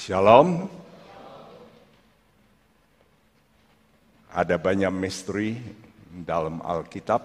Shalom. 0.00 0.64
Ada 4.32 4.56
banyak 4.56 4.88
misteri 4.96 5.60
dalam 6.08 6.64
Alkitab. 6.64 7.20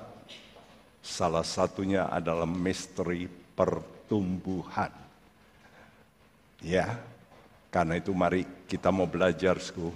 Salah 1.00 1.48
satunya 1.48 2.12
adalah 2.12 2.44
misteri 2.44 3.32
pertumbuhan. 3.32 4.92
Ya, 6.60 7.00
karena 7.72 7.96
itu 7.96 8.12
mari 8.12 8.44
kita 8.68 8.92
mau 8.92 9.08
belajar, 9.08 9.56
Sku. 9.56 9.96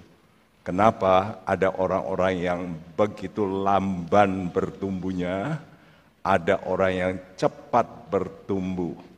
Kenapa 0.64 1.43
ada 1.43 1.75
orang-orang 1.75 2.34
yang 2.39 2.59
begitu 2.96 3.43
lamban 3.43 4.48
bertumbuhnya, 4.55 5.59
ada 6.23 6.64
orang 6.64 6.93
yang 6.96 7.14
cepat 7.36 8.07
bertumbuh. 8.07 9.09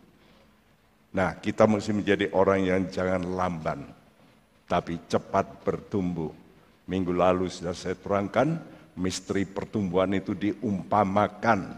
Nah, 1.11 1.35
kita 1.39 1.67
mesti 1.67 1.91
menjadi 1.91 2.31
orang 2.31 2.59
yang 2.63 2.81
jangan 2.87 3.23
lamban, 3.35 3.83
tapi 4.67 4.95
cepat 5.11 5.63
bertumbuh. 5.67 6.31
Minggu 6.87 7.11
lalu 7.11 7.51
sudah 7.51 7.75
saya 7.75 7.99
terangkan, 7.99 8.59
misteri 8.95 9.43
pertumbuhan 9.43 10.15
itu 10.15 10.31
diumpamakan 10.31 11.75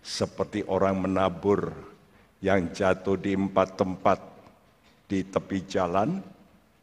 seperti 0.00 0.62
orang 0.70 1.02
menabur 1.02 1.74
yang 2.40 2.70
jatuh 2.72 3.18
di 3.18 3.36
empat 3.36 3.76
tempat 3.76 4.18
di 5.10 5.26
tepi 5.26 5.66
jalan, 5.66 6.22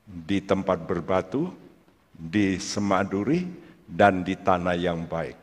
di 0.04 0.44
tempat 0.44 0.84
berbatu, 0.84 1.48
di 2.12 2.60
semaduri, 2.60 3.48
dan 3.88 4.27
di 4.27 4.35
tanah 4.35 4.76
yang 4.76 5.08
baik. 5.08 5.40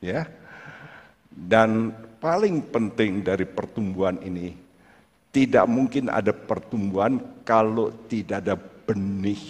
Ya, 0.00 0.24
dan 1.28 1.92
paling 2.16 2.64
penting 2.72 3.20
dari 3.20 3.44
pertumbuhan 3.44 4.16
ini, 4.24 4.56
tidak 5.30 5.64
mungkin 5.70 6.10
ada 6.10 6.34
pertumbuhan 6.34 7.22
kalau 7.46 7.94
tidak 8.10 8.42
ada 8.46 8.58
benih. 8.58 9.40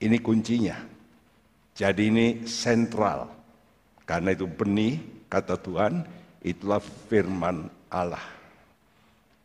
Ini 0.00 0.16
kuncinya. 0.24 0.76
Jadi 1.72 2.02
ini 2.08 2.26
sentral. 2.48 3.28
Karena 4.02 4.34
itu 4.34 4.48
benih, 4.48 4.98
kata 5.28 5.56
Tuhan, 5.60 6.04
itulah 6.44 6.82
firman 6.82 7.70
Allah. 7.88 8.24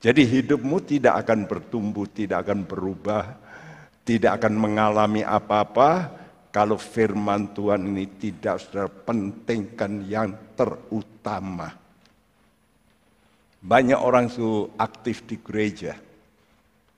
Jadi 0.01 0.23
hidupmu 0.23 0.77
tidak 0.83 1.25
akan 1.25 1.45
bertumbuh, 1.45 2.07
tidak 2.09 2.47
akan 2.47 2.65
berubah, 2.65 3.23
tidak 4.07 4.39
akan 4.41 4.53
mengalami 4.55 5.21
apa-apa 5.25 6.15
kalau 6.53 6.79
firman 6.79 7.51
Tuhan 7.53 7.85
ini 7.85 8.05
tidak 8.17 8.61
sudah 8.61 8.87
pentingkan 8.87 10.05
yang 10.07 10.33
terutama. 10.57 11.86
Banyak 13.57 13.97
orang 13.97 14.29
su 14.29 14.69
aktif 14.77 15.25
di 15.25 15.41
gereja, 15.41 15.97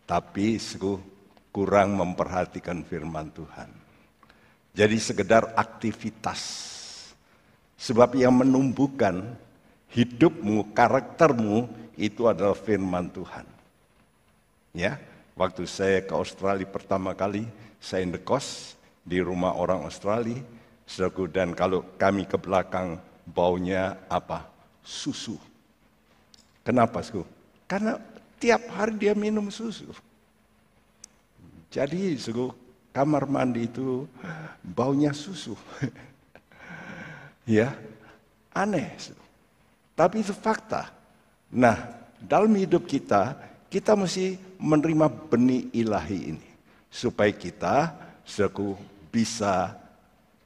tapi 0.04 0.60
su 0.60 1.00
kurang 1.50 1.96
memperhatikan 1.98 2.84
firman 2.84 3.32
Tuhan. 3.32 3.70
Jadi 4.76 4.98
sekedar 5.00 5.56
aktivitas. 5.56 6.42
Sebab 7.80 8.20
yang 8.20 8.36
menumbuhkan 8.36 9.40
hidupmu, 9.96 10.76
karaktermu 10.76 11.72
itu 11.96 12.28
adalah 12.28 12.56
firman 12.56 13.08
Tuhan. 13.08 13.48
Ya, 14.76 15.00
waktu 15.40 15.64
saya 15.64 16.04
ke 16.04 16.12
Australia 16.12 16.68
pertama 16.68 17.16
kali, 17.16 17.48
saya 17.80 18.04
indekos 18.04 18.76
di 19.02 19.24
rumah 19.24 19.56
orang 19.56 19.88
Australia, 19.88 20.44
dan 21.32 21.56
kalau 21.56 21.88
kami 21.96 22.28
ke 22.28 22.36
belakang 22.36 23.00
baunya 23.24 23.96
apa? 24.12 24.46
Susu. 24.84 25.40
Kenapa, 26.70 27.02
Sku? 27.02 27.26
Karena 27.66 27.98
tiap 28.38 28.70
hari 28.70 28.94
dia 29.02 29.18
minum 29.18 29.50
susu. 29.50 29.90
Jadi, 31.74 32.14
Sku, 32.14 32.54
kamar 32.94 33.26
mandi 33.26 33.66
itu 33.66 34.06
baunya 34.62 35.10
susu. 35.10 35.58
ya, 37.58 37.74
aneh. 38.54 38.86
Sku. 39.02 39.18
Tapi 39.98 40.22
itu 40.22 40.30
fakta. 40.30 40.94
Nah, 41.50 41.90
dalam 42.22 42.54
hidup 42.54 42.86
kita, 42.86 43.34
kita 43.66 43.98
mesti 43.98 44.38
menerima 44.62 45.10
benih 45.26 45.74
ilahi 45.74 46.38
ini. 46.38 46.50
Supaya 46.94 47.34
kita, 47.34 47.98
Sku, 48.22 48.78
bisa 49.10 49.74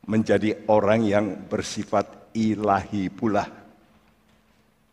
menjadi 0.07 0.55
orang 0.71 1.03
yang 1.03 1.35
bersifat 1.51 2.31
ilahi 2.31 3.11
pula. 3.11 3.62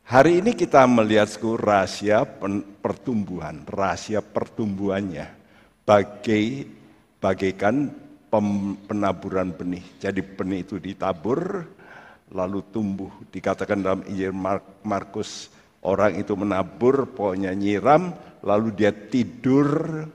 Hari 0.07 0.43
ini 0.43 0.57
kita 0.57 0.87
melihat 0.87 1.31
rahasia 1.61 2.25
pertumbuhan, 2.83 3.63
rahasia 3.67 4.23
pertumbuhannya 4.23 5.27
bagai 5.87 6.67
bagaikan 7.19 7.91
penaburan 8.87 9.51
benih. 9.51 9.83
Jadi 9.99 10.23
benih 10.23 10.63
itu 10.63 10.79
ditabur 10.79 11.67
lalu 12.31 12.63
tumbuh. 12.71 13.11
Dikatakan 13.31 13.83
dalam 13.83 14.03
Injil 14.07 14.35
Markus 14.87 15.51
orang 15.83 16.17
itu 16.19 16.33
menabur, 16.39 17.11
pokoknya 17.11 17.51
nyiram, 17.55 18.15
lalu 18.47 18.71
dia 18.75 18.95
tidur, 18.95 20.07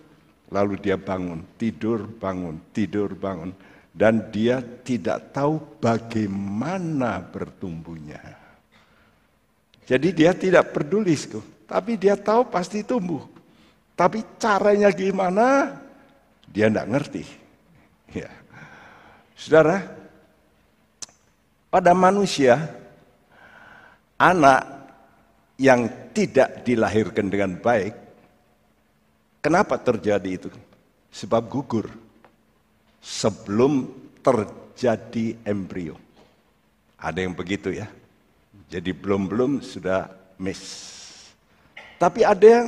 lalu 0.49 0.73
dia 0.79 0.95
bangun, 0.95 1.43
tidur, 1.59 2.07
bangun, 2.07 2.55
tidur, 2.71 3.11
bangun. 3.13 3.51
Dan 3.95 4.27
dia 4.27 4.59
tidak 4.59 5.31
tahu 5.31 5.79
bagaimana 5.79 7.23
bertumbuhnya. 7.23 8.19
Jadi 9.85 10.09
dia 10.17 10.33
tidak 10.33 10.73
peduli, 10.73 11.13
tapi 11.69 11.93
dia 11.97 12.17
tahu 12.17 12.49
pasti 12.49 12.81
tumbuh. 12.81 13.21
Tapi 13.93 14.25
caranya 14.41 14.89
gimana? 14.91 15.77
Dia 16.49 16.69
tidak 16.69 16.89
ngerti. 16.89 17.23
Ya. 18.15 18.31
Saudara, 19.35 19.83
pada 21.67 21.91
manusia, 21.91 22.55
anak 24.15 24.63
yang 25.59 25.91
tidak 26.15 26.63
dilahirkan 26.63 27.27
dengan 27.27 27.59
baik, 27.59 27.91
kenapa 29.43 29.75
terjadi 29.83 30.29
itu? 30.39 30.47
Sebab 31.11 31.43
gugur 31.51 31.91
sebelum 33.03 33.91
terjadi 34.25 35.37
embrio. 35.45 35.99
Ada 36.97 37.21
yang 37.21 37.37
begitu 37.37 37.69
ya. 37.69 37.85
Jadi 38.69 38.91
belum-belum 38.91 39.61
sudah 39.61 40.09
miss. 40.41 40.93
Tapi 41.95 42.25
ada 42.25 42.43
yang 42.43 42.67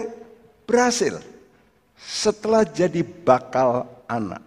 berhasil 0.64 1.20
setelah 1.98 2.64
jadi 2.64 3.02
bakal 3.04 3.84
anak. 4.08 4.42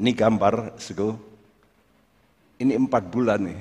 Ini 0.00 0.10
gambar 0.12 0.80
sego. 0.80 1.16
Ini 2.60 2.76
empat 2.76 3.08
bulan 3.08 3.40
nih. 3.48 3.60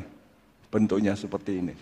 Bentuknya 0.70 1.16
seperti 1.16 1.64
ini. 1.64 1.74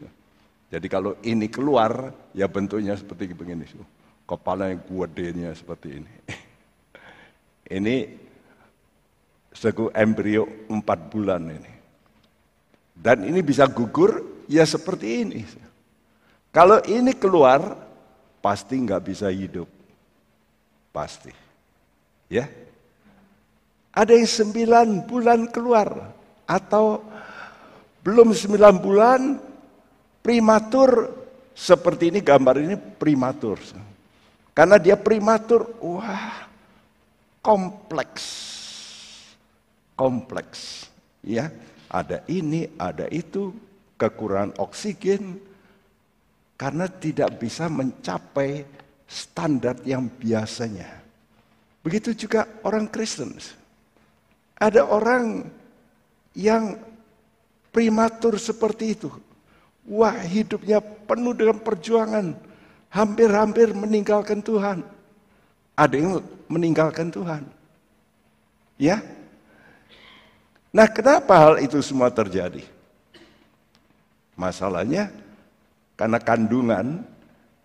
Jadi 0.72 0.88
kalau 0.88 1.18
ini 1.26 1.50
keluar, 1.52 2.14
ya 2.32 2.48
bentuknya 2.48 2.96
seperti 2.96 3.34
begini. 3.34 3.66
Kepala 4.28 4.72
yang 4.72 4.82
gedenya 4.84 5.52
seperti 5.56 6.04
ini. 6.04 6.14
Ini 7.68 7.96
sego 9.52 9.92
embrio 9.92 10.48
empat 10.72 11.00
bulan 11.12 11.52
ini. 11.52 11.74
Dan 12.96 13.28
ini 13.28 13.44
bisa 13.44 13.68
gugur 13.68 14.37
ya 14.48 14.64
seperti 14.64 15.08
ini. 15.28 15.42
Kalau 16.50 16.82
ini 16.88 17.14
keluar, 17.14 17.78
pasti 18.42 18.80
nggak 18.82 19.04
bisa 19.04 19.30
hidup. 19.30 19.70
Pasti. 20.90 21.30
Ya. 22.32 22.50
Ada 23.94 24.18
yang 24.18 24.26
sembilan 24.26 24.88
bulan 25.06 25.40
keluar. 25.54 26.16
Atau 26.48 27.04
belum 28.02 28.34
sembilan 28.34 28.76
bulan, 28.82 29.22
primatur. 30.24 31.14
Seperti 31.58 32.14
ini 32.14 32.20
gambar 32.22 32.56
ini 32.62 32.76
primatur. 32.78 33.58
Karena 34.54 34.78
dia 34.82 34.98
primatur, 34.98 35.78
wah 35.82 36.50
kompleks. 37.42 38.26
Kompleks. 39.98 40.90
Ya, 41.26 41.50
ada 41.90 42.22
ini, 42.30 42.70
ada 42.78 43.10
itu, 43.10 43.54
kekurangan 43.98 44.56
oksigen, 44.62 45.42
karena 46.58 46.90
tidak 46.90 47.38
bisa 47.38 47.70
mencapai 47.70 48.66
standar 49.06 49.78
yang 49.86 50.10
biasanya. 50.10 50.90
Begitu 51.86 52.28
juga 52.28 52.50
orang 52.66 52.90
Kristen. 52.90 53.38
Ada 54.58 54.84
orang 54.84 55.48
yang 56.34 56.76
primatur 57.72 58.36
seperti 58.42 58.98
itu. 58.98 59.10
Wah 59.88 60.18
hidupnya 60.18 60.84
penuh 60.84 61.32
dengan 61.32 61.62
perjuangan. 61.62 62.36
Hampir-hampir 62.92 63.72
meninggalkan 63.72 64.44
Tuhan. 64.44 64.84
Ada 65.78 65.96
yang 65.96 66.20
meninggalkan 66.50 67.08
Tuhan. 67.14 67.46
Ya. 68.76 69.00
Nah 70.74 70.90
kenapa 70.90 71.38
hal 71.38 71.56
itu 71.64 71.80
semua 71.80 72.12
terjadi? 72.12 72.66
Masalahnya 74.38 75.10
karena 75.98 76.22
kandungan 76.22 77.02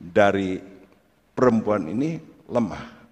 dari 0.00 0.56
perempuan 1.36 1.86
ini 1.92 2.16
lemah. 2.48 3.02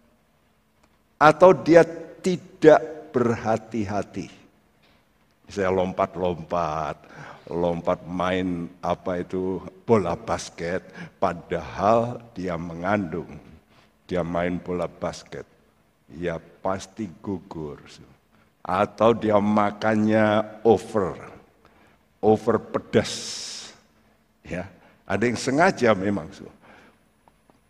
atau 1.20 1.52
dia 1.52 1.84
tidak 2.24 3.12
berhati-hati. 3.12 4.32
Saya 5.52 5.68
lompat-lompat, 5.68 6.96
lompat 7.52 8.00
main 8.08 8.72
apa 8.80 9.20
itu 9.20 9.60
bola 9.84 10.16
basket, 10.16 10.80
padahal 11.20 12.24
dia 12.32 12.56
mengandung. 12.56 13.36
Dia 14.08 14.24
main 14.24 14.56
bola 14.58 14.88
basket, 14.88 15.44
ya 16.16 16.40
pasti 16.64 17.06
gugur. 17.20 17.78
Atau 18.64 19.12
dia 19.14 19.36
makannya 19.38 20.58
over, 20.64 21.29
over 22.20 22.60
pedas. 22.60 23.12
Ya, 24.44 24.68
ada 25.08 25.24
yang 25.26 25.36
sengaja 25.36 25.92
memang. 25.96 26.28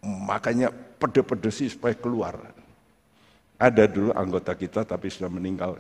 Makanya 0.03 0.75
pedes-pedes 1.01 1.73
supaya 1.73 1.95
keluar. 1.97 2.37
Ada 3.61 3.85
dulu 3.89 4.11
anggota 4.13 4.53
kita 4.53 4.85
tapi 4.85 5.09
sudah 5.09 5.29
meninggal. 5.31 5.79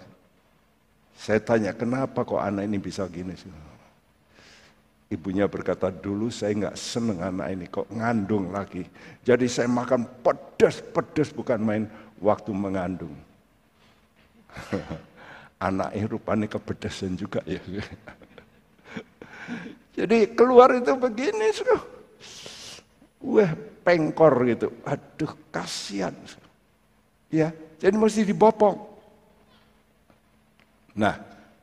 Saya 1.20 1.36
tanya, 1.40 1.76
kenapa 1.76 2.24
kok 2.24 2.40
anak 2.40 2.64
ini 2.64 2.80
bisa 2.80 3.04
gini? 3.08 3.36
Ibunya 5.10 5.44
berkata, 5.50 5.92
dulu 5.92 6.32
saya 6.32 6.56
nggak 6.56 6.76
seneng 6.80 7.20
anak 7.20 7.48
ini, 7.52 7.64
kok 7.68 7.88
ngandung 7.92 8.54
lagi. 8.54 8.88
Jadi 9.20 9.44
saya 9.50 9.68
makan 9.68 10.08
pedas-pedas 10.24 11.28
bukan 11.34 11.60
main 11.60 11.84
waktu 12.20 12.52
mengandung. 12.56 13.12
Anaknya 15.60 16.04
rupanya 16.08 16.46
kepedasan 16.48 17.20
juga 17.20 17.44
ya. 17.44 17.60
Jadi 19.94 20.32
keluar 20.32 20.72
itu 20.76 20.96
begini, 20.96 21.50
Wah, 23.20 23.52
pengkor 23.84 24.32
gitu. 24.48 24.72
Aduh, 24.86 25.32
kasihan. 25.52 26.16
Ya, 27.28 27.52
jadi 27.78 27.94
mesti 27.94 28.24
dibopong. 28.24 28.80
Nah, 30.96 31.20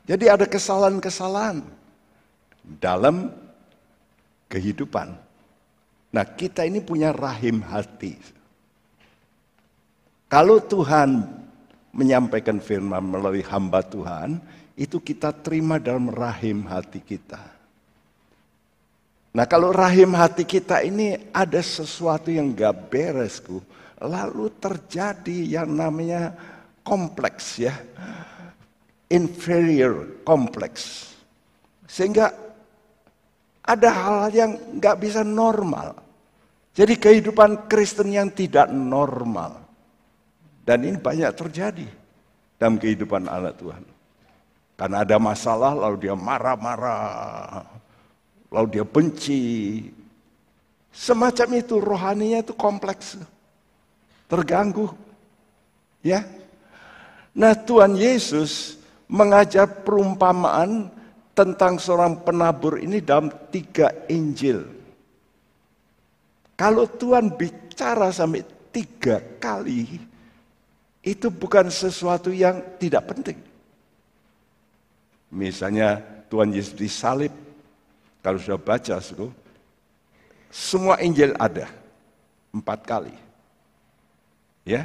jadi 0.08 0.38
ada 0.38 0.46
kesalahan-kesalahan 0.48 1.66
dalam 2.64 3.34
kehidupan. 4.48 5.18
Nah, 6.14 6.26
kita 6.26 6.64
ini 6.64 6.80
punya 6.80 7.12
rahim 7.12 7.60
hati. 7.60 8.16
Kalau 10.32 10.60
Tuhan 10.64 11.24
menyampaikan 11.92 12.60
firman 12.60 13.04
melalui 13.04 13.44
hamba 13.44 13.84
Tuhan, 13.84 14.40
itu 14.78 15.02
kita 15.02 15.34
terima 15.34 15.82
dalam 15.82 16.08
rahim 16.14 16.64
hati 16.70 17.02
kita. 17.02 17.57
Nah 19.36 19.46
kalau 19.46 19.76
rahim 19.76 20.16
hati 20.16 20.48
kita 20.48 20.82
ini 20.82 21.30
ada 21.36 21.60
sesuatu 21.60 22.32
yang 22.32 22.56
gak 22.56 22.90
beresku, 22.90 23.60
lalu 24.02 24.50
terjadi 24.58 25.62
yang 25.62 25.70
namanya 25.74 26.32
kompleks 26.86 27.60
ya. 27.60 27.76
Inferior 29.08 30.24
kompleks. 30.28 31.16
Sehingga 31.88 32.32
ada 33.64 33.90
hal 33.92 34.32
yang 34.32 34.52
gak 34.80 35.00
bisa 35.00 35.24
normal. 35.24 35.96
Jadi 36.78 36.94
kehidupan 36.96 37.72
Kristen 37.72 38.12
yang 38.12 38.30
tidak 38.32 38.70
normal. 38.70 39.66
Dan 40.68 40.84
ini 40.84 41.00
banyak 41.00 41.32
terjadi 41.32 41.88
dalam 42.60 42.76
kehidupan 42.76 43.26
anak 43.32 43.56
Tuhan. 43.56 43.84
Karena 44.78 45.02
ada 45.02 45.18
masalah 45.18 45.74
lalu 45.74 46.06
dia 46.06 46.14
marah-marah 46.14 47.77
lalu 48.52 48.68
dia 48.80 48.86
benci. 48.88 49.42
Semacam 50.94 51.48
itu 51.62 51.78
rohaninya 51.78 52.42
itu 52.42 52.54
kompleks. 52.58 53.20
Terganggu. 54.28 54.92
Ya. 56.02 56.26
Nah, 57.38 57.54
Tuhan 57.54 57.94
Yesus 57.94 58.82
mengajar 59.06 59.70
perumpamaan 59.86 60.90
tentang 61.38 61.78
seorang 61.78 62.26
penabur 62.26 62.82
ini 62.82 62.98
dalam 62.98 63.30
tiga 63.54 63.94
Injil. 64.10 64.66
Kalau 66.58 66.90
Tuhan 66.90 67.38
bicara 67.38 68.10
sampai 68.10 68.42
tiga 68.74 69.22
kali, 69.38 70.02
itu 71.06 71.30
bukan 71.30 71.70
sesuatu 71.70 72.34
yang 72.34 72.58
tidak 72.82 73.14
penting. 73.14 73.38
Misalnya 75.30 76.02
Tuhan 76.34 76.50
Yesus 76.50 76.74
disalib, 76.74 77.30
kalau 78.28 78.44
sudah 78.44 78.60
baca, 78.60 79.00
semua 80.52 81.00
Injil 81.00 81.32
ada. 81.40 81.72
Empat 82.52 82.84
kali. 82.84 83.16
Ya, 84.68 84.84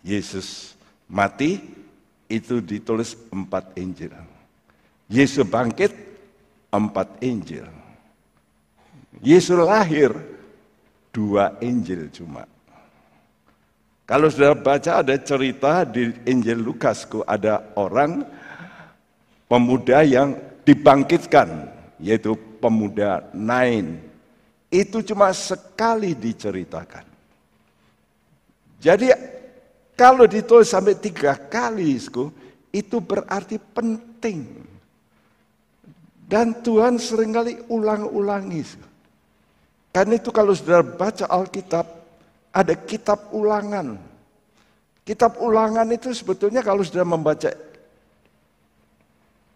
Yesus 0.00 0.80
mati, 1.04 1.60
itu 2.24 2.64
ditulis 2.64 3.20
empat 3.28 3.68
Injil. 3.76 4.16
Yesus 5.12 5.44
bangkit, 5.44 5.92
empat 6.72 7.20
Injil. 7.20 7.68
Yesus 9.20 9.60
lahir, 9.60 10.16
dua 11.12 11.52
Injil 11.60 12.08
cuma. 12.16 12.48
Kalau 14.08 14.32
sudah 14.32 14.56
baca 14.56 15.04
ada 15.04 15.20
cerita 15.20 15.84
di 15.84 16.16
Injil 16.24 16.64
Lukasku 16.64 17.28
ada 17.28 17.60
orang 17.76 18.24
pemuda 19.52 20.00
yang 20.00 20.32
dibangkitkan 20.64 21.75
yaitu 22.00 22.36
pemuda 22.60 23.28
Nain. 23.32 24.00
Itu 24.68 25.00
cuma 25.00 25.30
sekali 25.32 26.12
diceritakan. 26.12 27.06
Jadi 28.82 29.08
kalau 29.96 30.28
ditulis 30.28 30.68
sampai 30.68 30.98
tiga 31.00 31.32
kali, 31.38 31.96
itu 32.74 32.96
berarti 33.00 33.56
penting. 33.56 34.44
Dan 36.26 36.60
Tuhan 36.60 36.98
sering 36.98 37.32
kali 37.32 37.54
ulang-ulangi. 37.70 38.62
Karena 39.94 40.18
itu 40.18 40.28
kalau 40.28 40.52
sudah 40.52 40.84
baca 40.84 41.24
Alkitab, 41.30 41.86
ada 42.52 42.74
kitab 42.76 43.32
ulangan. 43.32 43.96
Kitab 45.06 45.38
ulangan 45.38 45.86
itu 45.88 46.12
sebetulnya 46.12 46.60
kalau 46.60 46.82
sudah 46.82 47.06
membaca 47.06 47.54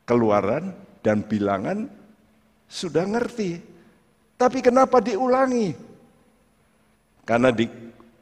keluaran 0.08 0.72
dan 1.04 1.20
bilangan, 1.26 1.90
sudah 2.70 3.02
ngerti. 3.02 3.58
Tapi 4.38 4.62
kenapa 4.62 5.02
diulangi? 5.02 5.74
Karena 7.26 7.50
di 7.50 7.66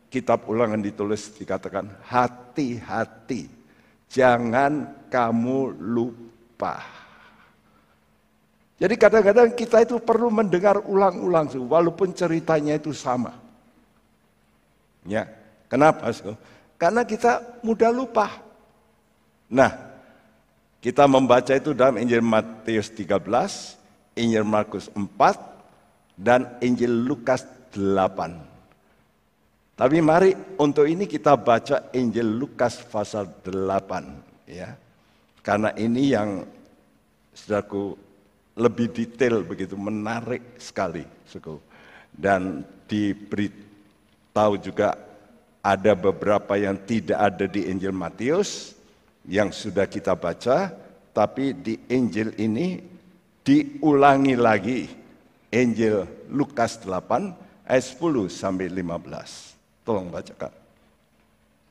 kitab 0.09 0.49
ulangan 0.49 0.81
ditulis 0.81 1.37
dikatakan 1.37 1.87
hati-hati. 2.09 3.47
Jangan 4.09 5.05
kamu 5.13 5.77
lupa. 5.79 6.81
Jadi 8.79 8.95
kadang-kadang 8.95 9.53
kita 9.53 9.85
itu 9.85 10.01
perlu 10.01 10.33
mendengar 10.33 10.81
ulang-ulang 10.87 11.51
walaupun 11.69 12.15
ceritanya 12.17 12.79
itu 12.79 12.95
sama. 12.97 13.37
Ya, 15.07 15.29
kenapa? 15.67 16.09
Karena 16.79 17.03
kita 17.03 17.63
mudah 17.63 17.91
lupa. 17.91 18.39
Nah, 19.51 19.71
kita 20.79 21.11
membaca 21.11 21.51
itu 21.51 21.75
dalam 21.75 21.99
Injil 21.99 22.23
Matius 22.23 22.87
13 22.95 23.78
Injil 24.19 24.43
Markus 24.43 24.91
4 24.91 26.19
dan 26.19 26.59
Injil 26.59 27.07
Lukas 27.07 27.47
8. 27.73 29.79
Tapi 29.79 30.03
mari 30.03 30.35
untuk 30.59 30.91
ini 30.91 31.07
kita 31.07 31.39
baca 31.39 31.95
Injil 31.95 32.27
Lukas 32.27 32.83
pasal 32.83 33.31
8 33.47 34.51
ya. 34.51 34.75
Karena 35.39 35.71
ini 35.79 36.11
yang 36.11 36.43
saudaraku 37.31 37.95
lebih 38.59 38.91
detail 38.91 39.47
begitu 39.47 39.79
menarik 39.79 40.59
sekali 40.59 41.07
suku. 41.31 41.63
Dan 42.11 42.67
diberitahu 42.91 44.59
juga 44.59 44.99
ada 45.63 45.95
beberapa 45.95 46.59
yang 46.59 46.75
tidak 46.83 47.19
ada 47.23 47.47
di 47.47 47.71
Injil 47.71 47.95
Matius 47.95 48.75
yang 49.31 49.55
sudah 49.55 49.87
kita 49.87 50.19
baca, 50.19 50.75
tapi 51.15 51.55
di 51.55 51.79
Injil 51.93 52.35
ini 52.41 52.98
diulangi 53.49 54.37
lagi 54.37 54.85
Injil 55.49 56.05
Lukas 56.29 56.77
8 56.85 57.65
ayat 57.65 57.81
10 57.97 58.29
sampai 58.29 58.69
15. 58.69 59.89
Tolong 59.89 60.13
bacakan. 60.13 60.53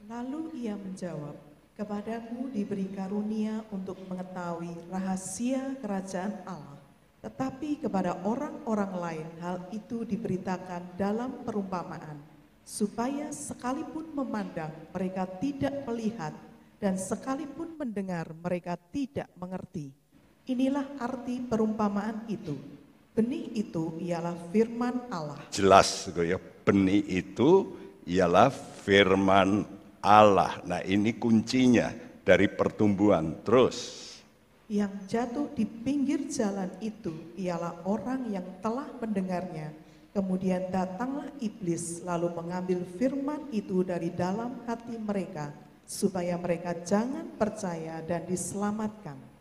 Lalu 0.10 0.66
ia 0.66 0.74
menjawab, 0.74 1.38
Kepadaku 1.78 2.50
diberi 2.50 2.90
karunia 2.90 3.62
untuk 3.70 4.02
mengetahui 4.10 4.90
rahasia 4.90 5.78
kerajaan 5.78 6.42
Allah. 6.50 6.82
Tetapi 7.22 7.86
kepada 7.86 8.26
orang-orang 8.26 8.94
lain 8.98 9.28
hal 9.38 9.62
itu 9.70 10.02
diberitakan 10.02 10.98
dalam 10.98 11.46
perumpamaan, 11.46 12.18
supaya 12.66 13.30
sekalipun 13.30 14.18
memandang 14.18 14.74
mereka 14.90 15.30
tidak 15.38 15.86
melihat, 15.86 16.34
dan 16.82 16.98
sekalipun 16.98 17.78
mendengar 17.78 18.34
mereka 18.34 18.74
tidak 18.90 19.30
mengerti 19.38 19.94
Inilah 20.48 20.96
arti 21.04 21.44
perumpamaan 21.44 22.24
itu. 22.32 22.56
Benih 23.12 23.52
itu 23.52 24.00
ialah 24.00 24.32
firman 24.48 25.12
Allah. 25.12 25.44
Jelas 25.52 26.08
ya, 26.16 26.40
benih 26.40 27.04
itu 27.04 27.76
ialah 28.08 28.48
firman 28.88 29.68
Allah. 30.00 30.64
Nah, 30.64 30.80
ini 30.88 31.20
kuncinya 31.20 31.92
dari 32.24 32.48
pertumbuhan. 32.48 33.44
Terus 33.44 34.08
Yang 34.72 34.94
jatuh 35.12 35.48
di 35.52 35.68
pinggir 35.68 36.32
jalan 36.32 36.72
itu 36.80 37.12
ialah 37.36 37.84
orang 37.84 38.32
yang 38.32 38.48
telah 38.64 38.88
mendengarnya. 39.04 39.76
Kemudian 40.16 40.72
datanglah 40.72 41.28
iblis 41.44 42.04
lalu 42.08 42.32
mengambil 42.32 42.88
firman 42.96 43.52
itu 43.52 43.84
dari 43.84 44.16
dalam 44.16 44.64
hati 44.64 44.96
mereka 44.96 45.52
supaya 45.84 46.40
mereka 46.40 46.72
jangan 46.88 47.32
percaya 47.36 48.00
dan 48.04 48.28
diselamatkan. 48.28 49.37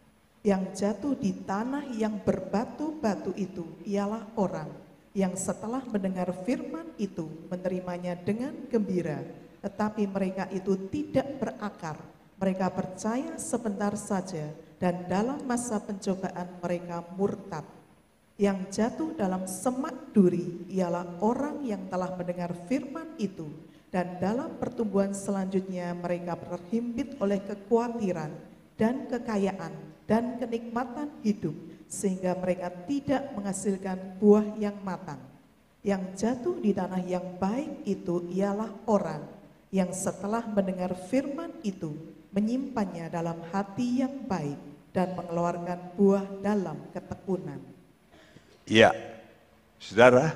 Yang 0.47 0.79
jatuh 0.79 1.19
di 1.19 1.35
tanah 1.43 1.91
yang 1.99 2.23
berbatu-batu 2.23 3.35
itu 3.35 3.67
ialah 3.83 4.31
orang 4.38 4.71
yang 5.11 5.35
setelah 5.35 5.83
mendengar 5.91 6.31
firman 6.47 6.87
itu 7.03 7.26
menerimanya 7.50 8.15
dengan 8.15 8.55
gembira, 8.71 9.26
tetapi 9.59 10.07
mereka 10.07 10.47
itu 10.55 10.79
tidak 10.87 11.43
berakar. 11.43 11.99
Mereka 12.38 12.71
percaya 12.71 13.35
sebentar 13.43 13.91
saja 13.99 14.55
dan 14.79 15.11
dalam 15.11 15.43
masa 15.50 15.83
pencobaan 15.83 16.62
mereka 16.62 17.03
murtad. 17.19 17.67
Yang 18.38 18.59
jatuh 18.71 19.19
dalam 19.19 19.50
semak 19.50 20.15
duri 20.15 20.62
ialah 20.71 21.19
orang 21.26 21.67
yang 21.67 21.91
telah 21.91 22.15
mendengar 22.15 22.55
firman 22.71 23.19
itu 23.19 23.50
dan 23.91 24.23
dalam 24.23 24.55
pertumbuhan 24.62 25.11
selanjutnya 25.11 25.91
mereka 25.99 26.38
terhimpit 26.38 27.19
oleh 27.19 27.43
kekhawatiran 27.43 28.31
dan 28.79 29.11
kekayaan 29.11 29.86
dan 30.07 30.39
kenikmatan 30.39 31.11
hidup 31.23 31.55
sehingga 31.87 32.35
mereka 32.39 32.71
tidak 32.87 33.31
menghasilkan 33.35 34.19
buah 34.19 34.47
yang 34.59 34.75
matang. 34.83 35.21
Yang 35.87 36.03
jatuh 36.19 36.57
di 36.59 36.75
tanah 36.75 37.03
yang 37.07 37.39
baik 37.39 37.87
itu 37.87 38.27
ialah 38.35 38.71
orang 38.91 39.23
yang 39.71 39.91
setelah 39.95 40.43
mendengar 40.51 40.95
firman 41.11 41.55
itu 41.63 41.95
menyimpannya 42.35 43.07
dalam 43.07 43.39
hati 43.55 44.03
yang 44.03 44.27
baik 44.27 44.59
dan 44.91 45.15
mengeluarkan 45.15 45.79
buah 45.95 46.27
dalam 46.43 46.79
ketekunan. 46.91 47.61
Ya, 48.67 48.91
saudara, 49.79 50.35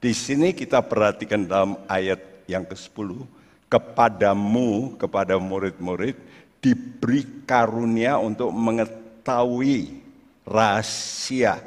di 0.00 0.14
sini 0.16 0.56
kita 0.56 0.80
perhatikan 0.80 1.44
dalam 1.44 1.76
ayat 1.84 2.22
yang 2.48 2.64
ke-10, 2.64 3.28
kepadamu, 3.68 4.96
kepada 4.96 5.36
murid-murid, 5.36 6.16
diberi 6.58 7.44
karunia 7.46 8.18
untuk 8.18 8.50
mengetahui 8.50 10.02
rahasia 10.46 11.62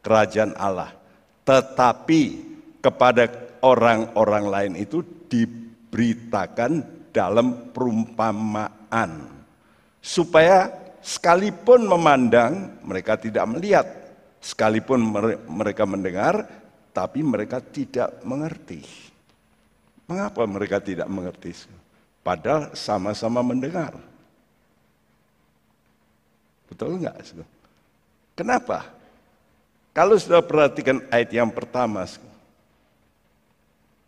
kerajaan 0.00 0.56
Allah. 0.56 0.92
Tetapi 1.44 2.22
kepada 2.80 3.28
orang-orang 3.60 4.44
lain 4.48 4.72
itu 4.80 5.04
diberitakan 5.28 6.84
dalam 7.12 7.74
perumpamaan. 7.74 9.10
Supaya 10.00 10.72
sekalipun 11.04 11.84
memandang, 11.84 12.80
mereka 12.86 13.20
tidak 13.20 13.44
melihat. 13.50 13.86
Sekalipun 14.40 15.04
mereka 15.52 15.84
mendengar, 15.84 16.48
tapi 16.96 17.20
mereka 17.20 17.60
tidak 17.60 18.24
mengerti. 18.24 18.80
Mengapa 20.08 20.42
mereka 20.48 20.80
tidak 20.80 21.06
mengerti? 21.12 21.52
Padahal 22.24 22.72
sama-sama 22.72 23.44
mendengar. 23.44 24.09
Betul 26.70 27.02
enggak? 27.02 27.18
Kenapa? 28.38 28.86
Kalau 29.90 30.14
sudah 30.14 30.40
perhatikan 30.40 31.02
ayat 31.10 31.34
yang 31.34 31.50
pertama, 31.50 32.06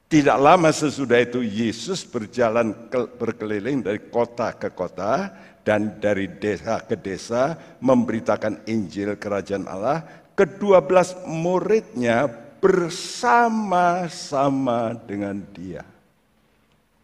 tidak 0.07 0.39
lama 0.39 0.71
sesudah 0.71 1.19
itu 1.19 1.43
Yesus 1.43 2.07
berjalan 2.07 2.71
berkeliling 3.19 3.83
dari 3.83 3.99
kota 4.13 4.55
ke 4.55 4.71
kota 4.71 5.35
dan 5.67 5.99
dari 5.99 6.29
desa 6.29 6.85
ke 6.85 6.95
desa 6.95 7.59
memberitakan 7.83 8.63
Injil 8.71 9.19
Kerajaan 9.19 9.67
Allah. 9.67 10.07
Kedua 10.33 10.81
belas 10.81 11.13
muridnya 11.29 12.25
bersama-sama 12.63 14.95
dengan 15.03 15.43
dia. 15.51 15.83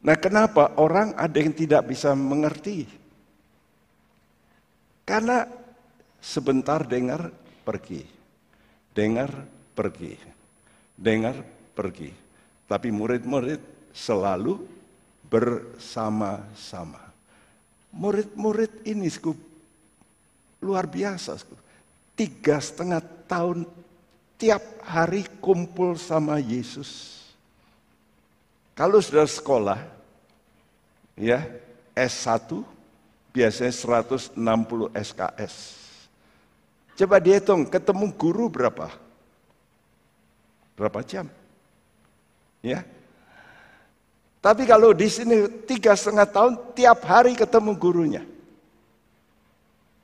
Nah 0.04 0.14
kenapa 0.14 0.78
orang 0.78 1.14
ada 1.18 1.40
yang 1.40 1.52
tidak 1.52 1.88
bisa 1.90 2.14
mengerti? 2.14 2.86
Karena 5.08 5.48
sebentar 6.20 6.84
dengar 6.84 7.32
pergi, 7.64 8.04
dengar 8.92 9.32
pergi, 9.72 10.12
dengar 10.92 11.40
pergi. 11.72 12.12
Tapi 12.68 12.92
murid-murid 12.92 13.88
selalu 13.96 14.60
bersama-sama. 15.24 17.00
Murid-murid 17.88 18.84
ini 18.84 19.08
sku, 19.08 19.32
luar 20.60 20.84
biasa. 20.84 21.40
Sku. 21.40 21.56
Tiga 22.12 22.60
setengah 22.60 23.00
tahun 23.24 23.64
tiap 24.36 24.84
hari 24.84 25.24
kumpul 25.40 25.96
sama 25.96 26.36
Yesus. 26.36 27.24
Kalau 28.76 29.00
sudah 29.00 29.24
sekolah, 29.24 29.80
ya 31.16 31.48
S1 31.96 32.76
biasanya 33.30 33.72
160 33.72 34.34
SKS. 34.92 35.54
Coba 36.98 37.22
dihitung, 37.22 37.68
ketemu 37.68 38.10
guru 38.14 38.50
berapa? 38.50 38.90
Berapa 40.74 41.00
jam? 41.06 41.30
Ya, 42.58 42.82
tapi 44.38 44.62
kalau 44.70 44.94
di 44.94 45.10
sini 45.10 45.50
tiga 45.66 45.98
setengah 45.98 46.28
tahun 46.30 46.52
tiap 46.78 47.02
hari 47.02 47.34
ketemu 47.34 47.74
gurunya. 47.74 48.22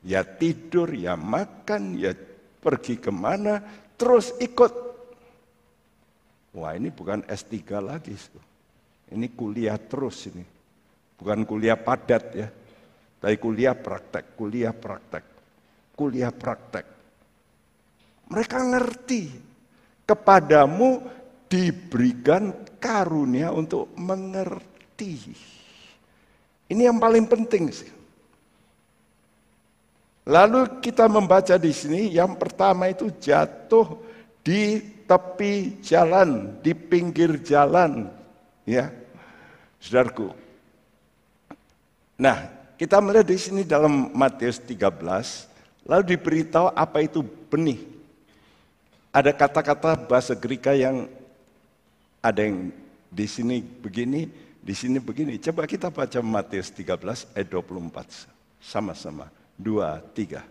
Ya 0.04 0.20
tidur, 0.26 0.92
ya 0.92 1.14
makan, 1.16 1.96
ya 1.96 2.12
pergi 2.60 2.98
ke 2.98 3.08
mana, 3.14 3.62
terus 3.94 4.34
ikut. 4.42 4.72
Wah 6.54 6.74
ini 6.76 6.90
bukan 6.90 7.24
S3 7.24 7.56
lagi. 7.80 8.14
Ini 9.14 9.26
kuliah 9.32 9.78
terus 9.78 10.28
ini. 10.28 10.44
Bukan 11.16 11.46
kuliah 11.46 11.78
padat 11.78 12.24
ya. 12.34 12.48
Tapi 13.24 13.40
kuliah 13.40 13.72
praktek, 13.72 14.36
kuliah 14.36 14.76
praktek, 14.76 15.24
kuliah 15.96 16.28
praktek. 16.28 16.84
Mereka 18.28 18.58
ngerti 18.68 19.32
kepadamu 20.04 21.00
diberikan 21.48 22.52
karunia 22.76 23.48
untuk 23.48 23.96
mengerti. 23.96 25.32
Ini 26.68 26.92
yang 26.92 27.00
paling 27.00 27.24
penting 27.24 27.72
sih. 27.72 27.88
Lalu 30.28 30.84
kita 30.84 31.08
membaca 31.08 31.56
di 31.56 31.72
sini 31.72 32.12
yang 32.12 32.36
pertama 32.36 32.92
itu 32.92 33.08
jatuh 33.08 34.04
di 34.44 34.84
tepi 35.08 35.80
jalan, 35.80 36.60
di 36.60 36.76
pinggir 36.76 37.40
jalan, 37.40 38.04
ya. 38.68 38.92
Saudaraku. 39.80 40.28
Nah, 42.20 42.53
kita 42.74 42.98
melihat 42.98 43.26
di 43.30 43.38
sini 43.38 43.62
dalam 43.62 44.10
Matius 44.10 44.58
13, 44.58 45.86
lalu 45.86 46.02
diberitahu 46.14 46.74
apa 46.74 47.04
itu 47.04 47.22
benih. 47.50 47.78
Ada 49.14 49.30
kata-kata 49.30 49.94
bahasa 50.10 50.34
Greka 50.34 50.74
yang 50.74 51.06
ada 52.18 52.40
yang 52.42 52.74
di 53.12 53.26
sini 53.30 53.62
begini, 53.62 54.26
di 54.58 54.74
sini 54.74 54.98
begini. 54.98 55.38
Coba 55.38 55.70
kita 55.70 55.92
baca 55.92 56.18
Matius 56.18 56.72
13 56.74 57.30
ayat 57.36 57.46
24. 57.46 58.26
Sama-sama. 58.58 59.30
Dua, 59.54 60.02
tiga. 60.16 60.42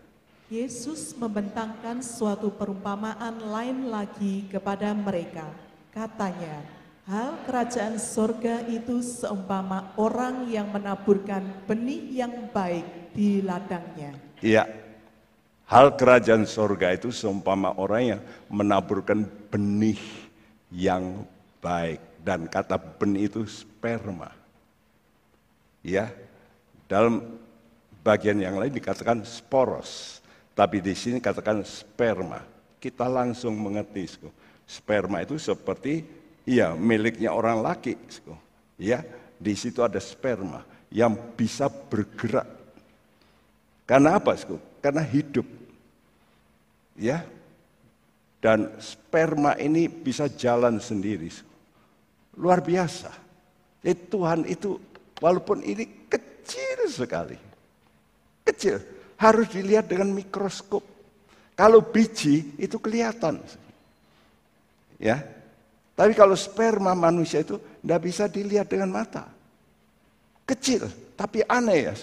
Yesus 0.48 1.18
membentangkan 1.18 2.00
suatu 2.00 2.53
perumpamaan 2.53 3.42
lain 3.42 3.89
lagi 3.92 4.48
kepada 4.48 4.94
mereka. 4.96 5.50
Katanya, 5.89 6.62
hal 7.03 7.43
kerajaan 7.43 8.00
sorga 8.00 8.63
itu 8.72 9.03
seumpama 9.03 9.91
orang 10.00 10.48
yang 10.48 10.72
menaburkan 10.72 11.43
benih 11.67 12.24
yang 12.24 12.48
baik 12.51 13.12
di 13.12 13.43
ladangnya. 13.43 14.15
Iya, 14.39 14.63
hal 15.67 15.95
kerajaan 16.00 16.48
sorga 16.48 16.95
itu 16.95 17.12
seumpama 17.12 17.75
orang 17.75 18.17
yang 18.17 18.22
menaburkan 18.48 19.27
benih 19.51 20.00
yang 20.72 21.27
baik. 21.60 22.00
Dan 22.24 22.48
kata 22.48 22.79
benih 22.79 23.27
itu 23.27 23.43
sperma. 23.43 24.31
Ya, 25.83 26.07
dalam 26.88 27.36
bagian 28.00 28.39
yang 28.39 28.55
lain 28.55 28.72
dikatakan 28.72 29.27
sporos. 29.27 30.24
Tapi 30.55 30.79
di 30.79 30.95
sini 30.95 31.19
katakan 31.19 31.67
sperma. 31.67 32.39
Kita 32.79 33.12
langsung 33.12 33.60
mengerti. 33.60 34.07
Sperma 34.63 35.19
itu 35.19 35.36
seperti 35.36 36.23
ya 36.43 36.75
miliknya 36.75 37.31
orang 37.31 37.63
laki. 37.63 37.95
Ya, 38.79 39.05
di 39.39 39.53
situ 39.53 39.79
ada 39.83 40.00
sperma 40.01 40.63
yang 40.91 41.15
bisa 41.35 41.69
bergerak. 41.69 42.47
Karena 43.88 44.17
apa? 44.17 44.35
Karena 44.83 45.03
hidup. 45.03 45.45
Ya, 46.93 47.25
dan 48.43 48.69
sperma 48.77 49.57
ini 49.57 49.89
bisa 49.89 50.29
jalan 50.29 50.77
sendiri. 50.77 51.31
Luar 52.38 52.62
biasa. 52.62 53.09
Jadi 53.83 54.00
Tuhan 54.09 54.41
itu 54.47 54.77
Walaupun 55.23 55.63
ini 55.63 55.88
kecil 56.12 56.91
sekali. 56.91 57.39
Kecil. 58.43 58.75
Harus 59.15 59.47
dilihat 59.55 59.88
dengan 59.88 60.12
mikroskop. 60.12 60.83
Kalau 61.55 61.79
biji 61.79 62.59
itu 62.59 62.75
kelihatan. 62.75 63.39
Ya. 65.00 65.23
Tapi 65.93 66.17
kalau 66.17 66.33
sperma 66.33 66.97
manusia 66.97 67.45
itu 67.45 67.62
tidak 67.62 68.00
bisa 68.01 68.25
dilihat 68.25 68.65
dengan 68.65 68.89
mata. 68.89 69.29
Kecil, 70.43 70.89
tapi 71.13 71.45
aneh 71.45 71.79
ya. 71.88 71.93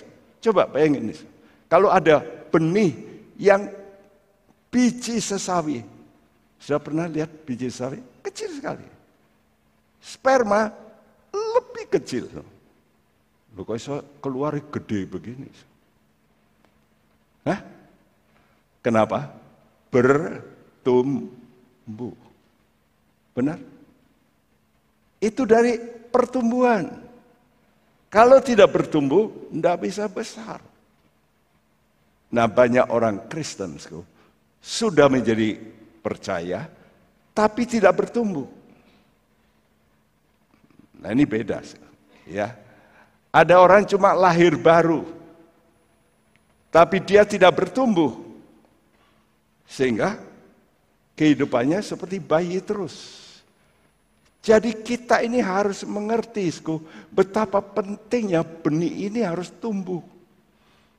Coba 0.41 0.71
bayangin 0.71 1.11
ini. 1.11 1.15
Kalau 1.67 1.91
ada 1.91 2.23
benih 2.49 2.95
yang 3.35 3.67
biji 4.71 5.19
sesawi. 5.19 5.83
Sudah 6.63 6.79
pernah 6.79 7.11
lihat 7.11 7.29
biji 7.43 7.67
sesawi? 7.69 7.99
Kecil 8.23 8.57
sekali. 8.57 8.87
Sperma 10.01 10.71
lebih 11.35 11.91
kecil. 11.91 12.31
Lu 13.59 13.67
kok 13.67 13.75
bisa 13.75 14.01
keluar 14.23 14.55
gede 14.55 15.05
begini? 15.05 15.51
Hah? 17.43 17.59
Kenapa? 18.81 19.35
Bertumbuh. 19.91 21.27
Benar? 23.35 23.59
Itu 25.21 25.45
dari 25.45 25.77
pertumbuhan. 26.09 26.89
Kalau 28.11 28.43
tidak 28.43 28.75
bertumbuh, 28.75 29.31
tidak 29.53 29.77
bisa 29.87 30.09
besar. 30.11 30.59
Nah 32.33 32.47
banyak 32.51 32.89
orang 32.91 33.29
Kristen 33.31 33.79
sudah 34.59 35.07
menjadi 35.07 35.61
percaya, 36.01 36.67
tapi 37.37 37.69
tidak 37.69 37.95
bertumbuh. 38.01 38.49
Nah 40.99 41.11
ini 41.13 41.29
beda. 41.29 41.61
Ya. 42.27 42.57
Ada 43.31 43.63
orang 43.63 43.87
cuma 43.87 44.11
lahir 44.11 44.59
baru, 44.59 45.07
tapi 46.75 46.99
dia 46.99 47.23
tidak 47.23 47.55
bertumbuh. 47.63 48.27
Sehingga 49.71 50.19
kehidupannya 51.15 51.79
seperti 51.79 52.19
bayi 52.19 52.59
terus. 52.59 53.20
Jadi 54.41 54.73
kita 54.81 55.21
ini 55.21 55.45
harus 55.45 55.85
mengerti 55.85 56.49
betapa 57.13 57.61
pentingnya 57.61 58.41
benih 58.41 59.13
ini 59.13 59.21
harus 59.21 59.53
tumbuh. 59.53 60.01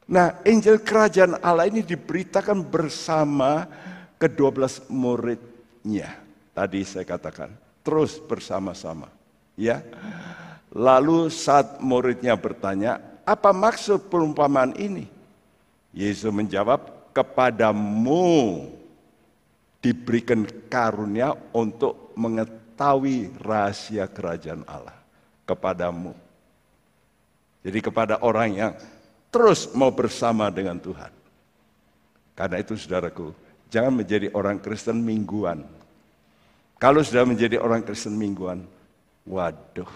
Nah, 0.06 0.38
Injil 0.46 0.78
Kerajaan 0.78 1.42
Allah 1.42 1.66
ini 1.66 1.82
diberitakan 1.82 2.62
bersama 2.62 3.66
kedua 4.22 4.54
belas 4.54 4.78
muridnya. 4.94 6.22
Tadi 6.54 6.86
saya 6.86 7.02
katakan, 7.02 7.50
terus 7.82 8.22
bersama-sama. 8.22 9.10
Ya. 9.58 9.82
Lalu 10.70 11.34
saat 11.34 11.82
muridnya 11.82 12.38
bertanya, 12.38 13.02
apa 13.26 13.50
maksud 13.50 14.06
perumpamaan 14.12 14.78
ini? 14.78 15.10
Yesus 15.96 16.30
menjawab, 16.30 17.10
kepadamu 17.12 18.70
diberikan 19.82 20.46
karunia 20.70 21.34
untuk 21.52 22.14
mengetahui 22.16 22.61
rahasia 23.38 24.10
kerajaan 24.10 24.66
Allah. 24.66 24.98
Kepadamu. 25.46 26.18
Jadi 27.62 27.80
kepada 27.80 28.18
orang 28.26 28.50
yang 28.58 28.74
terus 29.30 29.70
mau 29.78 29.94
bersama 29.94 30.50
dengan 30.50 30.82
Tuhan. 30.82 31.14
Karena 32.34 32.58
itu 32.58 32.74
saudaraku, 32.74 33.38
jangan 33.70 34.02
menjadi 34.02 34.34
orang 34.34 34.58
Kristen 34.58 34.98
mingguan. 35.06 35.62
Kalau 36.82 37.06
sudah 37.06 37.22
menjadi 37.22 37.62
orang 37.62 37.86
Kristen 37.86 38.18
mingguan, 38.18 38.66
waduh, 39.30 39.92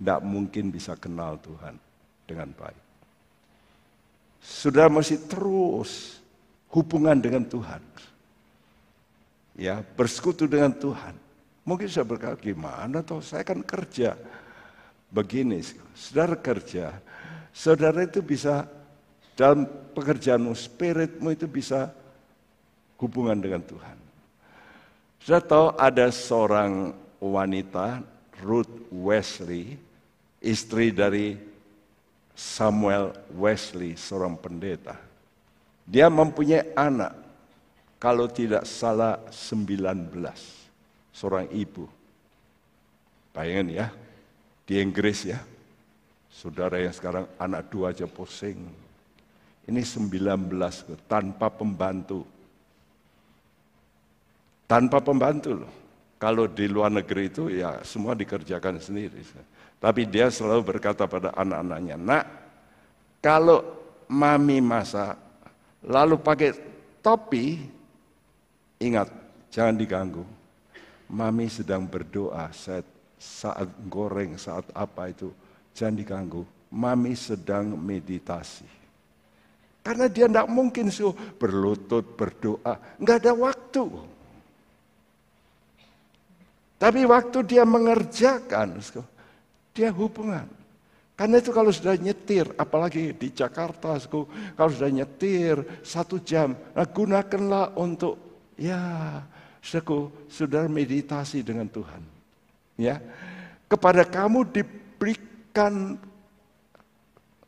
tidak 0.00 0.20
mungkin 0.24 0.72
bisa 0.72 0.96
kenal 0.96 1.36
Tuhan 1.44 1.76
dengan 2.24 2.48
baik. 2.56 2.82
Sudah 4.42 4.88
masih 4.88 5.20
terus 5.28 6.18
hubungan 6.72 7.14
dengan 7.20 7.44
Tuhan. 7.46 7.78
Ya, 9.54 9.84
bersekutu 9.94 10.48
dengan 10.48 10.72
Tuhan. 10.72 11.14
Mungkin 11.62 11.86
saya 11.86 12.02
berkata, 12.02 12.34
gimana 12.42 13.06
toh 13.06 13.22
saya 13.22 13.46
kan 13.46 13.62
kerja. 13.62 14.18
Begini, 15.12 15.62
saudara 15.94 16.34
kerja. 16.34 16.98
Saudara 17.54 18.02
itu 18.02 18.18
bisa 18.18 18.66
dalam 19.38 19.68
pekerjaanmu, 19.94 20.50
spiritmu 20.56 21.28
itu 21.30 21.46
bisa 21.46 21.92
hubungan 22.98 23.38
dengan 23.38 23.62
Tuhan. 23.62 23.98
Saya 25.22 25.38
tahu 25.38 25.76
ada 25.78 26.10
seorang 26.10 26.90
wanita, 27.22 28.02
Ruth 28.42 28.90
Wesley, 28.90 29.78
istri 30.42 30.90
dari 30.90 31.38
Samuel 32.34 33.14
Wesley, 33.38 33.94
seorang 33.94 34.34
pendeta. 34.34 34.98
Dia 35.86 36.10
mempunyai 36.10 36.74
anak, 36.74 37.14
kalau 38.02 38.26
tidak 38.26 38.66
salah 38.66 39.22
19, 39.30 40.10
seorang 41.12 41.46
ibu. 41.52 41.86
Bayangin 43.32 43.68
ya, 43.72 43.86
di 44.68 44.80
Inggris 44.80 45.28
ya, 45.28 45.40
saudara 46.32 46.80
yang 46.80 46.92
sekarang 46.92 47.24
anak 47.36 47.68
dua 47.68 47.92
aja 47.92 48.08
pusing. 48.08 48.60
Ini 49.62 49.80
19 49.84 50.50
tanpa 51.06 51.46
pembantu. 51.52 52.26
Tanpa 54.66 54.98
pembantu 54.98 55.50
loh. 55.62 55.72
Kalau 56.18 56.46
di 56.46 56.66
luar 56.66 56.90
negeri 56.90 57.30
itu 57.30 57.50
ya 57.50 57.82
semua 57.82 58.14
dikerjakan 58.14 58.78
sendiri. 58.78 59.22
Tapi 59.82 60.06
dia 60.06 60.30
selalu 60.30 60.62
berkata 60.62 61.06
pada 61.10 61.34
anak-anaknya, 61.34 61.96
nak 61.98 62.24
kalau 63.18 63.62
mami 64.06 64.62
masak 64.62 65.18
lalu 65.82 66.18
pakai 66.18 66.54
topi, 67.02 67.58
ingat 68.78 69.10
jangan 69.50 69.74
diganggu. 69.74 70.22
Mami 71.12 71.46
sedang 71.52 71.84
berdoa 71.84 72.48
saat, 72.56 72.88
saat 73.20 73.68
goreng, 73.84 74.40
saat 74.40 74.64
apa 74.72 75.12
itu, 75.12 75.28
jangan 75.76 76.00
diganggu. 76.00 76.42
Mami 76.72 77.12
sedang 77.12 77.76
meditasi. 77.76 78.64
Karena 79.84 80.08
dia 80.08 80.24
tidak 80.24 80.48
mungkin 80.48 80.88
suh 80.88 81.12
berlutut, 81.36 82.16
berdoa. 82.16 82.80
Nggak 82.96 83.18
ada 83.28 83.32
waktu. 83.36 83.84
Tapi 86.80 87.00
waktu 87.06 87.38
dia 87.44 87.62
mengerjakan, 87.68 88.80
dia 89.76 89.92
hubungan. 89.92 90.48
Karena 91.12 91.38
itu 91.38 91.52
kalau 91.52 91.70
sudah 91.70 91.94
nyetir, 91.94 92.50
apalagi 92.56 93.12
di 93.14 93.30
Jakarta, 93.30 94.00
kalau 94.56 94.70
sudah 94.72 94.90
nyetir 94.90 95.60
satu 95.84 96.18
jam, 96.24 96.56
nah 96.72 96.88
gunakanlah 96.88 97.76
untuk 97.78 98.16
ya, 98.56 99.20
suku, 99.62 100.10
sudah 100.26 100.66
meditasi 100.66 101.40
dengan 101.46 101.70
Tuhan. 101.70 102.02
Ya, 102.74 102.98
kepada 103.70 104.02
kamu 104.02 104.50
diberikan 104.50 105.96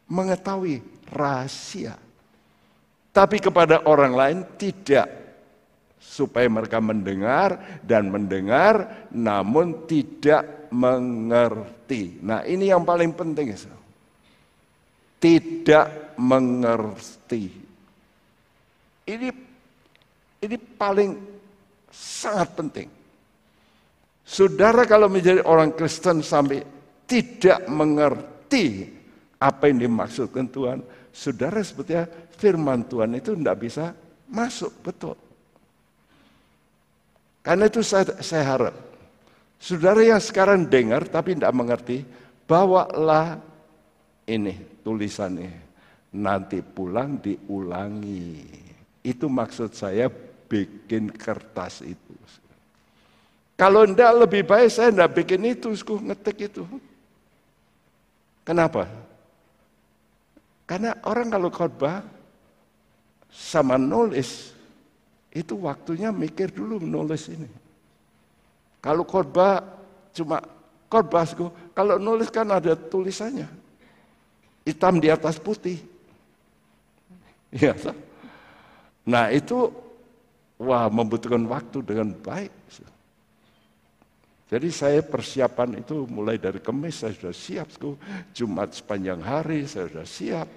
mengetahui 0.06 0.80
rahasia, 1.10 1.98
tapi 3.10 3.42
kepada 3.42 3.82
orang 3.82 4.14
lain 4.14 4.38
tidak, 4.54 5.10
supaya 5.98 6.46
mereka 6.46 6.78
mendengar 6.78 7.80
dan 7.82 8.12
mendengar, 8.12 9.06
namun 9.10 9.88
tidak 9.90 10.68
mengerti. 10.70 12.20
Nah 12.20 12.44
ini 12.44 12.68
yang 12.70 12.84
paling 12.84 13.10
penting. 13.14 13.54
Tidak 15.18 16.18
mengerti. 16.20 17.44
Ini 19.08 19.28
ini 20.44 20.56
paling 20.76 21.33
sangat 21.94 22.50
penting. 22.58 22.88
Saudara 24.26 24.82
kalau 24.88 25.06
menjadi 25.06 25.46
orang 25.46 25.70
Kristen 25.78 26.24
sampai 26.26 26.66
tidak 27.06 27.62
mengerti 27.70 28.90
apa 29.38 29.70
yang 29.70 29.86
dimaksudkan 29.86 30.50
Tuhan, 30.50 30.82
saudara 31.14 31.62
sebetulnya 31.62 32.08
firman 32.34 32.82
Tuhan 32.88 33.14
itu 33.14 33.36
tidak 33.38 33.56
bisa 33.62 33.94
masuk 34.26 34.72
betul. 34.82 35.14
Karena 37.44 37.68
itu 37.68 37.84
saya, 37.84 38.08
saya 38.24 38.44
harap 38.48 38.74
Saudara 39.64 40.04
yang 40.04 40.20
sekarang 40.20 40.68
dengar 40.68 41.08
tapi 41.08 41.32
tidak 41.32 41.56
mengerti, 41.56 42.04
bawalah 42.44 43.40
ini 44.28 44.60
tulisannya. 44.84 45.56
Nanti 46.20 46.60
pulang 46.60 47.16
diulangi. 47.16 48.44
Itu 49.00 49.32
maksud 49.32 49.72
saya 49.72 50.12
bikin 50.54 51.10
kertas 51.10 51.82
itu. 51.82 52.14
Kalau 53.58 53.82
tidak 53.86 54.12
lebih 54.26 54.42
baik 54.46 54.70
saya 54.70 54.94
tidak 54.94 55.10
bikin 55.18 55.42
itu, 55.50 55.74
ngetik 55.74 56.54
itu. 56.54 56.62
Kenapa? 58.46 58.86
Karena 60.66 60.94
orang 61.06 61.26
kalau 61.30 61.50
khotbah 61.50 62.06
sama 63.30 63.74
nulis, 63.78 64.54
itu 65.34 65.58
waktunya 65.58 66.14
mikir 66.14 66.54
dulu 66.54 66.78
nulis 66.78 67.26
ini. 67.30 67.50
Kalau 68.78 69.02
khotbah 69.02 69.62
cuma 70.14 70.38
khotbah, 70.86 71.26
kalau 71.74 71.98
nulis 71.98 72.30
kan 72.30 72.46
ada 72.46 72.78
tulisannya. 72.78 73.50
Hitam 74.62 75.02
di 75.02 75.10
atas 75.10 75.38
putih. 75.38 75.78
Ya, 77.54 77.70
nah 79.06 79.30
itu 79.30 79.70
wah 80.60 80.86
membutuhkan 80.90 81.42
waktu 81.46 81.82
dengan 81.82 82.14
baik. 82.14 82.52
Jadi 84.44 84.68
saya 84.70 85.00
persiapan 85.00 85.82
itu 85.82 86.04
mulai 86.06 86.38
dari 86.38 86.60
kemis 86.60 87.02
saya 87.02 87.16
sudah 87.16 87.34
siap, 87.34 87.68
Jumat 88.36 88.76
sepanjang 88.76 89.18
hari 89.24 89.66
saya 89.66 89.88
sudah 89.90 90.06
siap. 90.06 90.48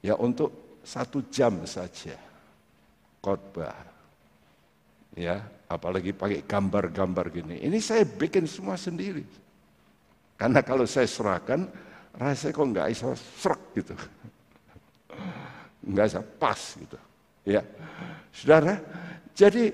Ya 0.00 0.16
untuk 0.16 0.80
satu 0.84 1.24
jam 1.28 1.64
saja 1.64 2.16
khotbah. 3.20 3.76
Ya, 5.14 5.42
apalagi 5.68 6.14
pakai 6.14 6.42
gambar-gambar 6.46 7.26
gini. 7.34 7.56
Ini 7.60 7.78
saya 7.82 8.06
bikin 8.06 8.46
semua 8.46 8.78
sendiri. 8.78 9.26
Karena 10.40 10.64
kalau 10.64 10.88
saya 10.88 11.04
serahkan, 11.04 11.68
rasanya 12.16 12.52
kok 12.56 12.66
nggak 12.72 12.88
bisa 12.88 13.06
serak 13.14 13.62
gitu. 13.76 13.94
Nggak 15.90 16.06
bisa 16.12 16.20
pas 16.36 16.60
gitu. 16.76 16.98
Ya, 17.44 17.64
saudara. 18.30 18.76
Jadi 19.40 19.72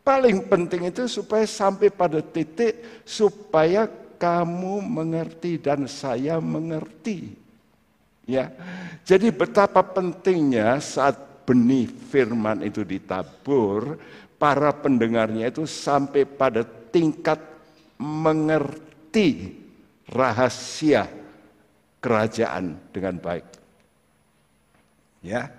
paling 0.00 0.48
penting 0.48 0.88
itu 0.88 1.04
supaya 1.04 1.44
sampai 1.44 1.92
pada 1.92 2.24
titik 2.24 3.04
supaya 3.04 3.84
kamu 4.16 4.80
mengerti 4.80 5.60
dan 5.60 5.84
saya 5.84 6.40
mengerti. 6.40 7.36
Ya. 8.24 8.48
Jadi 9.04 9.28
betapa 9.28 9.84
pentingnya 9.84 10.80
saat 10.80 11.44
benih 11.44 11.84
firman 11.84 12.64
itu 12.64 12.80
ditabur, 12.80 14.00
para 14.40 14.72
pendengarnya 14.72 15.52
itu 15.52 15.68
sampai 15.68 16.24
pada 16.24 16.64
tingkat 16.88 17.40
mengerti 18.00 19.52
rahasia 20.08 21.04
kerajaan 22.00 22.80
dengan 22.88 23.20
baik. 23.20 23.44
Ya. 25.20 25.52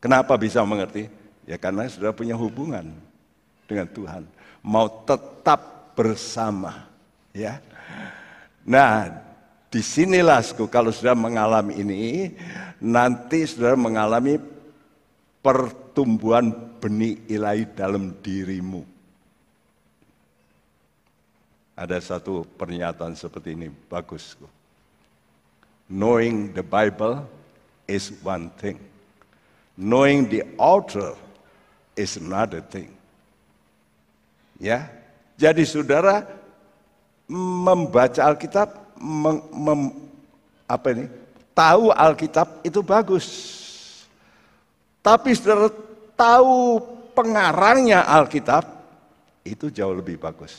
Kenapa 0.00 0.36
bisa 0.36 0.60
mengerti? 0.64 1.19
Ya 1.48 1.56
karena 1.56 1.88
sudah 1.88 2.12
punya 2.12 2.36
hubungan 2.36 2.92
dengan 3.64 3.86
Tuhan. 3.88 4.22
Mau 4.60 4.86
tetap 5.06 5.94
bersama. 5.96 6.88
Ya. 7.32 7.62
Nah, 8.66 9.08
di 9.70 9.80
sinilah 9.80 10.42
kalau 10.68 10.90
sudah 10.90 11.14
mengalami 11.14 11.78
ini, 11.78 12.34
nanti 12.82 13.46
sudah 13.46 13.78
mengalami 13.78 14.36
pertumbuhan 15.40 16.52
benih 16.82 17.20
ilahi 17.30 17.64
dalam 17.72 18.12
dirimu. 18.20 18.84
Ada 21.78 21.96
satu 21.96 22.44
pernyataan 22.60 23.16
seperti 23.16 23.56
ini, 23.56 23.72
bagus. 23.88 24.36
Knowing 25.88 26.52
the 26.52 26.60
Bible 26.60 27.24
is 27.88 28.12
one 28.20 28.52
thing. 28.60 28.76
Knowing 29.80 30.28
the 30.28 30.44
author 30.60 31.16
is 31.96 32.16
another 32.16 32.62
thing. 32.62 32.92
Ya, 34.60 34.92
jadi 35.40 35.64
saudara 35.64 36.28
membaca 37.30 38.20
Alkitab, 38.20 38.68
mem, 39.00 39.40
mem, 39.56 39.80
apa 40.68 40.86
ini, 40.92 41.08
tahu 41.56 41.88
Alkitab 41.96 42.60
itu 42.60 42.84
bagus. 42.84 43.26
Tapi 45.00 45.32
saudara 45.32 45.72
tahu 46.12 46.76
pengarangnya 47.16 48.04
Alkitab, 48.04 48.68
itu 49.48 49.72
jauh 49.72 49.96
lebih 49.96 50.20
bagus. 50.20 50.52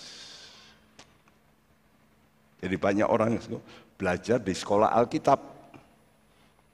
Jadi 2.57 2.73
banyak 2.77 3.05
orang 3.05 3.37
belajar 3.97 4.41
di 4.41 4.53
sekolah 4.53 4.93
Alkitab. 4.97 5.37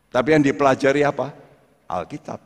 Tapi 0.07 0.27
yang 0.31 0.43
dipelajari 0.43 1.03
apa? 1.03 1.35
Alkitab. 1.91 2.39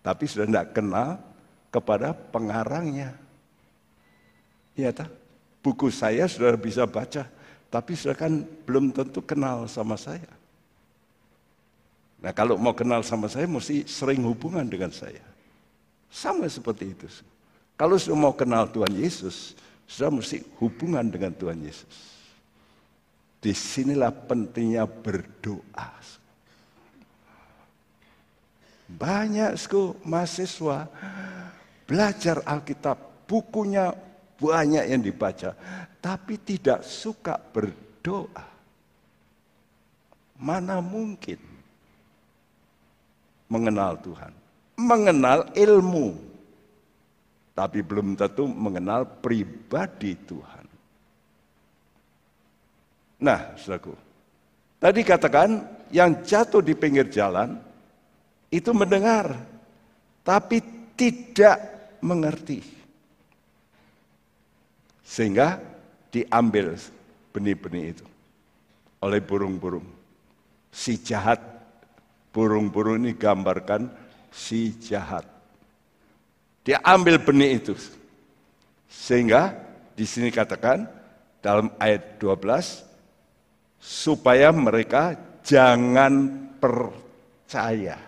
Tapi 0.00 0.24
sudah 0.24 0.48
tidak 0.48 0.72
kenal 0.72 1.20
kepada 1.68 2.12
pengarangnya. 2.12 3.14
Iya 4.74 4.90
tak? 4.96 5.10
Buku 5.60 5.92
saya 5.92 6.24
sudah 6.24 6.56
bisa 6.56 6.88
baca, 6.88 7.28
tapi 7.68 7.92
sudah 7.92 8.16
kan 8.16 8.42
belum 8.64 8.96
tentu 8.96 9.20
kenal 9.20 9.68
sama 9.68 9.94
saya. 10.00 10.28
Nah 12.20 12.32
kalau 12.32 12.56
mau 12.56 12.72
kenal 12.72 13.04
sama 13.04 13.28
saya 13.28 13.44
mesti 13.44 13.84
sering 13.84 14.24
hubungan 14.24 14.64
dengan 14.64 14.92
saya. 14.92 15.24
Sama 16.08 16.48
seperti 16.48 16.96
itu. 16.96 17.06
Kalau 17.76 17.96
sudah 17.96 18.18
mau 18.18 18.34
kenal 18.36 18.68
Tuhan 18.68 18.92
Yesus, 18.92 19.56
sudah 19.84 20.12
mesti 20.12 20.44
hubungan 20.60 21.06
dengan 21.08 21.32
Tuhan 21.32 21.60
Yesus. 21.60 21.96
Di 23.40 23.56
sinilah 23.56 24.12
pentingnya 24.12 24.84
berdoa. 24.84 26.00
Banyak 28.90 29.54
sku 29.54 29.98
mahasiswa 30.02 30.90
belajar 31.86 32.42
Alkitab, 32.42 33.26
bukunya 33.30 33.94
banyak 34.38 34.90
yang 34.90 35.02
dibaca, 35.02 35.54
tapi 36.02 36.38
tidak 36.42 36.82
suka 36.82 37.38
berdoa. 37.38 38.46
Mana 40.40 40.80
mungkin? 40.80 41.50
mengenal 43.50 43.98
Tuhan. 44.00 44.32
Mengenal 44.78 45.50
ilmu. 45.52 46.16
Tapi 47.52 47.84
belum 47.84 48.16
tentu 48.16 48.48
mengenal 48.48 49.04
pribadi 49.04 50.16
Tuhan. 50.16 50.64
Nah, 53.20 53.52
saudaraku. 53.58 53.92
Tadi 54.80 55.00
katakan 55.04 55.60
yang 55.92 56.24
jatuh 56.24 56.64
di 56.64 56.72
pinggir 56.72 57.12
jalan 57.12 57.60
itu 58.52 58.70
mendengar. 58.74 59.38
Tapi 60.20 60.60
tidak 60.94 61.58
mengerti. 62.04 62.60
Sehingga 65.00 65.58
diambil 66.12 66.76
benih-benih 67.32 67.84
itu 67.96 68.06
oleh 69.00 69.18
burung-burung. 69.24 69.86
Si 70.70 71.02
jahat 71.02 71.60
Burung-burung 72.30 73.02
ini 73.02 73.18
gambarkan 73.18 73.90
si 74.30 74.78
jahat. 74.78 75.26
Dia 76.62 76.78
ambil 76.86 77.18
benih 77.18 77.58
itu. 77.58 77.74
Sehingga 78.86 79.50
di 79.98 80.06
sini 80.06 80.30
katakan 80.30 80.86
dalam 81.42 81.74
ayat 81.82 82.22
12 82.22 82.86
supaya 83.82 84.54
mereka 84.54 85.18
jangan 85.42 86.46
percaya. 86.62 87.98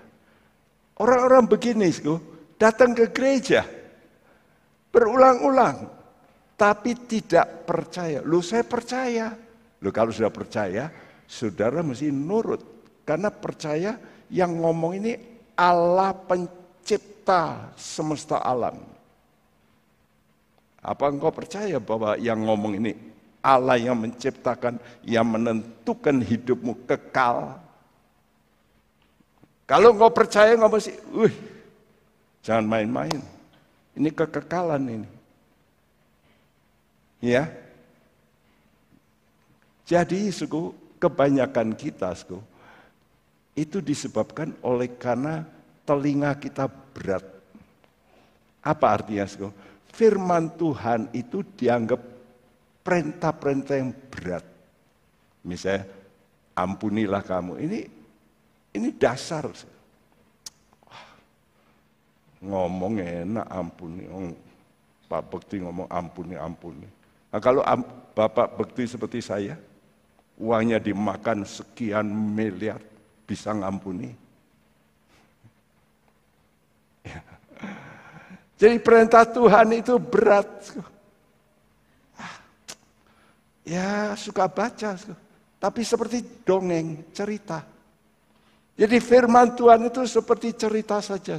Orang-orang 1.03 1.51
begini 1.51 1.91
datang 2.55 2.95
ke 2.95 3.11
gereja 3.11 3.67
berulang-ulang 4.95 5.91
tapi 6.55 6.95
tidak 7.11 7.67
percaya. 7.67 8.23
Lu 8.23 8.39
saya 8.39 8.63
percaya. 8.63 9.35
Lu 9.83 9.91
kalau 9.91 10.15
sudah 10.15 10.31
percaya, 10.31 10.87
saudara 11.27 11.83
mesti 11.83 12.07
nurut 12.15 12.63
karena 13.03 13.35
percaya 13.35 13.99
yang 14.31 14.63
ngomong 14.63 15.03
ini 15.03 15.13
Allah 15.59 16.15
pencipta 16.15 17.75
semesta 17.75 18.39
alam. 18.39 18.79
Apa 20.79 21.11
engkau 21.11 21.35
percaya 21.35 21.83
bahwa 21.83 22.15
yang 22.15 22.47
ngomong 22.47 22.79
ini 22.79 22.95
Allah 23.43 23.75
yang 23.75 23.99
menciptakan, 23.99 24.79
yang 25.03 25.27
menentukan 25.27 26.23
hidupmu 26.23 26.87
kekal? 26.87 27.59
Kalau 29.73 29.97
engkau 29.97 30.13
percaya, 30.13 30.53
engkau 30.53 30.69
mesti, 30.69 30.93
wih, 31.17 31.33
jangan 32.45 32.69
main-main. 32.69 33.25
Ini 33.97 34.13
kekekalan 34.13 34.85
ini. 34.85 35.09
Ya. 37.25 37.49
Jadi, 39.89 40.29
suku, 40.29 40.77
kebanyakan 41.01 41.73
kita, 41.73 42.13
suku, 42.13 42.37
itu 43.57 43.81
disebabkan 43.81 44.53
oleh 44.61 44.93
karena 45.01 45.49
telinga 45.89 46.37
kita 46.37 46.69
berat. 46.69 47.25
Apa 48.61 49.01
artinya? 49.01 49.25
Firman 49.89 50.53
Tuhan 50.53 51.09
itu 51.17 51.41
dianggap 51.57 52.01
perintah-perintah 52.85 53.81
yang 53.81 53.97
berat. 54.13 54.45
Misalnya, 55.49 55.89
ampunilah 56.53 57.25
kamu. 57.25 57.57
Ini 57.57 58.02
ini 58.73 58.89
dasar. 58.97 59.49
ngomong 62.43 62.99
enak 62.99 63.47
ampuni. 63.47 64.03
Oh, 64.11 64.35
Pak 65.07 65.23
Bekti 65.31 65.63
ngomong 65.63 65.87
ampuni, 65.87 66.35
ampuni. 66.35 66.89
Nah, 67.31 67.39
kalau 67.39 67.63
Bapak 68.13 68.59
Bekti 68.59 68.89
seperti 68.91 69.23
saya, 69.23 69.55
uangnya 70.41 70.83
dimakan 70.83 71.47
sekian 71.47 72.11
miliar, 72.11 72.83
bisa 73.25 73.55
ngampuni. 73.55 74.11
Ya. 77.03 77.19
Jadi 78.63 78.79
perintah 78.79 79.27
Tuhan 79.27 79.75
itu 79.75 79.99
berat. 79.99 80.47
Ya 83.67 84.15
suka 84.15 84.47
baca. 84.47 84.95
tapi 85.59 85.83
seperti 85.83 86.23
dongeng, 86.47 87.11
cerita. 87.11 87.72
Jadi 88.73 88.97
firman 89.05 89.53
Tuhan 89.53 89.93
itu 89.93 90.01
seperti 90.09 90.57
cerita 90.57 90.97
saja. 91.05 91.37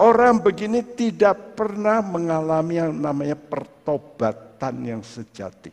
Orang 0.00 0.40
begini 0.40 0.80
tidak 0.82 1.54
pernah 1.54 2.00
mengalami 2.00 2.80
yang 2.80 2.92
namanya 2.96 3.36
pertobatan 3.36 4.74
yang 4.82 5.02
sejati. 5.04 5.70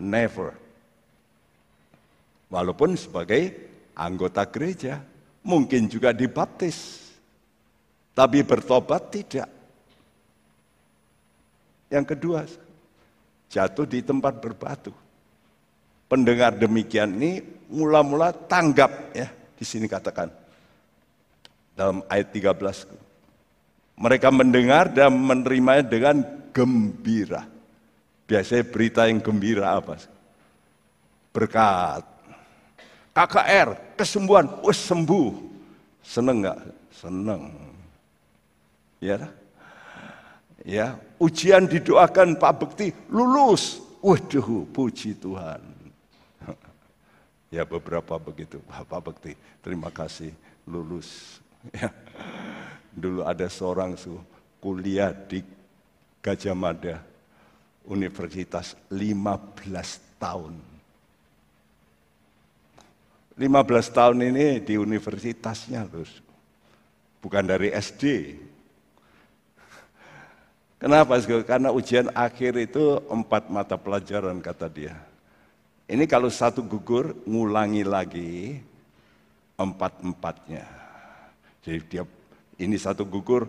Never. 0.00 0.56
Walaupun 2.48 2.96
sebagai 2.96 3.54
anggota 3.94 4.48
gereja, 4.48 4.98
mungkin 5.44 5.86
juga 5.86 6.10
dibaptis. 6.16 7.04
Tapi 8.16 8.42
bertobat 8.42 9.10
tidak. 9.12 9.50
Yang 11.92 12.06
kedua, 12.16 12.40
jatuh 13.52 13.86
di 13.86 14.02
tempat 14.02 14.40
berbatu. 14.42 14.90
Pendengar 16.10 16.56
demikian 16.58 17.14
ini 17.18 17.42
mula-mula 17.70 18.30
tanggap 18.34 19.14
ya 19.14 19.43
di 19.54 19.64
sini 19.66 19.86
katakan. 19.86 20.30
Dalam 21.74 22.06
ayat 22.06 22.30
13. 22.30 22.86
Mereka 23.98 24.28
mendengar 24.30 24.90
dan 24.90 25.14
menerimanya 25.14 25.82
dengan 25.82 26.22
gembira. 26.54 27.46
Biasanya 28.24 28.64
berita 28.66 29.06
yang 29.10 29.18
gembira 29.18 29.74
apa? 29.74 29.98
Berkat. 31.34 32.06
KKR, 33.14 33.98
kesembuhan, 33.98 34.46
wes 34.62 34.78
sembuh. 34.78 35.30
Seneng 36.02 36.42
nggak? 36.42 36.60
Seneng. 36.94 37.42
Ya, 39.02 39.28
ya 40.64 40.96
ujian 41.20 41.68
didoakan 41.68 42.40
Pak 42.40 42.52
Bekti 42.56 42.88
lulus. 43.12 43.82
Waduh, 44.04 44.68
puji 44.68 45.16
Tuhan. 45.16 45.73
Ya 47.54 47.62
beberapa 47.62 48.18
begitu, 48.18 48.58
Bapak 48.66 49.14
Bekti. 49.14 49.38
Terima 49.62 49.94
kasih 49.94 50.34
lulus. 50.66 51.38
Ya. 51.72 51.88
Dulu 52.92 53.24
ada 53.24 53.48
seorang 53.48 53.96
su, 53.96 54.20
kuliah 54.60 55.16
di 55.16 55.40
Gajah 56.20 56.52
Mada, 56.52 57.00
Universitas 57.88 58.76
15 58.92 59.64
tahun. 60.20 60.60
15 63.40 63.96
tahun 63.96 64.18
ini 64.28 64.60
di 64.60 64.76
universitasnya 64.76 65.88
terus. 65.88 66.20
Bukan 67.24 67.48
dari 67.48 67.72
SD. 67.72 68.36
Kenapa? 70.84 71.16
Karena 71.48 71.72
ujian 71.72 72.12
akhir 72.12 72.60
itu 72.60 73.00
empat 73.08 73.48
mata 73.48 73.80
pelajaran 73.80 74.36
kata 74.44 74.68
dia 74.68 75.13
ini 75.88 76.04
kalau 76.08 76.32
satu 76.32 76.64
gugur, 76.64 77.12
ngulangi 77.28 77.84
lagi 77.84 78.56
empat-empatnya. 79.60 80.64
Jadi 81.64 81.80
dia 81.88 82.02
ini 82.60 82.76
satu 82.76 83.04
gugur, 83.04 83.48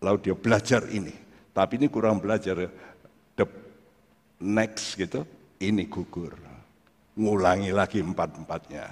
lalu 0.00 0.18
dia 0.30 0.34
belajar 0.36 0.84
ini. 0.88 1.12
Tapi 1.54 1.78
ini 1.78 1.86
kurang 1.86 2.18
belajar. 2.18 2.68
The 3.38 3.46
next 4.42 4.98
gitu, 4.98 5.22
ini 5.62 5.86
gugur. 5.86 6.34
Ngulangi 7.14 7.70
lagi 7.70 8.02
empat-empatnya. 8.02 8.84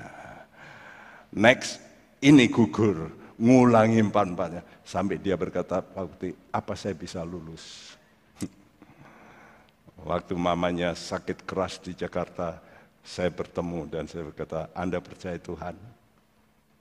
Next, 1.35 1.83
ini 2.23 2.47
gugur. 2.47 3.11
Ngulangi 3.41 3.99
empat-empatnya. 3.99 4.63
Sampai 4.87 5.19
dia 5.19 5.35
berkata, 5.35 5.83
Pak 5.83 6.05
Bukti, 6.07 6.31
apa 6.55 6.79
saya 6.79 6.95
bisa 6.95 7.25
lulus? 7.27 7.97
Waktu 10.03 10.35
mamanya 10.35 10.99
sakit 10.99 11.47
keras 11.47 11.79
di 11.79 11.95
Jakarta, 11.95 12.59
saya 13.07 13.31
bertemu 13.31 13.87
dan 13.87 14.05
saya 14.11 14.27
berkata, 14.27 14.67
Anda 14.75 14.99
percaya 14.99 15.39
Tuhan? 15.39 15.79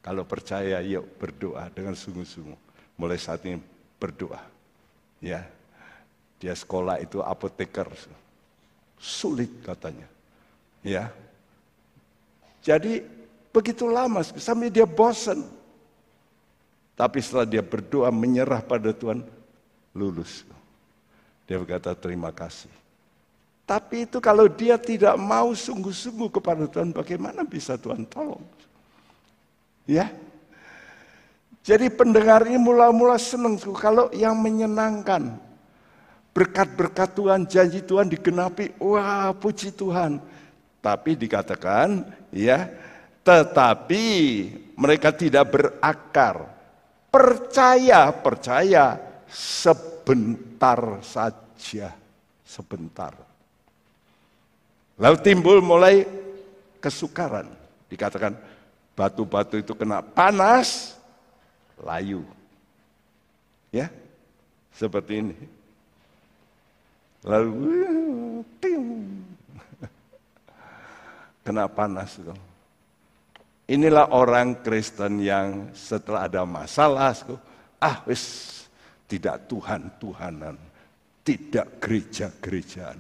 Kalau 0.01 0.25
percaya, 0.25 0.81
yuk 0.81 1.05
berdoa 1.21 1.69
dengan 1.69 1.93
sungguh-sungguh. 1.93 2.57
Mulai 2.97 3.21
saat 3.21 3.45
ini 3.45 3.61
berdoa. 4.01 4.41
Ya, 5.21 5.45
dia 6.41 6.57
sekolah 6.57 6.97
itu 6.97 7.21
apoteker. 7.21 7.85
Sulit 8.97 9.53
katanya. 9.61 10.09
Ya. 10.81 11.13
Jadi 12.65 13.05
begitu 13.53 13.85
lama 13.85 14.25
sampai 14.25 14.73
dia 14.73 14.89
bosan. 14.89 15.45
Tapi 16.97 17.21
setelah 17.21 17.45
dia 17.45 17.61
berdoa 17.61 18.09
menyerah 18.09 18.61
pada 18.65 18.89
Tuhan, 18.89 19.21
lulus. 19.93 20.41
Dia 21.45 21.61
berkata 21.61 21.93
terima 21.93 22.33
kasih. 22.33 22.80
Tapi 23.65 24.09
itu 24.09 24.17
kalau 24.19 24.51
dia 24.51 24.75
tidak 24.75 25.15
mau 25.15 25.53
sungguh-sungguh 25.55 26.29
kepada 26.33 26.67
Tuhan, 26.67 26.91
bagaimana 26.91 27.47
bisa 27.47 27.79
Tuhan 27.79 28.03
tolong? 28.03 28.43
Ya. 29.87 30.11
Jadi 31.61 31.93
pendengar 31.93 32.41
ini 32.49 32.57
mula-mula 32.57 33.21
senang 33.21 33.55
kalau 33.77 34.09
yang 34.11 34.33
menyenangkan. 34.37 35.37
Berkat-berkat 36.31 37.11
Tuhan, 37.11 37.41
janji 37.43 37.83
Tuhan 37.83 38.07
digenapi. 38.07 38.79
Wah, 38.79 39.35
puji 39.35 39.69
Tuhan. 39.75 40.17
Tapi 40.81 41.13
dikatakan, 41.13 42.07
ya, 42.31 42.71
tetapi 43.21 44.05
mereka 44.73 45.13
tidak 45.13 45.45
berakar. 45.53 46.49
Percaya, 47.11 48.09
percaya 48.15 48.95
sebentar 49.27 51.03
saja. 51.03 51.93
Sebentar. 52.47 53.30
Lalu 55.01 55.17
timbul 55.25 55.57
mulai 55.65 56.05
kesukaran. 56.77 57.49
Dikatakan 57.89 58.37
batu-batu 58.93 59.57
itu 59.57 59.73
kena 59.73 60.05
panas, 60.05 60.93
layu. 61.81 62.21
Ya, 63.73 63.89
seperti 64.69 65.25
ini. 65.25 65.37
Lalu 67.25 67.57
ting, 68.61 68.85
kena 71.41 71.65
panas. 71.65 72.21
Inilah 73.65 74.13
orang 74.13 74.61
Kristen 74.61 75.17
yang 75.17 75.73
setelah 75.73 76.29
ada 76.29 76.45
masalah, 76.45 77.17
ah 77.81 78.05
wis 78.05 78.49
tidak 79.09 79.49
Tuhan 79.49 79.97
Tuhanan, 79.97 80.57
tidak 81.25 81.81
gereja-gerejaan. 81.81 82.99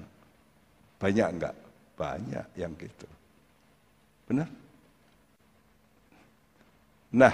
Banyak 1.01 1.27
enggak? 1.29 1.60
Banyak 2.01 2.57
yang 2.57 2.73
gitu. 2.81 3.05
Benar? 4.25 4.49
Nah, 7.13 7.33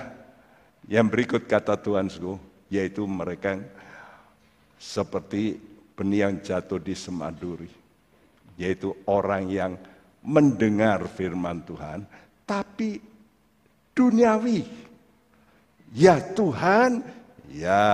yang 0.92 1.08
berikut 1.08 1.48
kata 1.48 1.80
Tuhan 1.80 2.12
yaitu 2.68 3.08
mereka 3.08 3.64
seperti 4.76 5.56
benih 5.96 6.28
yang 6.28 6.36
jatuh 6.44 6.84
di 6.84 6.92
semaduri. 6.92 7.72
Yaitu 8.60 8.92
orang 9.08 9.48
yang 9.48 9.80
mendengar 10.20 11.08
firman 11.08 11.64
Tuhan, 11.64 12.04
tapi 12.44 13.00
duniawi. 13.96 14.68
Ya 15.96 16.20
Tuhan, 16.20 17.00
ya. 17.48 17.88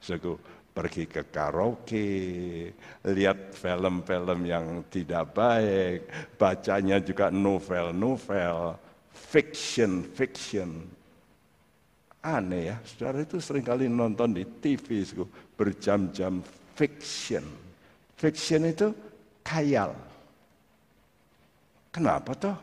Suku, 0.00 0.40
pergi 0.80 1.04
ke 1.04 1.28
karaoke, 1.28 2.08
lihat 3.04 3.52
film-film 3.52 4.48
yang 4.48 4.80
tidak 4.88 5.36
baik, 5.36 6.08
bacanya 6.40 6.96
juga 7.04 7.28
novel-novel, 7.28 8.80
fiction, 9.12 10.08
fiction. 10.08 10.88
Aneh 12.24 12.72
ya, 12.72 12.76
saudara 12.80 13.20
itu 13.20 13.36
sering 13.44 13.60
kali 13.60 13.92
nonton 13.92 14.32
di 14.32 14.48
TV 14.48 15.04
berjam-jam 15.52 16.40
fiction. 16.72 17.44
Fiction 18.16 18.64
itu 18.64 18.88
khayal. 19.44 19.92
Kenapa 21.92 22.32
toh? 22.40 22.56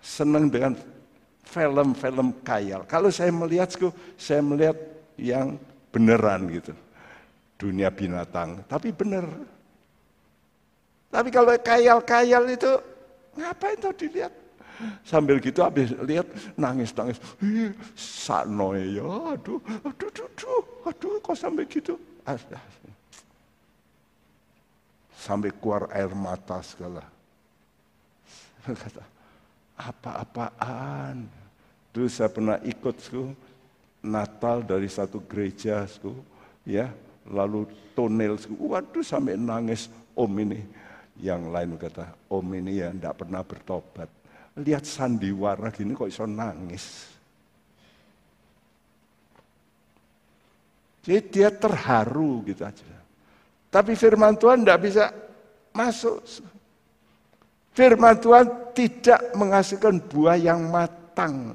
Senang 0.00 0.48
dengan 0.48 0.72
film-film 1.44 2.32
khayal. 2.40 2.88
Kalau 2.88 3.12
saya 3.12 3.28
melihat, 3.28 3.68
saya 4.16 4.40
melihat 4.40 4.76
yang 5.20 5.60
beneran 5.94 6.50
gitu. 6.50 6.74
Dunia 7.54 7.86
binatang, 7.94 8.66
tapi 8.66 8.90
bener. 8.90 9.22
Tapi 11.14 11.30
kalau 11.30 11.54
kayal-kayal 11.54 12.50
itu, 12.50 12.72
ngapain 13.38 13.78
tuh 13.78 13.94
dilihat? 13.94 14.34
Sambil 15.06 15.38
gitu 15.38 15.62
habis 15.62 15.94
lihat 16.02 16.26
nangis-nangis. 16.58 17.22
Sakno 17.94 18.74
ya, 18.74 19.06
aduh, 19.38 19.62
aduh, 19.86 20.10
aduh, 20.10 20.26
aduh, 20.34 20.62
aduh, 20.90 21.14
kok 21.22 21.38
sampai 21.38 21.62
gitu? 21.70 21.94
Sampai 25.14 25.54
keluar 25.54 25.86
air 25.94 26.10
mata 26.10 26.58
segala. 26.66 27.06
Kata, 28.66 29.04
apa-apaan? 29.78 31.22
Dulu 31.94 32.10
saya 32.10 32.26
pernah 32.26 32.58
ikut 32.66 32.98
Natal 34.04 34.60
dari 34.60 34.86
satu 34.86 35.24
gereja, 35.24 35.88
ya, 36.68 36.92
lalu 37.32 37.64
tonel, 37.96 38.36
waduh 38.60 39.00
sampai 39.00 39.40
nangis 39.40 39.88
om 40.12 40.30
ini. 40.36 40.60
Yang 41.14 41.42
lain 41.48 41.70
kata, 41.78 42.04
om 42.28 42.46
ini 42.52 42.82
ya 42.84 42.92
tidak 42.92 43.24
pernah 43.24 43.42
bertobat. 43.46 44.10
Lihat 44.60 44.84
sandiwara 44.86 45.70
gini 45.72 45.94
kok 45.96 46.10
iso 46.10 46.26
nangis. 46.28 47.14
Jadi 51.04 51.20
dia 51.28 51.52
terharu 51.52 52.40
gitu 52.48 52.64
aja. 52.64 52.86
Tapi 53.68 53.92
firman 53.92 54.38
Tuhan 54.40 54.64
tidak 54.64 54.80
bisa 54.80 55.04
masuk. 55.74 56.22
Firman 57.74 58.16
Tuhan 58.22 58.46
tidak 58.72 59.20
menghasilkan 59.36 60.00
buah 60.00 60.38
yang 60.38 60.70
matang. 60.70 61.52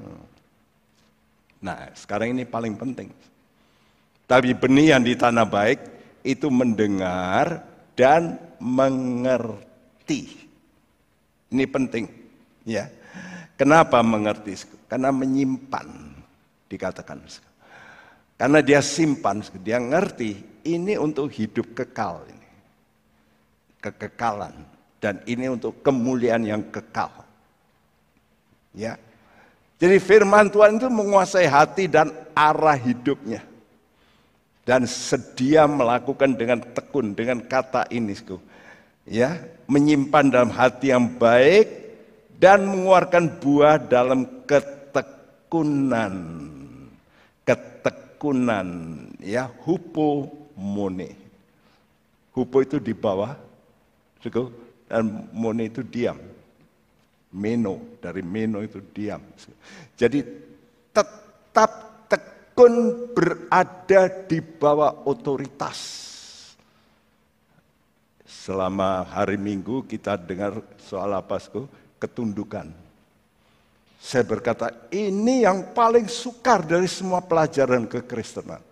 Nah, 1.60 1.92
sekarang 1.92 2.32
ini 2.32 2.48
paling 2.48 2.74
penting. 2.76 3.12
Tapi 4.24 4.56
benih 4.56 4.96
yang 4.96 5.02
di 5.04 5.12
tanah 5.18 5.44
baik 5.44 5.80
itu 6.24 6.48
mendengar 6.48 7.64
dan 7.92 8.38
mengerti. 8.62 10.48
Ini 11.50 11.64
penting, 11.66 12.06
ya. 12.64 12.88
Kenapa 13.58 14.00
mengerti? 14.00 14.56
Karena 14.88 15.12
menyimpan 15.12 15.88
dikatakan. 16.70 17.20
Karena 18.40 18.64
dia 18.64 18.80
simpan, 18.80 19.44
dia 19.60 19.76
ngerti 19.76 20.64
ini 20.64 20.96
untuk 20.96 21.28
hidup 21.28 21.76
kekal 21.76 22.24
ini. 22.24 22.48
Kekekalan 23.84 24.54
dan 24.96 25.20
ini 25.28 25.52
untuk 25.52 25.84
kemuliaan 25.84 26.44
yang 26.48 26.62
kekal. 26.72 27.12
Ya. 28.72 28.96
Jadi 29.80 29.96
firman 29.96 30.52
Tuhan 30.52 30.76
itu 30.76 30.92
menguasai 30.92 31.48
hati 31.48 31.88
dan 31.88 32.12
arah 32.36 32.76
hidupnya. 32.76 33.40
Dan 34.68 34.84
sedia 34.84 35.64
melakukan 35.64 36.36
dengan 36.36 36.60
tekun, 36.60 37.16
dengan 37.16 37.40
kata 37.40 37.88
ini. 37.88 38.12
Ya, 39.08 39.40
menyimpan 39.64 40.28
dalam 40.28 40.52
hati 40.52 40.92
yang 40.92 41.16
baik 41.16 41.96
dan 42.36 42.68
mengeluarkan 42.68 43.40
buah 43.40 43.80
dalam 43.80 44.28
ketekunan. 44.44 46.14
Ketekunan 47.48 48.68
ya 49.24 49.48
hupo 49.64 50.28
mone. 50.60 51.16
Hupo 52.36 52.60
itu 52.60 52.76
di 52.78 52.92
bawah, 52.92 53.34
dan 54.86 55.26
mone 55.32 55.66
itu 55.66 55.82
diam. 55.82 56.29
Meno 57.30 57.98
dari 58.02 58.22
meno 58.26 58.58
itu 58.58 58.82
diam. 58.90 59.22
Jadi 59.94 60.18
tetap 60.90 61.70
tekun 62.10 63.06
berada 63.14 64.02
di 64.26 64.42
bawah 64.42 65.06
otoritas. 65.06 66.10
Selama 68.26 69.06
hari 69.06 69.38
Minggu 69.38 69.86
kita 69.86 70.18
dengar 70.18 70.58
soal 70.82 71.14
apa, 71.14 71.38
ketundukan 72.02 72.72
saya 74.00 74.24
berkata, 74.24 74.72
ini 74.88 75.44
yang 75.44 75.76
paling 75.76 76.08
sukar 76.08 76.64
dari 76.64 76.88
semua 76.88 77.20
pelajaran 77.20 77.84
kekristenan. 77.84 78.64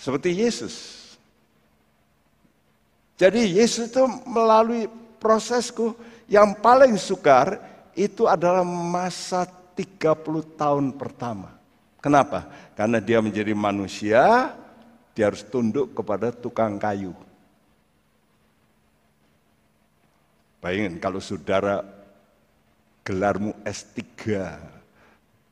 Seperti 0.00 0.32
Yesus. 0.32 0.74
Jadi 3.20 3.60
Yesus 3.60 3.92
itu 3.92 4.00
melalui 4.24 4.88
prosesku 5.20 5.92
yang 6.28 6.52
paling 6.60 6.94
sukar 7.00 7.56
itu 7.96 8.28
adalah 8.28 8.62
masa 8.62 9.48
30 9.48 10.14
tahun 10.54 10.94
pertama. 10.94 11.56
Kenapa? 11.98 12.46
Karena 12.78 13.02
dia 13.02 13.18
menjadi 13.18 13.56
manusia, 13.56 14.54
dia 15.16 15.24
harus 15.26 15.42
tunduk 15.42 15.96
kepada 15.96 16.30
tukang 16.30 16.78
kayu. 16.78 17.10
Bayangin 20.62 21.00
kalau 21.02 21.18
saudara 21.18 21.82
gelarmu 23.02 23.56
S3 23.66 24.02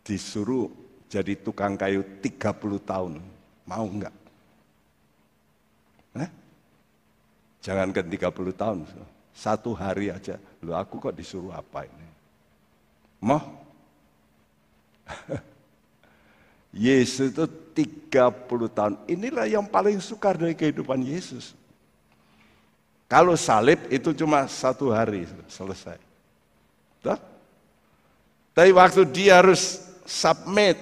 disuruh 0.07 0.71
jadi 1.09 1.35
tukang 1.39 1.75
kayu 1.79 2.05
30 2.21 2.37
tahun. 2.85 3.12
Mau 3.67 3.87
enggak? 3.87 4.15
Eh? 6.19 6.31
Jangan 7.62 7.91
ke 7.95 8.03
30 8.03 8.55
tahun. 8.55 8.79
Satu 9.35 9.75
hari 9.75 10.11
aja. 10.11 10.39
Lu 10.67 10.75
aku 10.75 10.99
kok 10.99 11.15
disuruh 11.15 11.55
apa 11.55 11.87
ini? 11.87 12.09
Mau? 13.23 13.39
Yesus 16.75 17.31
itu 17.31 17.47
30 18.11 18.51
tahun. 18.75 18.99
Inilah 19.07 19.47
yang 19.47 19.63
paling 19.63 20.03
sukar 20.03 20.35
dari 20.35 20.59
kehidupan 20.59 21.07
Yesus. 21.07 21.55
Kalau 23.07 23.39
salib 23.39 23.79
itu 23.95 24.11
cuma 24.11 24.51
satu 24.51 24.91
hari 24.91 25.31
selesai. 25.47 26.03
Tuh? 27.07 27.21
Tapi 28.51 28.71
waktu 28.75 29.07
dia 29.07 29.39
harus 29.39 29.79
submit 30.03 30.75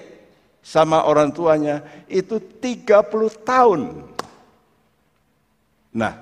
sama 0.64 1.05
orang 1.05 1.29
tuanya 1.29 1.85
itu 2.09 2.40
30 2.40 2.88
tahun. 3.44 3.81
Nah, 5.92 6.14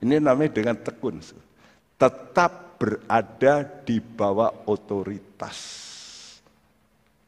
ini 0.00 0.16
namanya 0.16 0.56
dengan 0.56 0.76
tekun. 0.80 1.20
Tetap 2.00 2.71
berada 2.82 3.62
di 3.86 4.02
bawah 4.02 4.50
otoritas. 4.66 5.58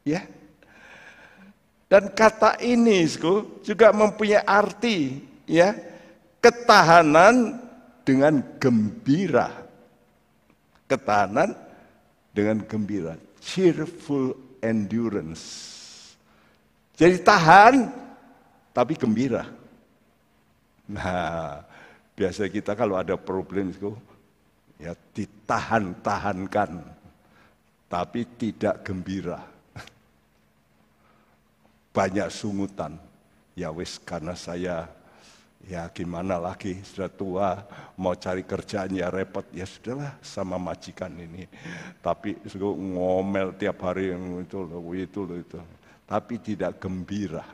Ya. 0.03 0.27
Dan 1.87 2.11
kata 2.11 2.59
ini 2.59 3.07
juga 3.63 3.95
mempunyai 3.95 4.43
arti 4.43 5.23
ya, 5.47 5.71
ketahanan 6.43 7.55
dengan 8.03 8.43
gembira. 8.59 9.63
Ketahanan 10.91 11.55
dengan 12.35 12.59
gembira 12.67 13.15
cheerful 13.45 14.33
endurance. 14.65 15.45
Jadi 16.97 17.21
tahan, 17.21 17.93
tapi 18.73 18.97
gembira. 18.97 19.45
Nah, 20.89 21.61
biasa 22.17 22.49
kita 22.49 22.73
kalau 22.73 22.97
ada 22.97 23.13
problem 23.13 23.69
itu, 23.69 23.93
ya 24.81 24.93
ditahan-tahankan, 25.15 26.71
tapi 27.87 28.27
tidak 28.35 28.83
gembira. 28.83 29.41
Banyak 31.95 32.27
sungutan. 32.27 32.99
Ya 33.55 33.71
wis 33.71 33.95
karena 34.03 34.35
saya 34.35 34.91
Ya 35.65 35.89
gimana 35.89 36.37
lagi, 36.37 36.77
sudah 36.85 37.09
tua, 37.09 37.49
mau 37.97 38.13
cari 38.13 38.45
kerjaan 38.45 38.93
ya 38.93 39.09
repot. 39.09 39.41
Ya 39.49 39.65
sudahlah 39.65 40.13
sama 40.21 40.61
majikan 40.61 41.09
ini. 41.17 41.49
Tapi 42.05 42.37
ngomel 42.53 43.57
tiap 43.57 43.81
hari 43.81 44.13
yang 44.13 44.45
itu 44.45 44.61
loh, 44.61 44.85
itu 44.93 45.25
loh 45.25 45.37
itu. 45.41 45.57
Tapi 46.05 46.33
tidak 46.41 46.77
gembira. 46.77 47.45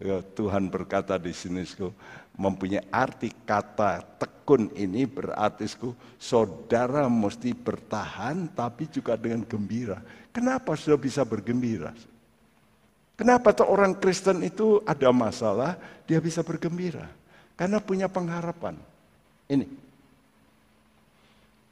Ya, 0.00 0.24
Tuhan 0.24 0.72
berkata 0.72 1.20
di 1.20 1.28
sini, 1.28 1.60
mempunyai 2.40 2.88
arti 2.88 3.28
kata 3.44 4.00
tekun 4.16 4.72
ini 4.72 5.04
berarti 5.04 5.68
saudara 6.16 7.04
mesti 7.04 7.52
bertahan 7.52 8.48
tapi 8.56 8.88
juga 8.88 9.20
dengan 9.20 9.44
gembira. 9.44 10.00
Kenapa 10.32 10.72
sudah 10.72 10.96
bisa 10.96 11.20
bergembira? 11.28 11.92
Kenapa 13.20 13.52
orang 13.68 13.92
Kristen 14.00 14.40
itu 14.40 14.80
ada 14.88 15.12
masalah, 15.12 15.76
dia 16.08 16.16
bisa 16.24 16.40
bergembira? 16.40 17.04
Karena 17.60 17.76
punya 17.76 18.08
pengharapan. 18.08 18.80
Ini. 19.44 19.68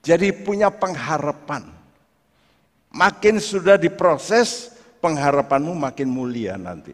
Jadi 0.05 0.29
punya 0.45 0.69
pengharapan. 0.69 1.65
Makin 2.93 3.41
sudah 3.41 3.81
diproses, 3.81 4.77
pengharapanmu 5.01 5.73
makin 5.73 6.13
mulia 6.13 6.61
nanti. 6.61 6.93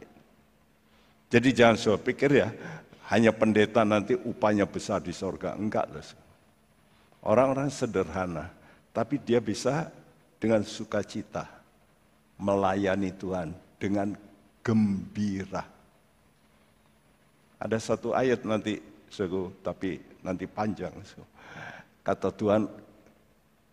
Jadi 1.34 1.50
jangan 1.50 1.74
so 1.74 1.98
pikir 1.98 2.30
ya, 2.38 2.54
hanya 3.12 3.36
pendeta 3.36 3.84
nanti 3.84 4.16
upahnya 4.16 4.64
besar 4.64 5.04
di 5.04 5.12
sorga. 5.12 5.52
Enggak. 5.56 5.92
Orang-orang 7.20 7.68
sederhana, 7.68 8.48
tapi 8.96 9.20
dia 9.20 9.40
bisa 9.40 9.92
dengan 10.40 10.64
sukacita 10.64 11.48
melayani 12.40 13.12
Tuhan 13.12 13.52
dengan 13.76 14.16
gembira. 14.64 15.64
Ada 17.60 17.80
satu 17.80 18.12
ayat 18.12 18.44
nanti, 18.44 18.80
suku, 19.08 19.52
tapi 19.64 20.00
nanti 20.20 20.44
panjang. 20.44 20.92
Suku. 21.04 21.24
Kata 22.04 22.28
Tuhan, 22.28 22.68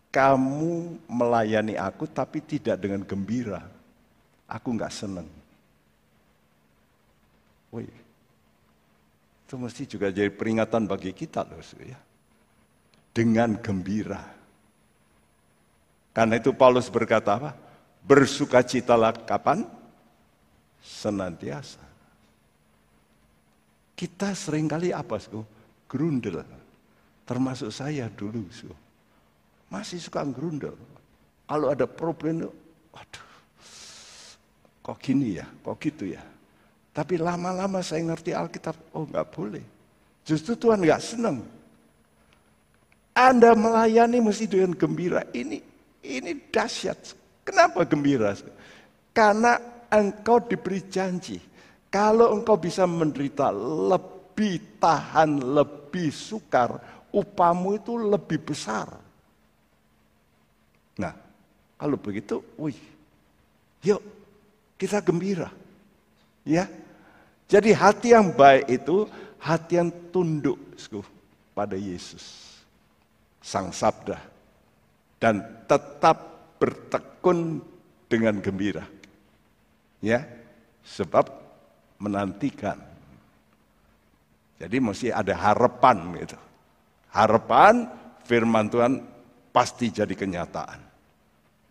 kamu 0.08 0.96
melayani 1.08 1.76
aku 1.76 2.08
tapi 2.08 2.40
tidak 2.40 2.80
dengan 2.80 3.04
gembira. 3.04 3.64
Aku 4.48 4.72
nggak 4.76 4.92
senang. 4.92 5.28
Woi, 7.72 7.88
itu 9.52 9.60
mesti 9.60 9.84
juga 9.84 10.08
jadi 10.08 10.32
peringatan 10.32 10.88
bagi 10.88 11.12
kita 11.12 11.44
loh, 11.44 11.60
ya. 11.84 12.00
Dengan 13.12 13.60
gembira. 13.60 14.24
Karena 16.16 16.40
itu 16.40 16.56
Paulus 16.56 16.88
berkata 16.88 17.36
apa? 17.36 17.52
Bersukacitalah 18.00 19.12
kapan? 19.28 19.68
senantiasa. 20.80 21.84
Kita 23.92 24.32
sering 24.32 24.72
kali 24.72 24.88
apa 24.88 25.20
sih? 25.20 25.36
Grundel. 25.84 26.40
Termasuk 27.28 27.68
saya 27.68 28.08
dulu. 28.08 28.48
So. 28.48 28.72
Masih 29.68 30.00
suka 30.00 30.24
gerundel. 30.32 30.80
Kalau 31.44 31.68
ada 31.68 31.84
problem, 31.84 32.48
waduh, 32.88 33.28
kok 34.80 34.96
gini 34.96 35.36
ya, 35.36 35.44
kok 35.44 35.76
gitu 35.76 36.08
ya. 36.08 36.31
Tapi 36.92 37.16
lama-lama 37.16 37.80
saya 37.80 38.04
ngerti 38.04 38.36
Alkitab, 38.36 38.76
oh 38.92 39.08
nggak 39.08 39.28
boleh. 39.32 39.64
Justru 40.28 40.52
Tuhan 40.54 40.84
nggak 40.84 41.02
senang. 41.02 41.40
Anda 43.16 43.56
melayani 43.56 44.20
mesti 44.20 44.44
dengan 44.44 44.76
gembira. 44.76 45.24
Ini 45.32 45.56
ini 46.04 46.32
dahsyat. 46.52 47.16
Kenapa 47.48 47.84
gembira? 47.88 48.36
Karena 49.12 49.56
engkau 49.88 50.40
diberi 50.44 50.84
janji. 50.88 51.40
Kalau 51.92 52.32
engkau 52.32 52.56
bisa 52.56 52.88
menderita 52.88 53.52
lebih 53.52 54.80
tahan, 54.80 55.44
lebih 55.44 56.08
sukar, 56.08 56.80
upamu 57.12 57.76
itu 57.76 58.00
lebih 58.00 58.40
besar. 58.40 58.88
Nah, 60.96 61.12
kalau 61.76 62.00
begitu, 62.00 62.40
wih, 62.56 62.78
yuk 63.84 64.00
kita 64.80 65.04
gembira. 65.04 65.52
Ya, 66.48 66.64
jadi 67.52 67.76
hati 67.76 68.16
yang 68.16 68.32
baik 68.32 68.80
itu 68.80 69.04
hati 69.36 69.76
yang 69.76 69.92
tunduk 70.08 70.56
pada 71.52 71.76
Yesus, 71.76 72.56
Sang 73.44 73.68
Sabda, 73.68 74.16
dan 75.20 75.44
tetap 75.68 76.48
bertekun 76.56 77.60
dengan 78.08 78.40
gembira. 78.40 78.88
Ya, 80.00 80.24
sebab 80.80 81.28
menantikan. 82.00 82.80
Jadi 84.56 84.76
mesti 84.80 85.12
ada 85.12 85.36
harapan 85.36 86.24
gitu. 86.24 86.40
Harapan 87.12 87.84
firman 88.24 88.72
Tuhan 88.72 89.04
pasti 89.52 89.92
jadi 89.92 90.16
kenyataan. 90.16 90.80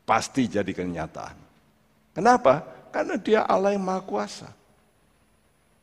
Pasti 0.05 0.45
jadi 0.45 0.69
kenyataan. 0.69 1.35
Kenapa? 2.13 2.61
Karena 2.93 3.17
dia 3.17 3.49
Allah 3.49 3.73
yang 3.73 3.81
Maha 3.81 4.05
Kuasa. 4.05 4.60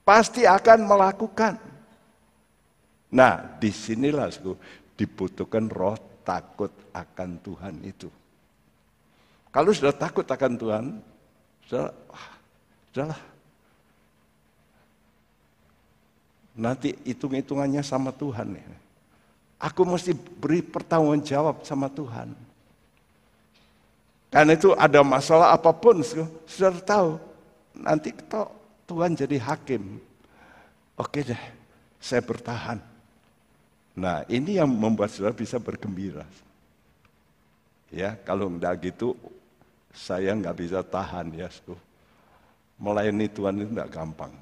Pasti 0.09 0.49
akan 0.49 0.89
melakukan. 0.89 1.61
Nah, 3.13 3.61
di 3.61 3.69
sinilah 3.69 4.33
dibutuhkan 4.97 5.69
roh 5.69 6.01
takut 6.25 6.73
akan 6.97 7.37
Tuhan 7.45 7.77
itu. 7.85 8.09
Kalau 9.53 9.69
sudah 9.69 9.93
takut 9.93 10.25
akan 10.25 10.53
Tuhan, 10.57 10.85
sudah, 11.69 11.93
sudahlah. 12.89 13.21
Nanti 16.57 16.97
hitung-hitungannya 17.05 17.85
sama 17.85 18.09
Tuhan. 18.09 18.57
Ya. 18.57 18.77
Aku 19.61 19.85
mesti 19.85 20.17
beri 20.17 20.65
pertanggung 20.65 21.21
jawab 21.21 21.69
sama 21.69 21.93
Tuhan. 21.93 22.33
Karena 24.33 24.57
itu 24.57 24.73
ada 24.73 25.05
masalah 25.05 25.53
apa 25.53 25.69
pun, 25.69 26.01
sudah 26.49 26.81
tahu. 26.81 27.21
Nanti 27.77 28.13
Tuhan 28.89 29.12
jadi 29.12 29.36
hakim. 29.36 30.01
Oke 30.97 31.20
deh, 31.20 31.43
saya 32.01 32.24
bertahan. 32.24 32.80
Nah 33.93 34.24
ini 34.32 34.57
yang 34.57 34.72
membuat 34.72 35.12
saudara 35.12 35.36
bisa 35.36 35.61
bergembira. 35.61 36.24
Ya, 37.93 38.16
kalau 38.24 38.49
enggak 38.49 38.80
gitu, 38.89 39.12
saya 39.93 40.32
nggak 40.32 40.57
bisa 40.57 40.80
tahan 40.80 41.36
ya. 41.36 41.53
Melayani 42.80 43.28
Tuhan 43.28 43.61
itu 43.61 43.70
enggak 43.76 43.93
gampang. 43.93 44.32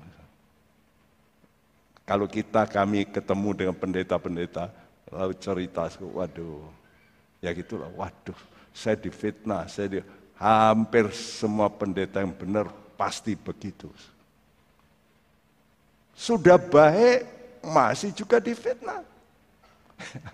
Kalau 2.06 2.30
kita 2.30 2.70
kami 2.70 3.02
ketemu 3.10 3.50
dengan 3.50 3.74
pendeta-pendeta, 3.74 4.70
lalu 5.10 5.34
cerita, 5.42 5.90
waduh, 5.98 6.62
ya 7.42 7.50
gitulah, 7.50 7.90
waduh, 7.98 8.38
saya 8.70 8.94
difitnah, 8.94 9.66
saya 9.66 9.86
di, 9.90 9.98
hampir 10.38 11.10
semua 11.10 11.66
pendeta 11.66 12.22
yang 12.22 12.30
benar 12.30 12.70
pasti 12.94 13.34
begitu. 13.34 13.90
Sudah 16.16 16.56
baik, 16.56 17.28
masih 17.60 18.10
juga 18.16 18.40
difitnah. 18.40 19.04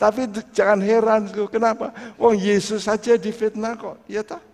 Tapi 0.00 0.28
jangan 0.52 0.84
heran, 0.84 1.32
kenapa? 1.48 1.88
Wong 2.20 2.36
Yesus 2.36 2.84
saja 2.84 3.16
difitnah 3.16 3.72
kok, 3.80 3.96
ya 4.04 4.20
tak? 4.20 4.44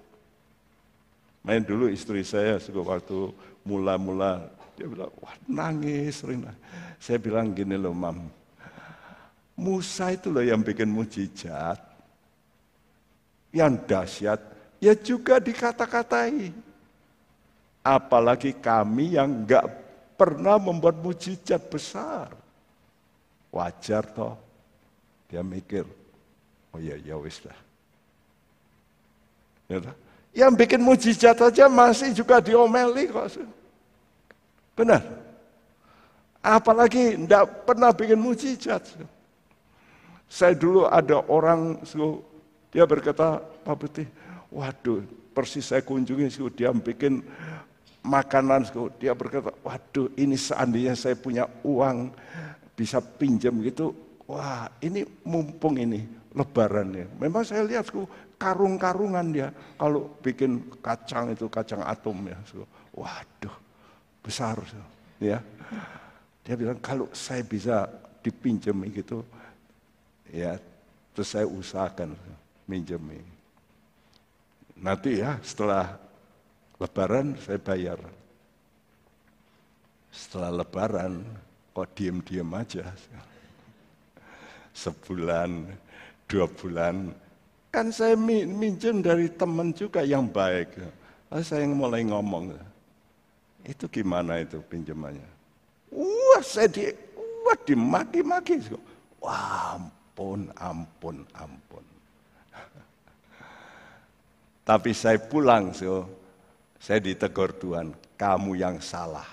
Main 1.42 1.66
dulu 1.66 1.90
istri 1.90 2.22
saya 2.22 2.62
waktu 2.62 3.34
mula-mula 3.66 4.46
dia 4.78 4.86
bilang, 4.86 5.10
wah 5.18 5.34
nangis, 5.50 6.22
sering 6.22 6.46
Saya 7.02 7.18
bilang 7.18 7.50
gini 7.50 7.74
loh, 7.74 7.90
mam, 7.90 8.30
Musa 9.58 10.14
itu 10.14 10.32
loh 10.32 10.40
yang 10.40 10.62
bikin 10.64 10.88
mujizat. 10.88 11.78
Yang 13.52 13.72
dahsyat, 13.84 14.40
ya 14.80 14.96
juga 14.96 15.36
dikata-katai. 15.36 16.54
Apalagi 17.82 18.54
kami 18.54 19.18
yang 19.18 19.42
enggak 19.42 19.66
pernah 20.14 20.54
membuat 20.54 21.02
mujizat 21.02 21.58
besar. 21.66 22.30
Wajar 23.50 24.06
toh. 24.06 24.38
Dia 25.26 25.42
mikir, 25.42 25.82
oh 26.70 26.78
iya, 26.78 26.94
ya 27.02 27.18
wis 27.18 27.42
lah. 27.42 27.58
Ya, 29.66 29.80
yang 30.32 30.52
bikin 30.56 30.80
mujizat 30.80 31.36
aja 31.42 31.66
masih 31.68 32.14
juga 32.16 32.40
diomeli 32.40 33.10
kok. 33.10 33.42
Benar. 34.78 35.02
Apalagi 36.42 37.18
enggak 37.18 37.44
pernah 37.66 37.90
bikin 37.90 38.20
mujizat. 38.20 38.94
Saya 40.32 40.56
dulu 40.56 40.88
ada 40.88 41.20
orang, 41.28 41.76
dia 42.72 42.88
berkata, 42.88 43.40
Pak 43.40 43.76
Putih, 43.76 44.08
waduh, 44.48 45.04
persis 45.36 45.68
saya 45.68 45.84
kunjungi, 45.84 46.32
dia 46.56 46.72
bikin 46.72 47.20
makanan, 48.02 48.66
dia 48.98 49.14
berkata, 49.14 49.54
waduh 49.62 50.10
ini 50.18 50.34
seandainya 50.34 50.94
saya 50.98 51.14
punya 51.14 51.46
uang, 51.62 52.10
bisa 52.74 52.98
pinjam 52.98 53.54
gitu, 53.62 53.94
wah 54.26 54.66
ini 54.82 55.06
mumpung 55.22 55.78
ini 55.78 56.06
lebaran 56.34 56.92
ya. 56.92 57.06
Memang 57.22 57.46
saya 57.46 57.62
lihat 57.62 57.88
karung-karungan 58.36 59.26
dia, 59.30 59.48
kalau 59.78 60.10
bikin 60.18 60.58
kacang 60.82 61.30
itu 61.30 61.46
kacang 61.46 61.82
atom 61.86 62.26
ya, 62.26 62.38
waduh 62.92 63.54
besar 64.22 64.58
ya. 65.22 65.38
Dia 66.42 66.54
bilang 66.58 66.82
kalau 66.82 67.06
saya 67.14 67.46
bisa 67.46 67.86
dipinjam 68.18 68.74
gitu, 68.90 69.22
Ya, 70.32 70.56
terus 71.12 71.28
saya 71.28 71.44
usahakan 71.44 72.16
minjem. 72.64 73.20
Nanti 74.80 75.20
ya 75.20 75.36
setelah 75.44 76.00
lebaran 76.82 77.38
saya 77.38 77.62
bayar. 77.62 78.00
Setelah 80.10 80.50
lebaran 80.50 81.22
kok 81.70 81.88
diem-diem 81.94 82.50
aja. 82.50 82.90
Sebulan, 84.74 85.70
dua 86.26 86.50
bulan. 86.50 87.14
Kan 87.72 87.88
saya 87.88 88.18
minjem 88.18 89.00
dari 89.00 89.32
teman 89.32 89.72
juga 89.72 90.04
yang 90.04 90.28
baik. 90.28 90.76
Lalu 91.32 91.44
saya 91.46 91.64
mulai 91.70 92.04
ngomong. 92.04 92.52
Itu 93.64 93.88
gimana 93.88 94.42
itu 94.42 94.60
pinjamannya? 94.60 95.30
Wah, 95.92 96.42
saya 96.44 96.68
di, 96.68 96.92
wah 97.46 97.56
dimaki-maki. 97.62 98.58
Wah, 99.22 99.78
ampun, 99.78 100.50
ampun, 100.58 101.16
ampun. 101.32 101.84
Tapi 104.68 104.90
saya 104.92 105.16
pulang, 105.16 105.72
so, 105.72 106.04
saya 106.82 106.98
ditegur 106.98 107.54
Tuhan, 107.54 107.94
kamu 108.18 108.58
yang 108.58 108.82
salah. 108.82 109.26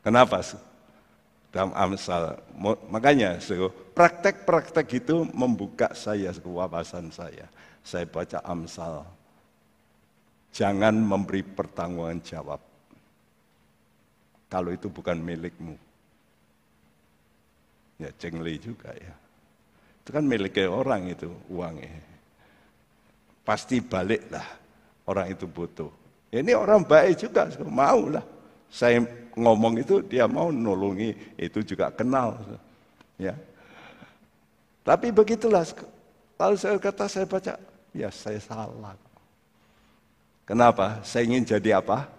Kenapa? 0.00 0.40
Dalam 1.52 1.76
Amsal, 1.76 2.40
makanya 2.88 3.36
praktek-praktek 3.92 5.04
itu 5.04 5.28
membuka 5.36 5.92
saya, 5.92 6.32
wawasan 6.40 7.12
saya. 7.12 7.52
Saya 7.84 8.08
baca 8.08 8.40
Amsal, 8.48 9.04
jangan 10.56 10.96
memberi 10.96 11.44
pertanggungan 11.44 12.24
jawab 12.24 12.60
kalau 14.48 14.72
itu 14.72 14.88
bukan 14.88 15.20
milikmu. 15.20 15.76
Ya 18.00 18.08
cengli 18.16 18.56
juga 18.56 18.92
ya. 18.96 19.14
Itu 20.00 20.16
kan 20.16 20.24
miliknya 20.24 20.72
orang 20.72 21.12
itu 21.12 21.28
uangnya. 21.52 22.15
Pasti 23.46 23.78
balik 23.78 24.26
lah 24.34 24.42
orang 25.06 25.30
itu 25.30 25.46
butuh. 25.46 25.90
Ini 26.34 26.52
orang 26.58 26.82
baik 26.82 27.14
juga, 27.30 27.46
mau 27.70 28.10
lah. 28.10 28.26
Saya 28.66 29.06
ngomong 29.38 29.78
itu 29.78 30.02
dia 30.02 30.26
mau 30.26 30.50
nolongi, 30.50 31.14
itu 31.38 31.62
juga 31.62 31.94
kenal. 31.94 32.34
Ya. 33.14 33.38
Tapi 34.82 35.14
begitulah, 35.14 35.62
kalau 36.34 36.58
saya 36.58 36.76
kata 36.76 37.06
saya 37.06 37.24
baca, 37.24 37.54
ya 37.94 38.10
saya 38.10 38.42
salah. 38.42 38.98
Kenapa? 40.42 41.00
Saya 41.06 41.30
ingin 41.30 41.46
jadi 41.46 41.78
apa? 41.78 42.10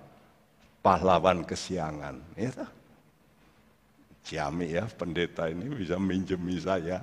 Pahlawan 0.80 1.44
kesiangan. 1.44 2.16
Ya, 2.40 2.52
Ciami 4.28 4.76
ya 4.76 4.84
pendeta 4.92 5.48
ini 5.48 5.72
bisa 5.72 5.96
minjemi 5.96 6.60
saya. 6.60 7.00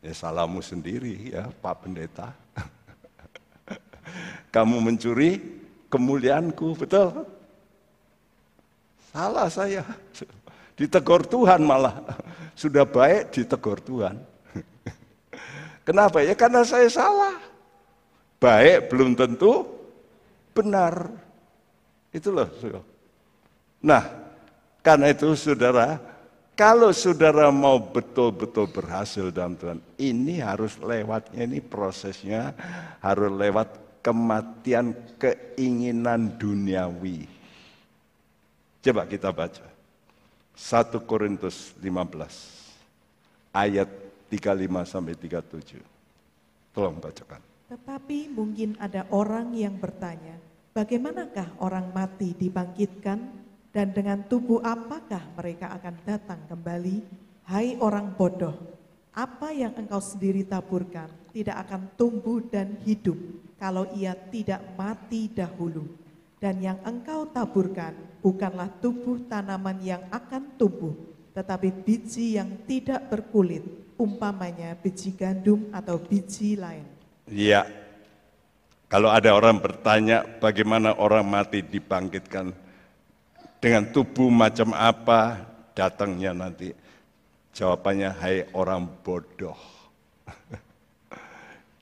Ya 0.00 0.16
salahmu 0.16 0.64
sendiri 0.64 1.36
ya 1.36 1.52
Pak 1.60 1.84
Pendeta. 1.84 2.32
Kamu 4.54 4.80
mencuri 4.80 5.60
kemuliaanku, 5.92 6.72
betul? 6.72 7.28
Salah 9.12 9.52
saya. 9.52 9.84
Ditegur 10.80 11.28
Tuhan 11.28 11.60
malah. 11.60 12.00
Sudah 12.60 12.88
baik 12.88 13.36
ditegur 13.36 13.80
Tuhan. 13.84 14.16
Kenapa? 15.84 16.24
Ya 16.24 16.32
karena 16.32 16.64
saya 16.64 16.88
salah. 16.88 17.36
Baik 18.40 18.88
belum 18.88 19.12
tentu 19.12 19.68
benar. 20.56 21.12
Itu 22.12 22.32
loh. 22.32 22.48
Nah, 23.80 24.02
karena 24.84 25.12
itu 25.12 25.32
saudara, 25.36 26.00
kalau 26.60 26.92
saudara 26.92 27.48
mau 27.48 27.80
betul-betul 27.80 28.68
berhasil 28.68 29.32
dalam 29.32 29.56
Tuhan, 29.56 29.80
ini 29.96 30.44
harus 30.44 30.76
lewatnya, 30.76 31.48
ini 31.48 31.64
prosesnya 31.64 32.52
harus 33.00 33.32
lewat 33.32 33.80
kematian 34.04 34.92
keinginan 35.16 36.36
duniawi. 36.36 37.24
Coba 38.84 39.08
kita 39.08 39.32
baca. 39.32 39.64
1 40.52 41.00
Korintus 41.08 41.72
15 41.80 43.56
ayat 43.56 43.88
35 44.28 44.84
sampai 44.84 45.16
37. 45.16 45.80
Tolong 46.76 47.00
bacakan. 47.00 47.40
Tetapi 47.72 48.36
mungkin 48.36 48.76
ada 48.76 49.08
orang 49.08 49.56
yang 49.56 49.80
bertanya, 49.80 50.36
bagaimanakah 50.76 51.56
orang 51.64 51.88
mati 51.96 52.36
dibangkitkan 52.36 53.48
dan 53.70 53.94
dengan 53.94 54.26
tubuh 54.26 54.58
apakah 54.62 55.22
mereka 55.38 55.70
akan 55.78 55.94
datang 56.02 56.40
kembali? 56.50 57.02
Hai 57.46 57.78
orang 57.82 58.14
bodoh, 58.14 58.54
apa 59.14 59.50
yang 59.50 59.74
engkau 59.74 59.98
sendiri 59.98 60.46
taburkan 60.46 61.10
tidak 61.34 61.66
akan 61.66 61.90
tumbuh 61.98 62.42
dan 62.46 62.78
hidup 62.86 63.18
kalau 63.58 63.86
ia 63.94 64.14
tidak 64.30 64.62
mati 64.78 65.30
dahulu. 65.30 65.86
Dan 66.40 66.62
yang 66.64 66.78
engkau 66.86 67.28
taburkan 67.28 67.92
bukanlah 68.24 68.70
tubuh 68.80 69.20
tanaman 69.28 69.76
yang 69.84 70.02
akan 70.08 70.56
tumbuh, 70.56 70.96
tetapi 71.36 71.68
biji 71.84 72.40
yang 72.40 72.64
tidak 72.64 73.12
berkulit, 73.12 73.60
umpamanya 74.00 74.72
biji 74.78 75.12
gandum 75.12 75.68
atau 75.68 76.00
biji 76.00 76.56
lain. 76.56 76.88
Iya, 77.28 77.68
kalau 78.88 79.12
ada 79.12 79.36
orang 79.36 79.60
bertanya 79.60 80.24
bagaimana 80.40 80.96
orang 80.96 81.22
mati 81.28 81.60
dibangkitkan, 81.60 82.56
dengan 83.60 83.84
tubuh 83.92 84.32
macam 84.32 84.72
apa 84.72 85.44
datangnya 85.76 86.32
nanti? 86.32 86.72
Jawabannya, 87.52 88.10
hai 88.16 88.36
orang 88.56 88.88
bodoh. 89.04 89.58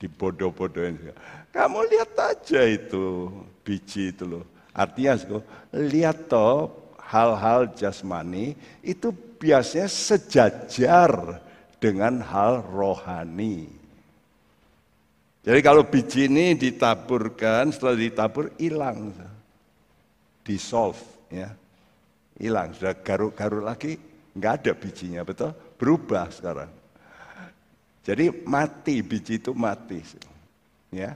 Dibodoh-bodohin. 0.03 1.15
Kamu 1.55 1.79
lihat 1.87 2.13
aja 2.19 2.67
itu 2.67 3.31
biji 3.63 4.11
itu 4.11 4.27
loh. 4.27 4.45
Artinya, 4.75 5.15
lihat 5.75 6.31
toh 6.31 6.71
hal-hal 7.03 7.71
jasmani 7.75 8.59
itu 8.83 9.11
biasanya 9.39 9.87
sejajar 9.87 11.43
dengan 11.79 12.23
hal 12.23 12.63
rohani. 12.67 13.71
Jadi 15.47 15.61
kalau 15.63 15.87
biji 15.87 16.27
ini 16.29 16.59
ditaburkan, 16.59 17.71
setelah 17.73 17.97
ditabur 17.97 18.53
hilang, 18.61 19.15
dissolve, 20.45 21.01
ya 21.33 21.55
hilang, 22.39 22.71
sudah 22.73 22.95
garuk-garuk 23.03 23.67
lagi, 23.67 23.99
nggak 24.39 24.53
ada 24.63 24.73
bijinya, 24.79 25.23
betul? 25.27 25.51
Berubah 25.75 26.31
sekarang. 26.31 26.71
Jadi 28.07 28.33
mati, 28.49 29.05
biji 29.05 29.37
itu 29.37 29.53
mati. 29.53 30.01
Ya. 30.89 31.13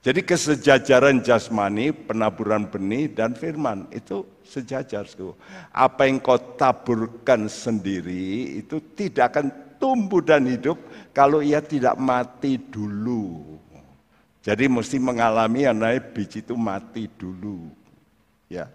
Jadi 0.00 0.24
kesejajaran 0.24 1.20
jasmani, 1.20 1.92
penaburan 1.92 2.64
benih, 2.64 3.12
dan 3.12 3.36
firman 3.36 3.84
itu 3.92 4.24
sejajar. 4.40 5.04
Apa 5.68 6.08
yang 6.08 6.24
kau 6.24 6.40
taburkan 6.56 7.52
sendiri 7.52 8.56
itu 8.64 8.80
tidak 8.96 9.36
akan 9.36 9.46
tumbuh 9.76 10.24
dan 10.24 10.48
hidup 10.48 10.80
kalau 11.12 11.44
ia 11.44 11.60
tidak 11.60 12.00
mati 12.00 12.56
dulu. 12.56 13.60
Jadi 14.40 14.72
mesti 14.72 14.96
mengalami 14.96 15.68
yang 15.68 15.76
naik 15.76 16.16
biji 16.16 16.40
itu 16.40 16.56
mati 16.56 17.04
dulu. 17.20 17.68
Ya. 18.48 18.72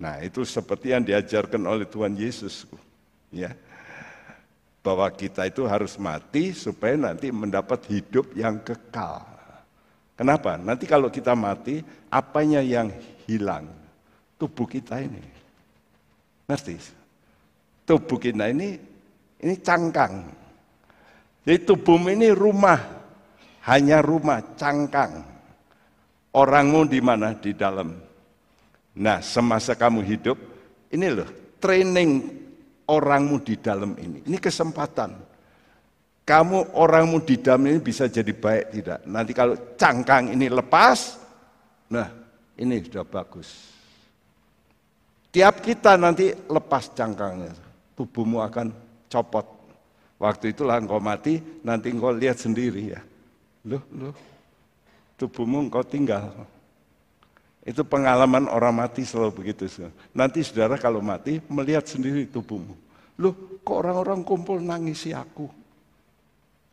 Nah, 0.00 0.16
itu 0.24 0.48
seperti 0.48 0.96
yang 0.96 1.04
diajarkan 1.04 1.60
oleh 1.68 1.84
Tuhan 1.84 2.16
Yesus. 2.16 2.64
Ya. 3.28 3.52
Bahwa 4.80 5.04
kita 5.12 5.44
itu 5.44 5.68
harus 5.68 6.00
mati 6.00 6.56
supaya 6.56 6.96
nanti 6.96 7.28
mendapat 7.28 7.84
hidup 7.92 8.32
yang 8.32 8.56
kekal. 8.64 9.20
Kenapa? 10.16 10.56
Nanti 10.56 10.88
kalau 10.88 11.12
kita 11.12 11.36
mati, 11.36 11.84
apanya 12.08 12.64
yang 12.64 12.88
hilang? 13.28 13.68
Tubuh 14.40 14.64
kita 14.64 15.04
ini. 15.04 15.20
Ngerti? 16.48 16.80
Tubuh 17.84 18.16
kita 18.16 18.48
ini 18.48 18.80
ini 19.40 19.54
cangkang. 19.60 20.24
Jadi 21.44 21.58
tubuhmu 21.64 22.12
ini 22.12 22.28
rumah, 22.36 22.78
hanya 23.64 24.04
rumah, 24.04 24.44
cangkang. 24.56 25.24
Orangmu 26.36 26.86
di 26.86 27.00
mana? 27.00 27.32
Di 27.34 27.56
dalam 27.56 27.96
Nah, 29.00 29.24
semasa 29.24 29.72
kamu 29.72 30.04
hidup, 30.04 30.36
ini 30.92 31.08
loh, 31.08 31.28
training 31.56 32.20
orangmu 32.84 33.40
di 33.40 33.56
dalam 33.56 33.96
ini. 33.96 34.20
Ini 34.28 34.36
kesempatan. 34.36 35.16
Kamu 36.28 36.76
orangmu 36.76 37.24
di 37.24 37.40
dalam 37.40 37.64
ini 37.64 37.80
bisa 37.80 38.12
jadi 38.12 38.28
baik 38.36 38.64
tidak. 38.76 39.00
Nanti 39.08 39.32
kalau 39.32 39.56
cangkang 39.80 40.36
ini 40.36 40.52
lepas, 40.52 41.16
nah 41.88 42.12
ini 42.60 42.76
sudah 42.84 43.08
bagus. 43.08 43.48
Tiap 45.32 45.64
kita 45.64 45.96
nanti 45.96 46.36
lepas 46.36 46.92
cangkangnya, 46.92 47.56
tubuhmu 47.96 48.44
akan 48.44 48.68
copot. 49.08 49.48
Waktu 50.20 50.52
itulah 50.52 50.76
engkau 50.76 51.00
mati, 51.00 51.40
nanti 51.64 51.88
engkau 51.88 52.12
lihat 52.12 52.36
sendiri 52.36 52.92
ya. 52.92 53.00
Loh, 53.64 53.80
loh, 53.96 54.14
tubuhmu 55.16 55.72
engkau 55.72 55.80
tinggal. 55.80 56.28
Itu 57.70 57.86
pengalaman 57.86 58.50
orang 58.50 58.82
mati 58.82 59.06
selalu 59.06 59.30
begitu. 59.30 59.70
Nanti 60.10 60.42
saudara 60.42 60.74
kalau 60.74 60.98
mati 60.98 61.38
melihat 61.46 61.86
sendiri 61.86 62.26
tubuhmu. 62.26 62.74
Loh 63.22 63.62
kok 63.62 63.86
orang-orang 63.86 64.26
kumpul 64.26 64.58
nangisi 64.58 65.14
aku? 65.14 65.46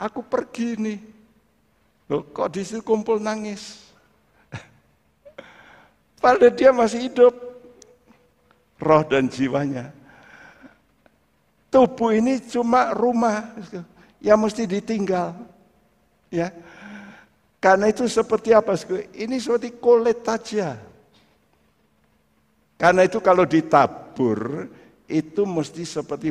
Aku 0.01 0.25
pergi 0.25 0.73
nih. 0.73 0.99
Loh 2.09 2.25
kok 2.33 2.49
di 2.49 2.65
situ 2.65 2.81
kumpul 2.81 3.21
nangis? 3.21 3.93
Padahal 6.23 6.57
dia 6.57 6.73
masih 6.73 7.05
hidup. 7.05 7.33
Roh 8.81 9.05
dan 9.05 9.29
jiwanya. 9.29 9.93
Tubuh 11.69 12.09
ini 12.09 12.41
cuma 12.41 12.89
rumah 12.97 13.53
yang 14.17 14.41
mesti 14.41 14.65
ditinggal. 14.65 15.37
Ya, 16.33 16.49
karena 17.61 17.93
itu 17.93 18.09
seperti 18.09 18.49
apa? 18.49 18.73
Ini 19.13 19.37
seperti 19.37 19.77
kulit 19.77 20.25
saja. 20.25 20.86
Karena 22.77 23.03
itu 23.03 23.17
kalau 23.17 23.43
ditabur, 23.43 24.69
itu 25.09 25.41
mesti 25.43 25.83
seperti 25.83 26.29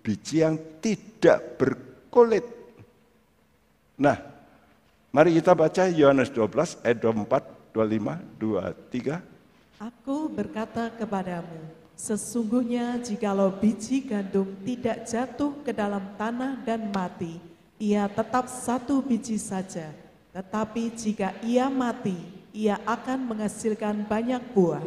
biji 0.00 0.46
yang 0.46 0.54
tidak 0.78 1.58
berkulit. 1.58 2.46
Nah, 3.98 4.16
mari 5.10 5.34
kita 5.36 5.52
baca 5.52 5.90
Yohanes 5.90 6.30
12 6.30 6.80
ayat 6.86 6.98
24, 7.02 7.74
25, 7.74 8.22
23. 8.38 9.82
Aku 9.82 10.30
berkata 10.30 10.94
kepadamu, 10.94 11.58
sesungguhnya 11.98 13.02
jikalau 13.02 13.50
biji 13.50 14.06
gandum 14.06 14.46
tidak 14.62 15.04
jatuh 15.04 15.52
ke 15.66 15.74
dalam 15.74 16.14
tanah 16.14 16.62
dan 16.62 16.88
mati, 16.94 17.42
ia 17.82 18.06
tetap 18.06 18.46
satu 18.46 19.02
biji 19.02 19.40
saja 19.40 19.90
tetapi 20.30 20.94
jika 20.94 21.34
ia 21.42 21.66
mati, 21.66 22.14
ia 22.54 22.78
akan 22.86 23.34
menghasilkan 23.34 24.06
banyak 24.06 24.38
buah. 24.54 24.82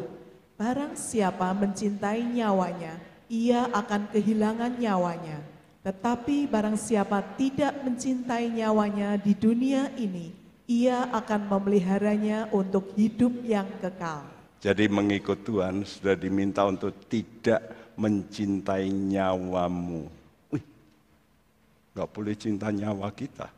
Barang 0.54 0.94
siapa 0.94 1.50
mencintai 1.52 2.24
nyawanya, 2.24 2.98
ia 3.28 3.68
akan 3.74 4.10
kehilangan 4.14 4.78
nyawanya. 4.78 5.42
Tetapi 5.84 6.48
barang 6.48 6.80
siapa 6.80 7.20
tidak 7.36 7.76
mencintai 7.84 8.48
nyawanya 8.54 9.20
di 9.20 9.36
dunia 9.36 9.92
ini, 10.00 10.32
ia 10.70 11.12
akan 11.12 11.52
memeliharanya 11.52 12.48
untuk 12.56 12.96
hidup 12.96 13.36
yang 13.44 13.68
kekal. 13.84 14.24
Jadi 14.64 14.88
mengikut 14.88 15.44
Tuhan 15.44 15.84
sudah 15.84 16.16
diminta 16.16 16.64
untuk 16.64 16.96
tidak 17.12 17.60
mencintai 18.00 18.88
nyawamu. 18.88 20.08
Wih, 20.56 20.66
gak 21.92 22.10
boleh 22.16 22.36
cinta 22.40 22.72
nyawa 22.72 23.12
kita 23.12 23.52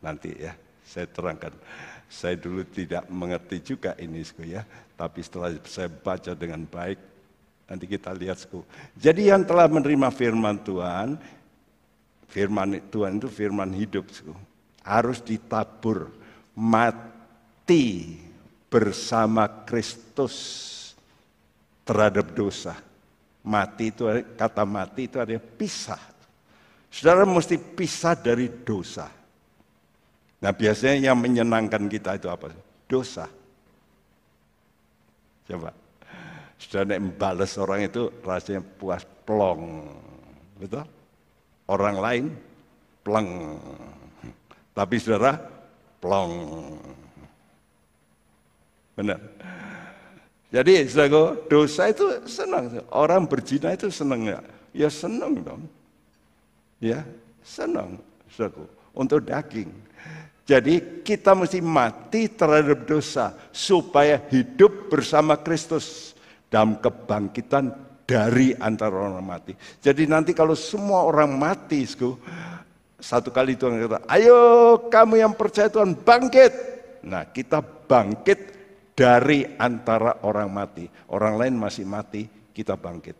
nanti 0.00 0.32
ya 0.36 0.52
saya 0.84 1.06
terangkan. 1.06 1.52
Saya 2.10 2.34
dulu 2.34 2.66
tidak 2.66 3.06
mengerti 3.06 3.62
juga 3.62 3.94
ini 3.94 4.26
ya, 4.42 4.66
tapi 4.98 5.22
setelah 5.22 5.54
saya 5.62 5.86
baca 5.86 6.34
dengan 6.34 6.66
baik, 6.66 6.98
Nanti 7.70 7.86
kita 7.86 8.10
lihat. 8.10 8.42
Sku. 8.42 8.66
Jadi 8.98 9.30
yang 9.30 9.46
telah 9.46 9.70
menerima 9.70 10.10
firman 10.10 10.58
Tuhan, 10.58 11.14
firman 12.26 12.82
Tuhan 12.90 13.22
itu 13.22 13.30
firman 13.30 13.70
hidup. 13.70 14.10
Sku. 14.10 14.34
Harus 14.82 15.22
ditabur, 15.22 16.10
mati 16.58 18.18
bersama 18.66 19.46
Kristus 19.62 20.34
terhadap 21.86 22.34
dosa. 22.34 22.74
Mati 23.46 23.94
itu 23.94 24.04
kata 24.34 24.66
mati 24.66 25.06
itu 25.06 25.22
ada 25.22 25.38
pisah. 25.38 26.02
Saudara 26.90 27.22
mesti 27.22 27.54
pisah 27.54 28.18
dari 28.18 28.50
dosa. 28.50 29.06
Nah 30.40 30.52
biasanya 30.56 31.12
yang 31.12 31.20
menyenangkan 31.20 31.84
kita 31.84 32.16
itu 32.16 32.28
apa? 32.32 32.48
Dosa. 32.88 33.28
Coba. 35.44 35.70
Sudah 36.60 36.84
nek 36.84 37.00
membalas 37.00 37.56
orang 37.60 37.88
itu 37.88 38.08
rasanya 38.24 38.60
puas 38.60 39.04
plong. 39.28 39.84
Betul? 40.56 40.84
Orang 41.68 41.96
lain 42.00 42.24
plong. 43.04 43.28
Tapi 44.72 44.96
saudara 44.96 45.36
plong. 46.00 46.32
Benar. 48.96 49.20
Jadi 50.50 50.88
saudara, 50.90 51.38
dosa 51.46 51.88
itu 51.88 52.04
senang. 52.26 52.80
Orang 52.90 53.28
berzina 53.28 53.76
itu 53.76 53.86
senang 53.92 54.26
ya. 54.26 54.40
Ya 54.74 54.88
senang 54.90 55.38
dong. 55.40 55.62
Ya, 56.82 57.04
senang 57.44 58.00
saudara. 58.32 58.66
Untuk 58.90 59.22
daging. 59.22 59.70
Jadi 60.50 61.06
kita 61.06 61.30
mesti 61.38 61.62
mati 61.62 62.26
terhadap 62.26 62.82
dosa 62.82 63.38
supaya 63.54 64.18
hidup 64.34 64.90
bersama 64.90 65.38
Kristus 65.38 66.10
dalam 66.50 66.74
kebangkitan 66.82 67.70
dari 68.02 68.50
antara 68.58 68.90
orang 68.98 69.22
mati. 69.22 69.54
Jadi 69.78 70.10
nanti 70.10 70.34
kalau 70.34 70.58
semua 70.58 71.06
orang 71.06 71.38
mati, 71.38 71.86
satu 72.98 73.30
kali 73.30 73.54
Tuhan 73.54 73.78
kata, 73.78 74.02
ayo 74.10 74.38
kamu 74.90 75.22
yang 75.22 75.38
percaya 75.38 75.70
Tuhan 75.70 75.94
bangkit. 75.94 76.52
Nah 77.06 77.30
kita 77.30 77.62
bangkit 77.62 78.40
dari 78.98 79.46
antara 79.54 80.18
orang 80.26 80.50
mati. 80.50 80.90
Orang 81.14 81.38
lain 81.38 81.54
masih 81.54 81.86
mati, 81.86 82.26
kita 82.50 82.74
bangkit. 82.74 83.14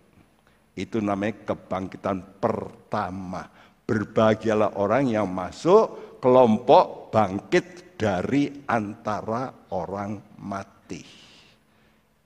Itu 0.74 0.98
namanya 0.98 1.46
kebangkitan 1.46 2.42
pertama. 2.42 3.46
Berbahagialah 3.86 4.74
orang 4.74 5.14
yang 5.14 5.30
masuk 5.30 6.09
kelompok 6.20 7.10
bangkit 7.10 7.96
dari 8.00 8.64
antara 8.68 9.68
orang 9.74 10.38
mati. 10.40 11.02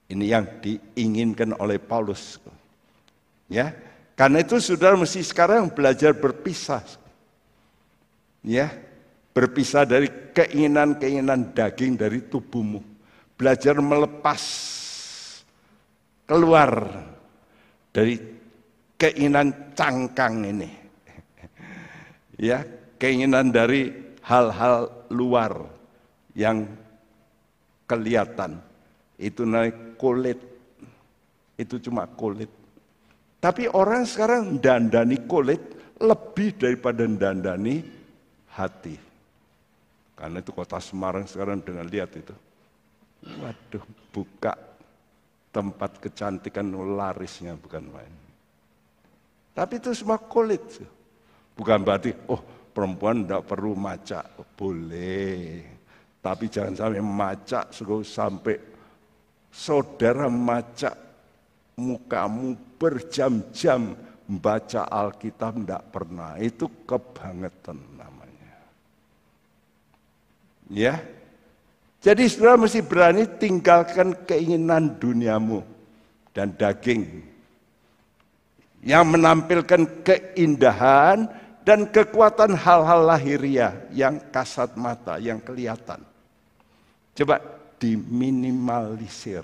Ini 0.05 0.25
yang 0.29 0.61
diinginkan 0.61 1.57
oleh 1.57 1.81
Paulus. 1.81 2.37
Ya, 3.49 3.73
karena 4.13 4.45
itu 4.45 4.61
saudara 4.61 4.93
mesti 4.93 5.19
sekarang 5.25 5.73
belajar 5.73 6.13
berpisah. 6.13 6.85
Ya, 8.45 8.69
berpisah 9.33 9.83
dari 9.83 10.07
keinginan-keinginan 10.31 11.51
daging 11.51 11.97
dari 11.97 12.21
tubuhmu. 12.23 12.79
Belajar 13.35 13.75
melepas 13.81 14.41
keluar 16.23 17.03
dari 17.91 18.15
keinginan 18.95 19.75
cangkang 19.75 20.45
ini. 20.45 20.69
Ya, 22.35 22.67
keinginan 23.05 23.53
dari 23.53 23.93
hal-hal 24.25 24.89
luar 25.13 25.61
yang 26.33 26.65
kelihatan 27.85 28.57
itu 29.21 29.45
naik 29.45 29.93
kulit. 30.01 30.41
Itu 31.53 31.77
cuma 31.77 32.09
kulit. 32.09 32.49
Tapi 33.37 33.69
orang 33.69 34.09
sekarang 34.09 34.57
dandani 34.57 35.21
kulit 35.29 35.61
lebih 36.01 36.57
daripada 36.57 37.05
dandani 37.05 37.85
hati. 38.57 38.97
Karena 40.17 40.41
itu 40.41 40.49
kota 40.49 40.81
Semarang 40.81 41.29
sekarang 41.29 41.61
dengan 41.61 41.85
lihat 41.85 42.09
itu. 42.17 42.33
Waduh, 43.21 43.85
buka 44.09 44.57
tempat 45.53 46.01
kecantikan 46.01 46.73
larisnya 46.73 47.53
bukan 47.53 47.85
main. 47.85 48.13
Tapi 49.53 49.77
itu 49.77 49.93
semua 49.93 50.17
kulit. 50.17 50.65
Bukan 51.55 51.79
berarti, 51.87 52.11
oh 52.27 52.54
perempuan 52.75 53.23
tidak 53.23 53.47
perlu 53.47 53.71
maca. 53.79 54.27
Boleh. 54.59 55.63
Tapi 56.19 56.51
jangan 56.51 56.75
sampai 56.75 56.99
maca 56.99 57.61
sampai 58.03 58.55
saudara 59.47 60.27
maca 60.27 60.91
mukamu 61.79 62.75
berjam-jam 62.75 63.95
membaca 64.27 64.83
Alkitab 64.91 65.63
tidak 65.63 65.83
pernah. 65.95 66.35
Itu 66.35 66.67
kebangetan 66.83 67.79
namanya. 67.95 68.57
Ya. 70.67 70.99
Jadi 72.03 72.27
saudara 72.27 72.59
mesti 72.59 72.83
berani 72.83 73.23
tinggalkan 73.39 74.13
keinginan 74.27 74.99
duniamu 74.99 75.65
dan 76.35 76.53
daging 76.53 77.23
yang 78.85 79.09
menampilkan 79.09 80.05
keindahan 80.05 81.25
dan 81.65 81.89
kekuatan 81.89 82.53
hal-hal 82.53 83.09
lahiriah 83.09 83.73
yang 83.89 84.21
kasat 84.29 84.77
mata, 84.77 85.17
yang 85.17 85.41
kelihatan. 85.41 85.97
Coba 87.17 87.41
diminimalisir 87.81 89.41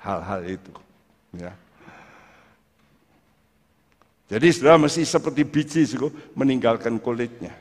hal-hal 0.00 0.40
itu. 0.48 0.72
Ya. 1.36 1.52
Jadi 4.32 4.48
sudah 4.56 4.80
mesti 4.80 5.04
seperti 5.04 5.44
biji 5.44 5.84
suku, 5.84 6.08
meninggalkan 6.32 6.96
kulitnya. 6.96 7.52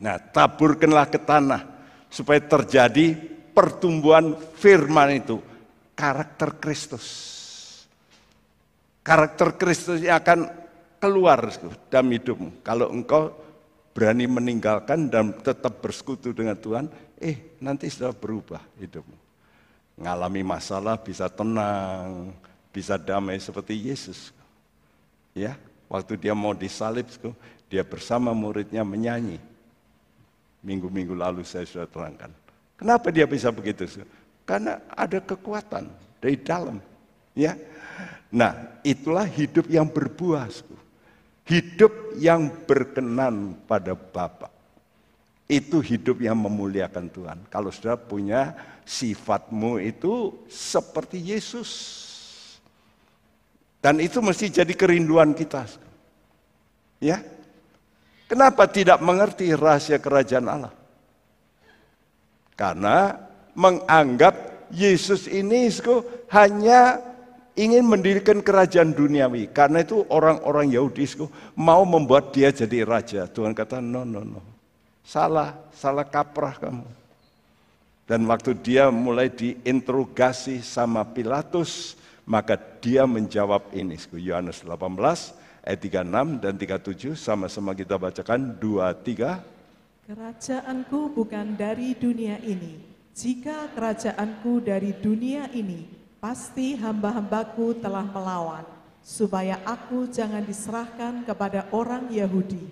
Nah, 0.00 0.16
taburkanlah 0.16 1.12
ke 1.12 1.20
tanah 1.20 1.68
supaya 2.08 2.40
terjadi 2.40 3.12
pertumbuhan 3.52 4.32
firman 4.56 5.20
itu, 5.20 5.36
karakter 5.92 6.56
Kristus. 6.56 7.04
Karakter 9.04 9.52
Kristus 9.60 10.00
yang 10.00 10.16
akan 10.16 10.65
keluar 10.98 11.52
dalam 11.88 12.08
hidupmu. 12.12 12.62
Kalau 12.64 12.92
engkau 12.92 13.32
berani 13.96 14.28
meninggalkan 14.28 15.08
dan 15.08 15.32
tetap 15.40 15.80
bersekutu 15.80 16.36
dengan 16.36 16.56
Tuhan, 16.56 16.90
eh 17.16 17.56
nanti 17.60 17.88
sudah 17.88 18.12
berubah 18.12 18.60
hidupmu. 18.76 19.16
Ngalami 19.96 20.42
masalah 20.44 21.00
bisa 21.00 21.32
tenang, 21.32 22.32
bisa 22.68 23.00
damai 23.00 23.40
seperti 23.40 23.88
Yesus. 23.88 24.32
Ya, 25.32 25.56
waktu 25.88 26.20
dia 26.20 26.36
mau 26.36 26.52
disalib, 26.52 27.08
dia 27.72 27.80
bersama 27.84 28.36
muridnya 28.36 28.84
menyanyi. 28.84 29.40
Minggu-minggu 30.60 31.16
lalu 31.16 31.46
saya 31.46 31.64
sudah 31.64 31.88
terangkan. 31.88 32.32
Kenapa 32.76 33.08
dia 33.08 33.24
bisa 33.24 33.48
begitu? 33.48 33.88
Karena 34.44 34.82
ada 34.92 35.22
kekuatan 35.22 35.88
dari 36.20 36.36
dalam. 36.36 36.76
Ya, 37.32 37.56
Nah, 38.32 38.82
itulah 38.82 39.24
hidup 39.24 39.70
yang 39.70 39.86
berbuah. 39.86 40.50
Hidup 41.46 42.18
yang 42.18 42.50
berkenan 42.66 43.54
pada 43.70 43.94
Bapak. 43.94 44.50
Itu 45.46 45.78
hidup 45.78 46.18
yang 46.18 46.42
memuliakan 46.42 47.06
Tuhan. 47.06 47.38
Kalau 47.46 47.70
sudah 47.70 47.94
punya 47.94 48.58
sifatmu 48.82 49.78
itu 49.78 50.42
seperti 50.50 51.22
Yesus. 51.22 51.70
Dan 53.78 54.02
itu 54.02 54.18
mesti 54.18 54.50
jadi 54.50 54.74
kerinduan 54.74 55.30
kita. 55.38 55.70
Ya. 56.98 57.22
Kenapa 58.26 58.66
tidak 58.66 58.98
mengerti 58.98 59.54
rahasia 59.54 60.02
kerajaan 60.02 60.50
Allah? 60.50 60.74
Karena 62.58 63.14
menganggap 63.54 64.66
Yesus 64.74 65.30
ini 65.30 65.70
hanya 66.34 66.98
ingin 67.56 67.82
mendirikan 67.82 68.44
kerajaan 68.44 68.92
duniawi. 68.92 69.50
Karena 69.50 69.82
itu 69.82 70.04
orang-orang 70.12 70.70
Yahudi 70.70 71.08
mau 71.56 71.82
membuat 71.82 72.30
dia 72.30 72.52
jadi 72.52 72.84
raja. 72.84 73.24
Tuhan 73.26 73.56
kata, 73.56 73.80
no, 73.80 74.04
no, 74.04 74.22
no. 74.22 74.40
Salah, 75.02 75.56
salah 75.72 76.04
kaprah 76.04 76.60
kamu. 76.60 76.86
Dan 78.06 78.22
waktu 78.30 78.54
dia 78.54 78.86
mulai 78.92 79.26
diinterogasi 79.26 80.62
sama 80.62 81.02
Pilatus, 81.02 81.98
maka 82.22 82.54
dia 82.54 83.02
menjawab 83.02 83.74
ini. 83.74 83.98
Yohanes 84.14 84.62
18 84.62 85.34
ayat 85.66 85.80
36 85.82 86.38
dan 86.38 86.54
37 86.54 87.18
sama-sama 87.18 87.74
kita 87.74 87.98
bacakan 87.98 88.54
2 88.62 88.94
3. 89.02 90.06
Kerajaanku 90.06 91.10
bukan 91.10 91.58
dari 91.58 91.98
dunia 91.98 92.38
ini. 92.46 92.78
Jika 93.10 93.74
kerajaanku 93.74 94.62
dari 94.62 94.94
dunia 94.94 95.50
ini, 95.50 95.82
pasti 96.26 96.74
hamba-hambaku 96.74 97.78
telah 97.78 98.02
melawan, 98.02 98.66
supaya 98.98 99.62
aku 99.62 100.10
jangan 100.10 100.42
diserahkan 100.42 101.22
kepada 101.22 101.70
orang 101.70 102.10
Yahudi 102.10 102.66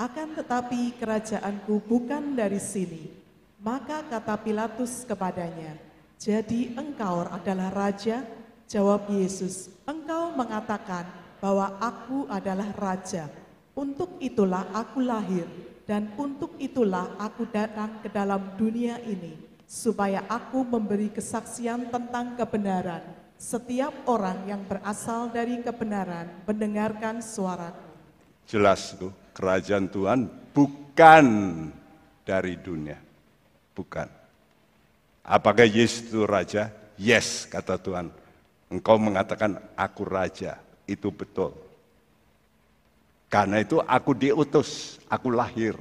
akan 0.00 0.32
tetapi 0.32 0.96
kerajaanku 0.96 1.84
bukan 1.84 2.32
dari 2.32 2.56
sini. 2.56 3.12
Maka 3.60 4.08
kata 4.08 4.40
Pilatus 4.40 5.04
kepadanya, 5.04 5.76
jadi 6.16 6.72
engkau 6.80 7.28
adalah 7.28 7.68
raja? 7.76 8.24
Jawab 8.72 9.12
Yesus, 9.12 9.68
engkau 9.84 10.32
mengatakan 10.32 11.04
bahwa 11.44 11.76
aku 11.84 12.24
adalah 12.32 12.72
raja. 12.72 13.28
Untuk 13.76 14.16
itulah 14.16 14.64
aku 14.72 15.04
lahir 15.04 15.44
dan 15.84 16.08
untuk 16.16 16.56
itulah 16.56 17.12
aku 17.20 17.44
datang 17.52 18.00
ke 18.00 18.08
dalam 18.08 18.56
dunia 18.56 18.96
ini 19.04 19.53
supaya 19.64 20.22
aku 20.28 20.62
memberi 20.62 21.10
kesaksian 21.10 21.88
tentang 21.88 22.36
kebenaran. 22.36 23.02
Setiap 23.34 24.06
orang 24.06 24.46
yang 24.46 24.62
berasal 24.64 25.28
dari 25.28 25.60
kebenaran 25.60 26.30
mendengarkan 26.46 27.20
suara. 27.20 27.74
Jelas 28.46 28.94
tuh, 28.94 29.12
kerajaan 29.34 29.90
Tuhan 29.90 30.30
bukan 30.54 31.26
dari 32.22 32.54
dunia. 32.56 32.96
Bukan. 33.74 34.06
Apakah 35.24 35.66
Yesus 35.66 36.08
itu 36.08 36.22
raja? 36.24 36.70
Yes, 36.94 37.48
kata 37.50 37.80
Tuhan. 37.80 38.12
Engkau 38.70 38.96
mengatakan 38.96 39.58
aku 39.74 40.06
raja, 40.06 40.60
itu 40.86 41.10
betul. 41.10 41.52
Karena 43.28 43.58
itu 43.58 43.82
aku 43.82 44.14
diutus, 44.14 45.02
aku 45.10 45.34
lahir. 45.34 45.74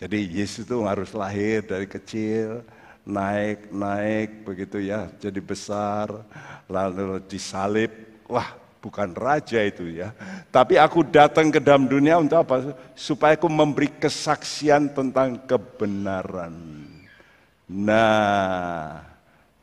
Jadi 0.00 0.32
Yesus 0.32 0.64
itu 0.64 0.80
harus 0.88 1.12
lahir 1.12 1.60
dari 1.60 1.84
kecil, 1.84 2.64
naik, 3.04 3.68
naik 3.68 4.48
begitu 4.48 4.80
ya, 4.80 5.12
jadi 5.20 5.36
besar, 5.44 6.24
lalu 6.72 7.20
disalib. 7.28 7.92
Wah, 8.24 8.56
bukan 8.80 9.12
raja 9.12 9.60
itu 9.60 9.92
ya. 9.92 10.16
Tapi 10.48 10.80
aku 10.80 11.04
datang 11.04 11.52
ke 11.52 11.60
dalam 11.60 11.84
dunia 11.84 12.16
untuk 12.16 12.40
apa? 12.40 12.72
Supaya 12.96 13.36
aku 13.36 13.52
memberi 13.52 13.92
kesaksian 13.92 14.88
tentang 14.96 15.36
kebenaran. 15.44 16.56
Nah, 17.68 19.04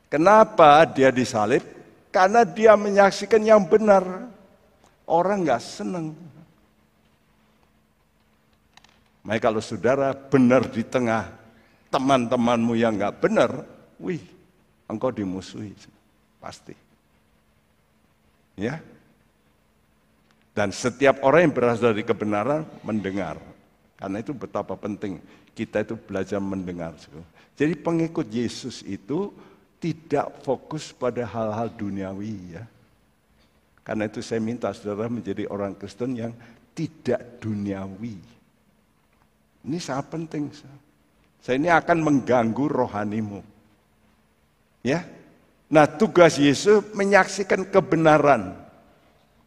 kenapa 0.05 0.85
dia 0.85 1.09
disalib? 1.09 1.65
Karena 2.13 2.45
dia 2.45 2.77
menyaksikan 2.77 3.41
yang 3.41 3.65
benar. 3.65 4.05
Orang 5.09 5.49
nggak 5.49 5.65
seneng. 5.65 6.13
Makanya 9.27 9.43
kalau 9.43 9.59
saudara 9.59 10.15
benar 10.15 10.63
di 10.71 10.87
tengah 10.87 11.27
teman-temanmu 11.91 12.79
yang 12.79 12.95
nggak 12.95 13.19
benar, 13.19 13.67
wih, 13.99 14.23
engkau 14.87 15.11
dimusuhi 15.11 15.75
pasti. 16.39 16.71
Ya. 18.55 18.79
Dan 20.55 20.71
setiap 20.71 21.19
orang 21.27 21.51
yang 21.51 21.53
berasal 21.59 21.91
dari 21.91 22.07
kebenaran 22.07 22.63
mendengar. 22.87 23.35
Karena 23.99 24.23
itu 24.23 24.31
betapa 24.31 24.79
penting 24.79 25.19
kita 25.51 25.83
itu 25.83 25.99
belajar 25.99 26.39
mendengar. 26.39 26.95
Jadi 27.59 27.75
pengikut 27.75 28.31
Yesus 28.31 28.79
itu 28.87 29.35
tidak 29.83 30.39
fokus 30.47 30.95
pada 30.95 31.27
hal-hal 31.27 31.67
duniawi 31.67 32.55
ya. 32.55 32.63
Karena 33.83 34.07
itu 34.07 34.23
saya 34.23 34.39
minta 34.39 34.71
saudara 34.71 35.11
menjadi 35.11 35.51
orang 35.51 35.75
Kristen 35.75 36.15
yang 36.15 36.31
tidak 36.71 37.43
duniawi. 37.43 38.36
Ini 39.67 39.83
sangat 39.83 40.07
penting. 40.15 40.47
Saya 41.43 41.59
ini 41.59 41.67
akan 41.67 41.99
mengganggu 41.99 42.65
rohanimu. 42.71 43.43
Ya. 44.79 45.03
Nah, 45.67 45.83
tugas 45.83 46.39
Yesus 46.39 46.79
menyaksikan 46.95 47.67
kebenaran. 47.67 48.55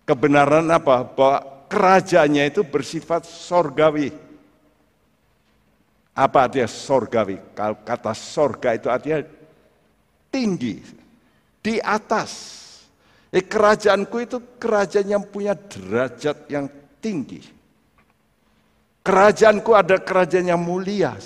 Kebenaran 0.05 0.69
apa? 0.69 1.09
Bahwa 1.09 1.65
kerajaannya 1.73 2.53
itu 2.53 2.61
bersifat 2.61 3.25
sorgawi. 3.25 4.13
Apa 6.13 6.45
artinya 6.45 6.69
sorgawi? 6.69 7.41
Kalau 7.57 7.81
kata 7.81 8.13
sorga 8.13 8.77
itu 8.77 8.93
artinya 8.93 9.25
tinggi, 10.29 10.85
di 11.65 11.81
atas. 11.81 12.61
Eh, 13.31 13.47
kerajaanku 13.47 14.17
itu 14.21 14.37
kerajaan 14.59 15.07
yang 15.07 15.25
punya 15.25 15.55
derajat 15.55 16.51
yang 16.51 16.67
tinggi. 16.99 17.60
Kerajaanku 19.01 19.73
ada 19.73 19.97
kerajaan 19.97 20.53
yang 20.53 20.61
mulia. 20.61 21.17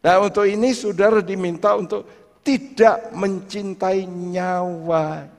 Nah 0.00 0.16
untuk 0.20 0.44
ini 0.48 0.72
saudara 0.72 1.20
diminta 1.24 1.76
untuk 1.76 2.04
tidak 2.40 3.12
mencintai 3.12 4.04
nyawamu. 4.08 5.30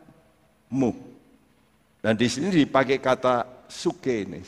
Dan 2.02 2.14
di 2.18 2.28
sini 2.30 2.50
dipakai 2.66 2.98
kata 2.98 3.46
suke 3.70 4.26
ini. 4.26 4.42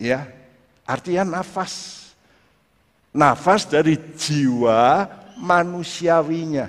Ya, 0.00 0.24
artinya 0.88 1.40
nafas. 1.40 2.06
Nafas 3.12 3.68
dari 3.68 3.96
jiwa 4.16 5.08
manusiawinya. 5.36 6.68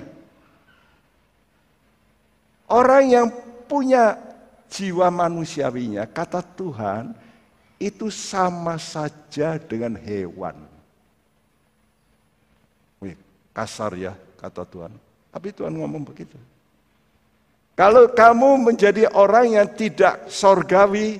Orang 2.70 3.04
yang 3.08 3.26
punya 3.66 4.29
jiwa 4.70 5.10
manusiawinya, 5.10 6.06
kata 6.06 6.40
Tuhan, 6.40 7.12
itu 7.82 8.08
sama 8.08 8.78
saja 8.78 9.58
dengan 9.58 9.98
hewan. 9.98 10.54
Wih, 13.02 13.18
kasar 13.50 13.92
ya 13.98 14.14
kata 14.38 14.62
Tuhan. 14.64 14.94
Tapi 15.34 15.48
Tuhan 15.50 15.74
ngomong 15.74 16.06
begitu. 16.06 16.38
Kalau 17.74 18.12
kamu 18.12 18.70
menjadi 18.70 19.08
orang 19.16 19.56
yang 19.56 19.68
tidak 19.72 20.28
sorgawi, 20.28 21.18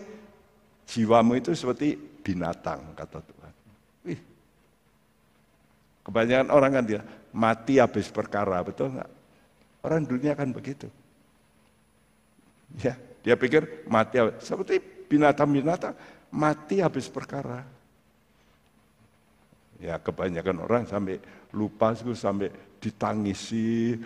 jiwamu 0.84 1.40
itu 1.40 1.56
seperti 1.56 1.96
binatang, 1.96 2.84
kata 2.92 3.18
Tuhan. 3.24 3.52
Wih. 4.04 4.20
Kebanyakan 6.04 6.48
orang 6.52 6.70
kan 6.76 6.84
dia 6.84 7.00
mati 7.32 7.80
habis 7.80 8.12
perkara, 8.12 8.60
betul 8.60 8.92
nggak? 8.92 9.10
Orang 9.80 10.04
dunia 10.04 10.36
kan 10.36 10.52
begitu. 10.52 10.92
Ya, 12.84 12.94
dia 13.20 13.36
pikir 13.36 13.84
mati 13.88 14.16
seperti 14.40 14.80
binatang-binatang 15.10 15.92
mati 16.32 16.80
habis 16.80 17.10
perkara. 17.10 17.66
Ya 19.80 19.96
kebanyakan 19.96 20.56
orang 20.64 20.84
sampai 20.84 21.16
lupa 21.56 21.96
sampai 21.96 22.52
ditangisi, 22.78 23.96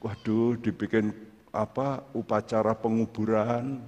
waduh 0.00 0.56
dibikin 0.60 1.12
apa 1.52 2.04
upacara 2.12 2.72
penguburan. 2.76 3.80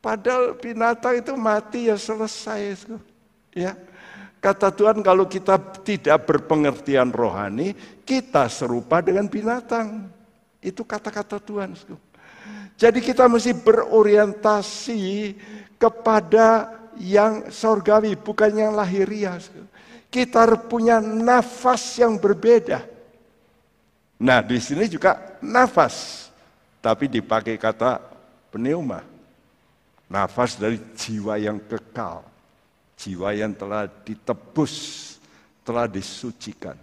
Padahal 0.00 0.54
binatang 0.54 1.18
itu 1.18 1.32
mati 1.34 1.90
ya 1.90 1.96
selesai. 1.98 2.86
Ya. 3.56 3.74
Kata 4.38 4.70
Tuhan 4.70 5.02
kalau 5.02 5.26
kita 5.26 5.58
tidak 5.82 6.28
berpengertian 6.28 7.10
rohani, 7.10 7.74
kita 8.06 8.46
serupa 8.46 9.02
dengan 9.02 9.26
binatang. 9.26 10.06
Itu 10.62 10.86
kata-kata 10.86 11.42
Tuhan. 11.42 11.74
Jadi 12.76 13.00
kita 13.00 13.24
mesti 13.24 13.56
berorientasi 13.56 15.32
kepada 15.80 16.76
yang 17.00 17.48
sorgawi, 17.48 18.16
bukan 18.16 18.52
yang 18.52 18.72
lahiriah. 18.76 19.40
Kita 20.12 20.44
punya 20.64 21.00
nafas 21.00 21.96
yang 22.00 22.16
berbeda. 22.20 22.84
Nah 24.16 24.40
di 24.40 24.56
sini 24.56 24.88
juga 24.88 25.36
nafas, 25.44 26.28
tapi 26.80 27.08
dipakai 27.08 27.60
kata 27.60 28.00
pneuma. 28.52 29.04
Nafas 30.06 30.56
dari 30.56 30.78
jiwa 30.94 31.36
yang 31.36 31.58
kekal, 31.60 32.22
jiwa 32.96 33.34
yang 33.34 33.52
telah 33.52 33.90
ditebus, 34.06 34.74
telah 35.66 35.84
disucikan. 35.90 36.78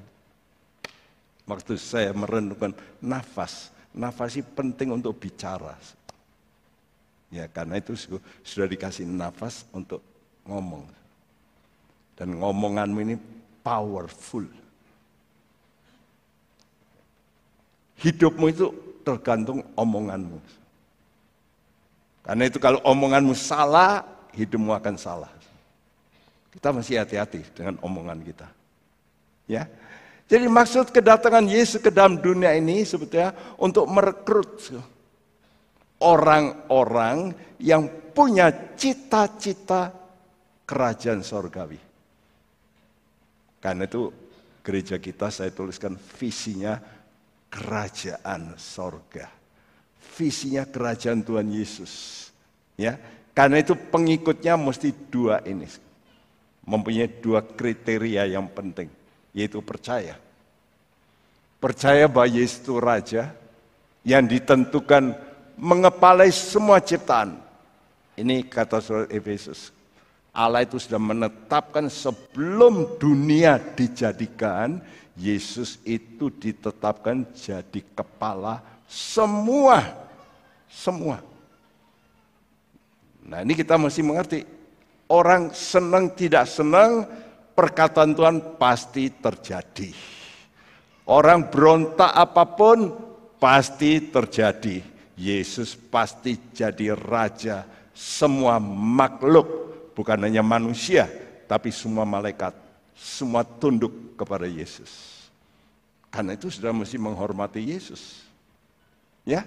Waktu 1.47 1.79
saya 1.79 2.11
merenungkan 2.11 2.75
nafas, 2.99 3.72
nafas 3.93 4.35
ini 4.35 4.43
penting 4.43 4.89
untuk 4.91 5.15
bicara. 5.17 5.77
Ya, 7.33 7.49
karena 7.49 7.81
itu 7.81 7.97
sudah 8.45 8.67
dikasih 8.69 9.09
nafas 9.09 9.65
untuk 9.73 10.01
ngomong. 10.45 10.85
Dan 12.13 12.37
ngomonganmu 12.37 12.99
ini 13.01 13.15
powerful. 13.65 14.45
Hidupmu 17.97 18.45
itu 18.53 18.69
tergantung 19.01 19.65
omonganmu. 19.73 20.37
Karena 22.23 22.43
itu 22.45 22.61
kalau 22.61 22.79
omonganmu 22.85 23.33
salah, 23.33 24.05
hidupmu 24.37 24.71
akan 24.77 24.95
salah. 24.99 25.31
Kita 26.53 26.69
masih 26.69 27.01
hati-hati 27.01 27.41
dengan 27.57 27.81
omongan 27.81 28.21
kita. 28.21 28.45
Ya, 29.49 29.65
jadi 30.24 30.47
maksud 30.47 30.95
kedatangan 30.95 31.43
Yesus 31.43 31.84
ke 31.84 31.91
dalam 31.91 32.17
dunia 32.17 32.55
ini 32.55 32.88
sebetulnya 32.88 33.36
untuk 33.59 33.86
merekrut 33.91 34.71
orang-orang 35.99 37.36
yang 37.59 37.86
punya 38.15 38.49
cita-cita 38.80 39.91
kerajaan 40.63 41.21
sorgawi. 41.21 41.80
Karena 43.59 43.84
itu 43.88 44.11
gereja 44.63 44.95
kita 44.99 45.28
saya 45.28 45.51
tuliskan 45.51 45.99
visinya 45.99 46.80
kerajaan 47.51 48.55
sorga. 48.55 49.28
Visinya 50.17 50.63
kerajaan 50.67 51.24
Tuhan 51.24 51.51
Yesus. 51.51 52.26
Ya, 52.80 52.97
karena 53.36 53.59
itu 53.61 53.76
pengikutnya 53.76 54.55
mesti 54.55 54.91
dua 55.11 55.43
ini. 55.43 55.67
Mempunyai 56.63 57.11
dua 57.19 57.43
kriteria 57.43 58.24
yang 58.34 58.47
penting 58.49 59.02
yaitu 59.34 59.59
percaya. 59.59 60.15
Percaya 61.57 62.05
bahwa 62.07 62.29
Yesus 62.29 62.61
itu 62.61 62.77
Raja 62.77 63.34
yang 64.05 64.23
ditentukan 64.29 65.15
mengepalai 65.57 66.29
semua 66.29 66.79
ciptaan. 66.79 67.39
Ini 68.13 68.45
kata 68.45 68.77
surat 68.77 69.09
Efesus. 69.09 69.73
Allah 70.34 70.65
itu 70.65 70.77
sudah 70.81 71.01
menetapkan 71.01 71.89
sebelum 71.89 72.97
dunia 72.97 73.57
dijadikan, 73.57 74.81
Yesus 75.13 75.77
itu 75.86 76.34
ditetapkan 76.34 77.25
jadi 77.38 77.81
kepala 77.93 78.61
semua. 78.89 79.93
Semua. 80.69 81.21
Nah 83.23 83.45
ini 83.45 83.53
kita 83.53 83.77
mesti 83.77 84.01
mengerti. 84.01 84.39
Orang 85.05 85.53
senang 85.53 86.09
tidak 86.17 86.49
senang, 86.49 87.05
perkataan 87.55 88.17
Tuhan 88.17 88.37
pasti 88.57 89.09
terjadi. 89.13 89.89
Orang 91.09 91.49
berontak 91.53 92.11
apa 92.11 92.43
pun 92.49 92.91
pasti 93.37 94.09
terjadi. 94.09 94.93
Yesus 95.13 95.77
pasti 95.77 96.33
jadi 96.57 96.97
raja 96.97 97.69
semua 97.93 98.57
makhluk, 98.59 99.45
bukan 99.93 100.25
hanya 100.25 100.41
manusia, 100.41 101.05
tapi 101.45 101.69
semua 101.69 102.01
malaikat, 102.01 102.57
semua 102.97 103.45
tunduk 103.45 104.17
kepada 104.17 104.49
Yesus. 104.49 105.21
Karena 106.09 106.33
itu 106.33 106.49
sudah 106.49 106.73
mesti 106.73 106.97
menghormati 106.97 107.61
Yesus. 107.61 108.25
Ya. 109.21 109.45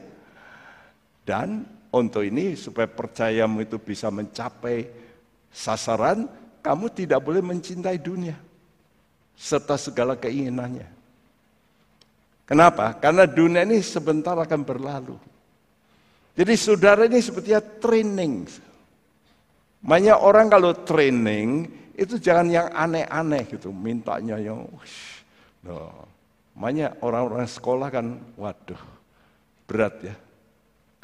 Dan 1.26 1.66
untuk 1.90 2.22
ini 2.22 2.54
supaya 2.54 2.86
percayamu 2.86 3.66
itu 3.66 3.82
bisa 3.82 4.07
mencapai 4.14 4.86
sasaran, 5.50 6.30
kamu 6.67 6.91
tidak 6.91 7.23
boleh 7.23 7.39
mencintai 7.39 8.03
dunia 8.03 8.35
serta 9.39 9.79
segala 9.79 10.19
keinginannya. 10.19 10.89
Kenapa? 12.43 12.99
Karena 12.99 13.23
dunia 13.27 13.62
ini 13.62 13.79
sebentar 13.79 14.35
akan 14.35 14.61
berlalu. 14.67 15.14
Jadi 16.35 16.53
saudara 16.59 17.07
ini 17.07 17.23
sepertinya 17.23 17.62
training. 17.62 18.47
Banyak 19.87 20.19
orang 20.19 20.51
kalau 20.51 20.75
training 20.83 21.71
itu 21.95 22.19
jangan 22.19 22.47
yang 22.51 22.69
aneh-aneh 22.75 23.47
gitu, 23.47 23.71
mintanya 23.71 24.43
yang 24.43 24.67
no. 25.62 25.79
Banyak 26.57 27.05
orang-orang 27.05 27.45
sekolah 27.45 27.89
kan, 27.93 28.17
waduh, 28.41 28.81
berat 29.69 29.95
ya. 30.01 30.17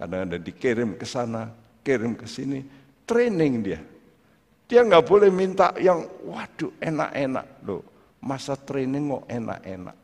Kadang 0.00 0.24
ada 0.24 0.40
dikirim 0.40 0.96
ke 0.96 1.04
sana, 1.04 1.52
kirim 1.84 2.16
ke 2.16 2.24
sini, 2.24 2.64
training 3.04 3.54
dia. 3.60 3.80
Dia 4.72 4.80
nggak 4.88 5.04
boleh 5.04 5.28
minta 5.28 5.76
yang, 5.76 6.08
waduh, 6.24 6.72
enak-enak 6.80 7.44
loh. 7.68 7.84
Masa 8.24 8.56
training 8.56 9.04
mau 9.04 9.20
enak-enak. 9.28 9.96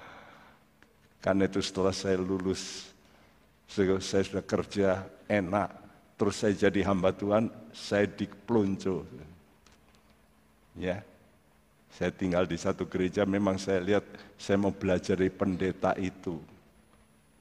Karena 1.28 1.44
itu 1.44 1.60
setelah 1.60 1.92
saya 1.92 2.16
lulus 2.16 2.88
saya 3.68 4.24
sudah 4.24 4.40
kerja 4.40 5.04
enak, 5.28 5.68
terus 6.16 6.40
saya 6.40 6.56
jadi 6.56 6.88
hamba 6.88 7.12
Tuhan, 7.12 7.52
saya 7.76 8.08
dipelunco. 8.08 9.04
Ya, 10.72 11.04
saya 11.92 12.08
tinggal 12.08 12.48
di 12.48 12.56
satu 12.56 12.88
gereja, 12.88 13.28
memang 13.28 13.60
saya 13.60 13.84
lihat 13.84 14.08
saya 14.40 14.56
mau 14.56 14.72
belajar 14.72 15.20
dari 15.20 15.28
pendeta 15.28 15.92
itu 16.00 16.40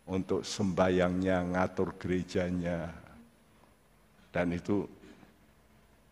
untuk 0.04 0.44
sembayangnya, 0.44 1.56
ngatur 1.56 1.96
gerejanya, 1.96 2.92
dan 4.36 4.52
itu 4.52 4.97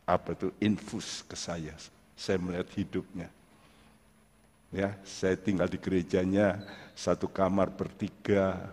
apa 0.05 0.37
itu 0.37 0.53
infus 0.61 1.25
ke 1.25 1.33
saya. 1.33 1.73
Saya 2.13 2.37
melihat 2.39 2.69
hidupnya. 2.77 3.27
Ya, 4.69 4.93
saya 5.03 5.35
tinggal 5.35 5.67
di 5.67 5.81
gerejanya 5.81 6.61
satu 6.93 7.27
kamar 7.27 7.73
bertiga, 7.73 8.69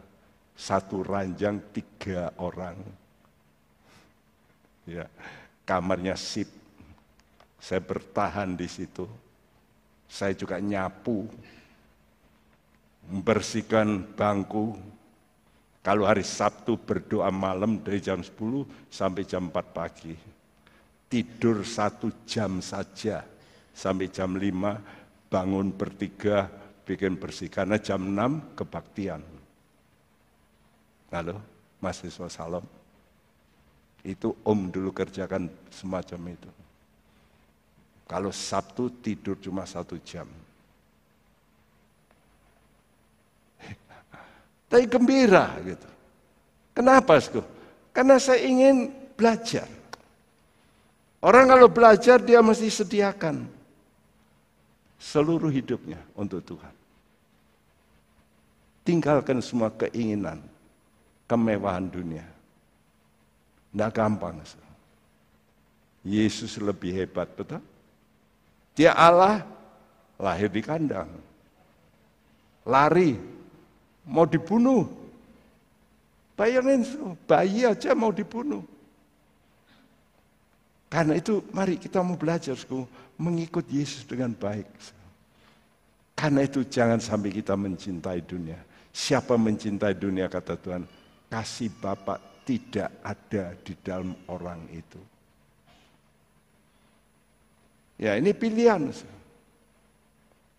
satu 0.52 1.00
ranjang 1.02 1.58
tiga 1.72 2.30
orang. 2.38 2.76
Ya, 4.84 5.08
kamarnya 5.64 6.14
sip. 6.14 6.48
Saya 7.62 7.78
bertahan 7.78 8.58
di 8.58 8.66
situ. 8.66 9.06
Saya 10.10 10.34
juga 10.34 10.58
nyapu, 10.58 11.30
membersihkan 13.08 14.02
bangku. 14.12 14.76
Kalau 15.82 16.06
hari 16.06 16.22
Sabtu 16.22 16.78
berdoa 16.78 17.30
malam 17.30 17.78
dari 17.82 17.98
jam 17.98 18.22
10 18.22 18.66
sampai 18.86 19.22
jam 19.26 19.50
4 19.50 19.66
pagi. 19.74 20.14
Tidur 21.12 21.60
satu 21.60 22.24
jam 22.24 22.64
saja 22.64 23.20
sampai 23.76 24.08
jam 24.08 24.32
5 24.32 25.28
bangun 25.28 25.68
bertiga 25.68 26.48
bikin 26.88 27.20
bersih 27.20 27.52
karena 27.52 27.76
jam 27.76 28.00
6 28.00 28.56
kebaktian. 28.56 29.20
Halo, 31.12 31.36
mahasiswa 31.84 32.32
Salam. 32.32 32.64
Itu 34.00 34.40
Om 34.40 34.72
dulu 34.72 34.88
kerjakan 34.88 35.52
semacam 35.68 36.32
itu. 36.32 36.48
Kalau 38.08 38.32
Sabtu 38.32 38.88
tidur 39.04 39.36
cuma 39.36 39.68
satu 39.68 40.00
jam. 40.00 40.24
Tapi 44.72 44.84
gembira 44.88 45.60
gitu. 45.60 45.88
Kenapa, 46.72 47.20
Sku? 47.20 47.44
Karena 47.92 48.16
saya 48.16 48.40
ingin 48.48 48.88
belajar. 49.12 49.81
Orang 51.22 51.46
kalau 51.46 51.70
belajar 51.70 52.18
dia 52.18 52.42
mesti 52.42 52.66
sediakan 52.66 53.46
seluruh 54.98 55.54
hidupnya 55.54 56.02
untuk 56.18 56.42
Tuhan. 56.42 56.74
Tinggalkan 58.82 59.38
semua 59.38 59.70
keinginan, 59.70 60.42
kemewahan 61.30 61.86
dunia. 61.86 62.26
Tidak 63.70 63.90
gampang. 63.94 64.42
Yesus 66.02 66.58
lebih 66.58 66.90
hebat, 66.90 67.30
betul? 67.38 67.62
Dia 68.74 68.90
Allah 68.98 69.46
lahir 70.18 70.50
di 70.50 70.58
kandang. 70.58 71.06
Lari, 72.66 73.14
mau 74.02 74.26
dibunuh. 74.26 74.90
Bayangin, 76.34 76.82
bayi 77.30 77.62
aja 77.62 77.94
mau 77.94 78.10
dibunuh. 78.10 78.66
Karena 80.93 81.16
itu 81.16 81.40
mari 81.57 81.80
kita 81.80 82.05
mau 82.05 82.20
belajar 82.20 82.53
mengikut 83.16 83.64
Yesus 83.72 84.05
dengan 84.05 84.36
baik. 84.36 84.68
Karena 86.12 86.45
itu 86.45 86.68
jangan 86.68 87.01
sampai 87.01 87.32
kita 87.32 87.57
mencintai 87.57 88.20
dunia. 88.28 88.61
Siapa 88.93 89.40
mencintai 89.40 89.97
dunia 89.97 90.28
kata 90.28 90.53
Tuhan, 90.61 90.84
kasih 91.32 91.72
Bapak 91.80 92.45
tidak 92.45 92.93
ada 93.01 93.57
di 93.64 93.72
dalam 93.80 94.12
orang 94.28 94.68
itu. 94.68 95.01
Ya 97.97 98.20
ini 98.20 98.36
pilihan. 98.36 98.93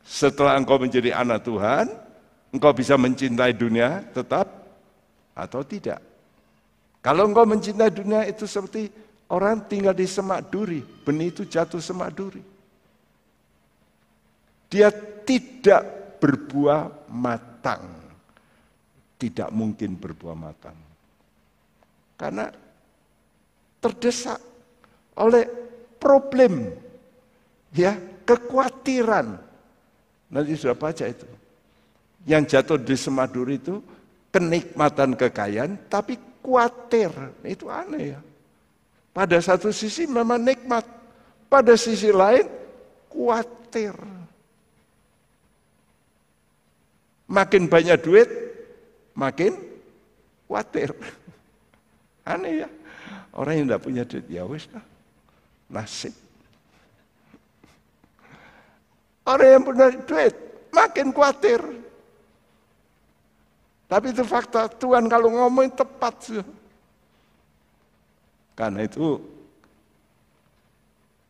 Setelah 0.02 0.58
engkau 0.58 0.82
menjadi 0.82 1.14
anak 1.14 1.46
Tuhan, 1.46 1.94
engkau 2.50 2.74
bisa 2.74 2.98
mencintai 2.98 3.54
dunia 3.54 4.02
tetap 4.18 4.50
atau 5.38 5.62
tidak. 5.62 6.02
Kalau 7.06 7.30
engkau 7.30 7.46
mencintai 7.46 7.94
dunia 7.94 8.26
itu 8.26 8.50
seperti 8.50 9.03
orang 9.34 9.66
tinggal 9.66 9.98
di 9.98 10.06
semak 10.06 10.54
duri, 10.54 10.86
benih 10.86 11.34
itu 11.34 11.50
jatuh 11.50 11.82
semak 11.82 12.14
duri. 12.14 12.46
Dia 14.70 14.94
tidak 15.26 16.18
berbuah 16.22 17.10
matang 17.10 18.04
tidak 19.24 19.50
mungkin 19.56 19.96
berbuah 19.96 20.36
matang. 20.36 20.76
Karena 22.20 22.52
terdesak 23.80 24.36
oleh 25.16 25.48
problem, 25.96 26.76
ya 27.72 27.96
kekhawatiran. 28.28 29.40
Nanti 30.28 30.60
sudah 30.60 30.76
baca 30.76 31.08
itu. 31.08 31.24
Yang 32.28 32.44
jatuh 32.52 32.80
di 32.84 32.96
semadur 33.00 33.48
itu 33.48 33.80
kenikmatan 34.28 35.16
kekayaan, 35.16 35.88
tapi 35.88 36.20
khawatir. 36.44 37.12
Itu 37.48 37.72
aneh 37.72 38.16
ya. 38.16 38.20
Pada 39.14 39.38
satu 39.38 39.70
sisi 39.70 40.10
memang 40.10 40.42
nikmat, 40.42 40.82
pada 41.46 41.78
sisi 41.78 42.10
lain 42.10 42.50
khawatir. 43.14 43.94
Makin 47.30 47.70
banyak 47.70 47.98
duit, 48.02 48.30
makin 49.14 49.54
khawatir. 50.50 50.98
Aneh 52.34 52.66
ya. 52.66 52.70
Orang 53.38 53.54
yang 53.62 53.66
tidak 53.70 53.84
punya 53.86 54.04
duit, 54.06 54.26
ya 54.30 54.50
wis 54.50 54.66
lah. 54.74 54.86
Nasib. 55.70 56.14
Orang 59.30 59.50
yang 59.50 59.64
punya 59.64 59.88
duit, 59.94 60.34
makin 60.74 61.14
khawatir. 61.14 61.62
Tapi 63.86 64.10
itu 64.10 64.26
fakta, 64.26 64.66
Tuhan 64.74 65.06
kalau 65.06 65.30
ngomong 65.30 65.70
tepat. 65.70 66.42
Karena 68.54 68.86
itu 68.86 69.18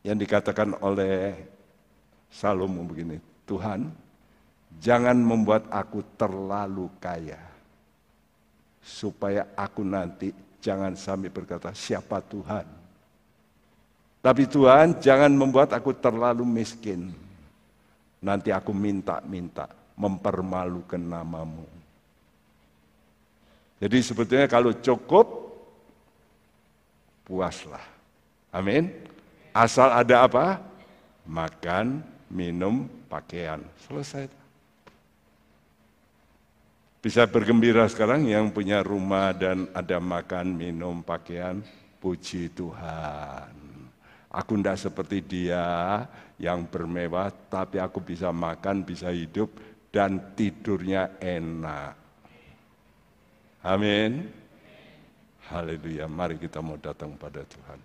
yang 0.04 0.20
dikatakan 0.20 0.76
oleh 0.84 1.32
Salomo 2.28 2.84
begini, 2.84 3.20
Tuhan 3.48 4.04
Jangan 4.82 5.18
membuat 5.20 5.70
aku 5.70 6.02
terlalu 6.18 6.90
kaya. 6.98 7.42
Supaya 8.84 9.48
aku 9.54 9.86
nanti 9.86 10.34
jangan 10.64 10.98
sampai 10.98 11.30
berkata, 11.30 11.72
siapa 11.76 12.24
Tuhan? 12.24 12.66
Tapi 14.24 14.44
Tuhan 14.48 15.04
jangan 15.04 15.32
membuat 15.36 15.76
aku 15.76 15.92
terlalu 16.00 16.48
miskin. 16.48 17.12
Nanti 18.24 18.56
aku 18.56 18.72
minta-minta, 18.72 19.68
mempermalukan 20.00 21.00
namamu. 21.00 21.68
Jadi 23.84 24.00
sebetulnya 24.00 24.48
kalau 24.48 24.72
cukup, 24.80 25.43
puaslah. 27.28 27.84
Amin. 28.54 28.92
Asal 29.56 29.90
ada 29.92 30.28
apa? 30.28 30.62
Makan, 31.26 32.04
minum, 32.30 32.86
pakaian. 33.08 33.62
Selesai. 33.88 34.28
Bisa 37.04 37.28
bergembira 37.28 37.84
sekarang 37.92 38.24
yang 38.24 38.48
punya 38.48 38.80
rumah 38.80 39.36
dan 39.36 39.68
ada 39.76 40.00
makan, 40.00 40.56
minum, 40.56 41.04
pakaian. 41.04 41.60
Puji 42.00 42.52
Tuhan. 42.52 43.52
Aku 44.34 44.60
tidak 44.60 44.82
seperti 44.82 45.24
dia 45.24 46.04
yang 46.42 46.68
bermewah, 46.68 47.32
tapi 47.48 47.80
aku 47.80 48.02
bisa 48.02 48.34
makan, 48.34 48.84
bisa 48.84 49.14
hidup, 49.14 49.54
dan 49.94 50.34
tidurnya 50.34 51.16
enak. 51.22 51.94
Amin. 53.64 54.43
Haleluya. 55.54 56.10
Mari 56.10 56.42
kita 56.42 56.66
mau 56.66 56.82
datang 56.82 57.14
pada 57.14 57.46
Tuhan. 57.46 57.78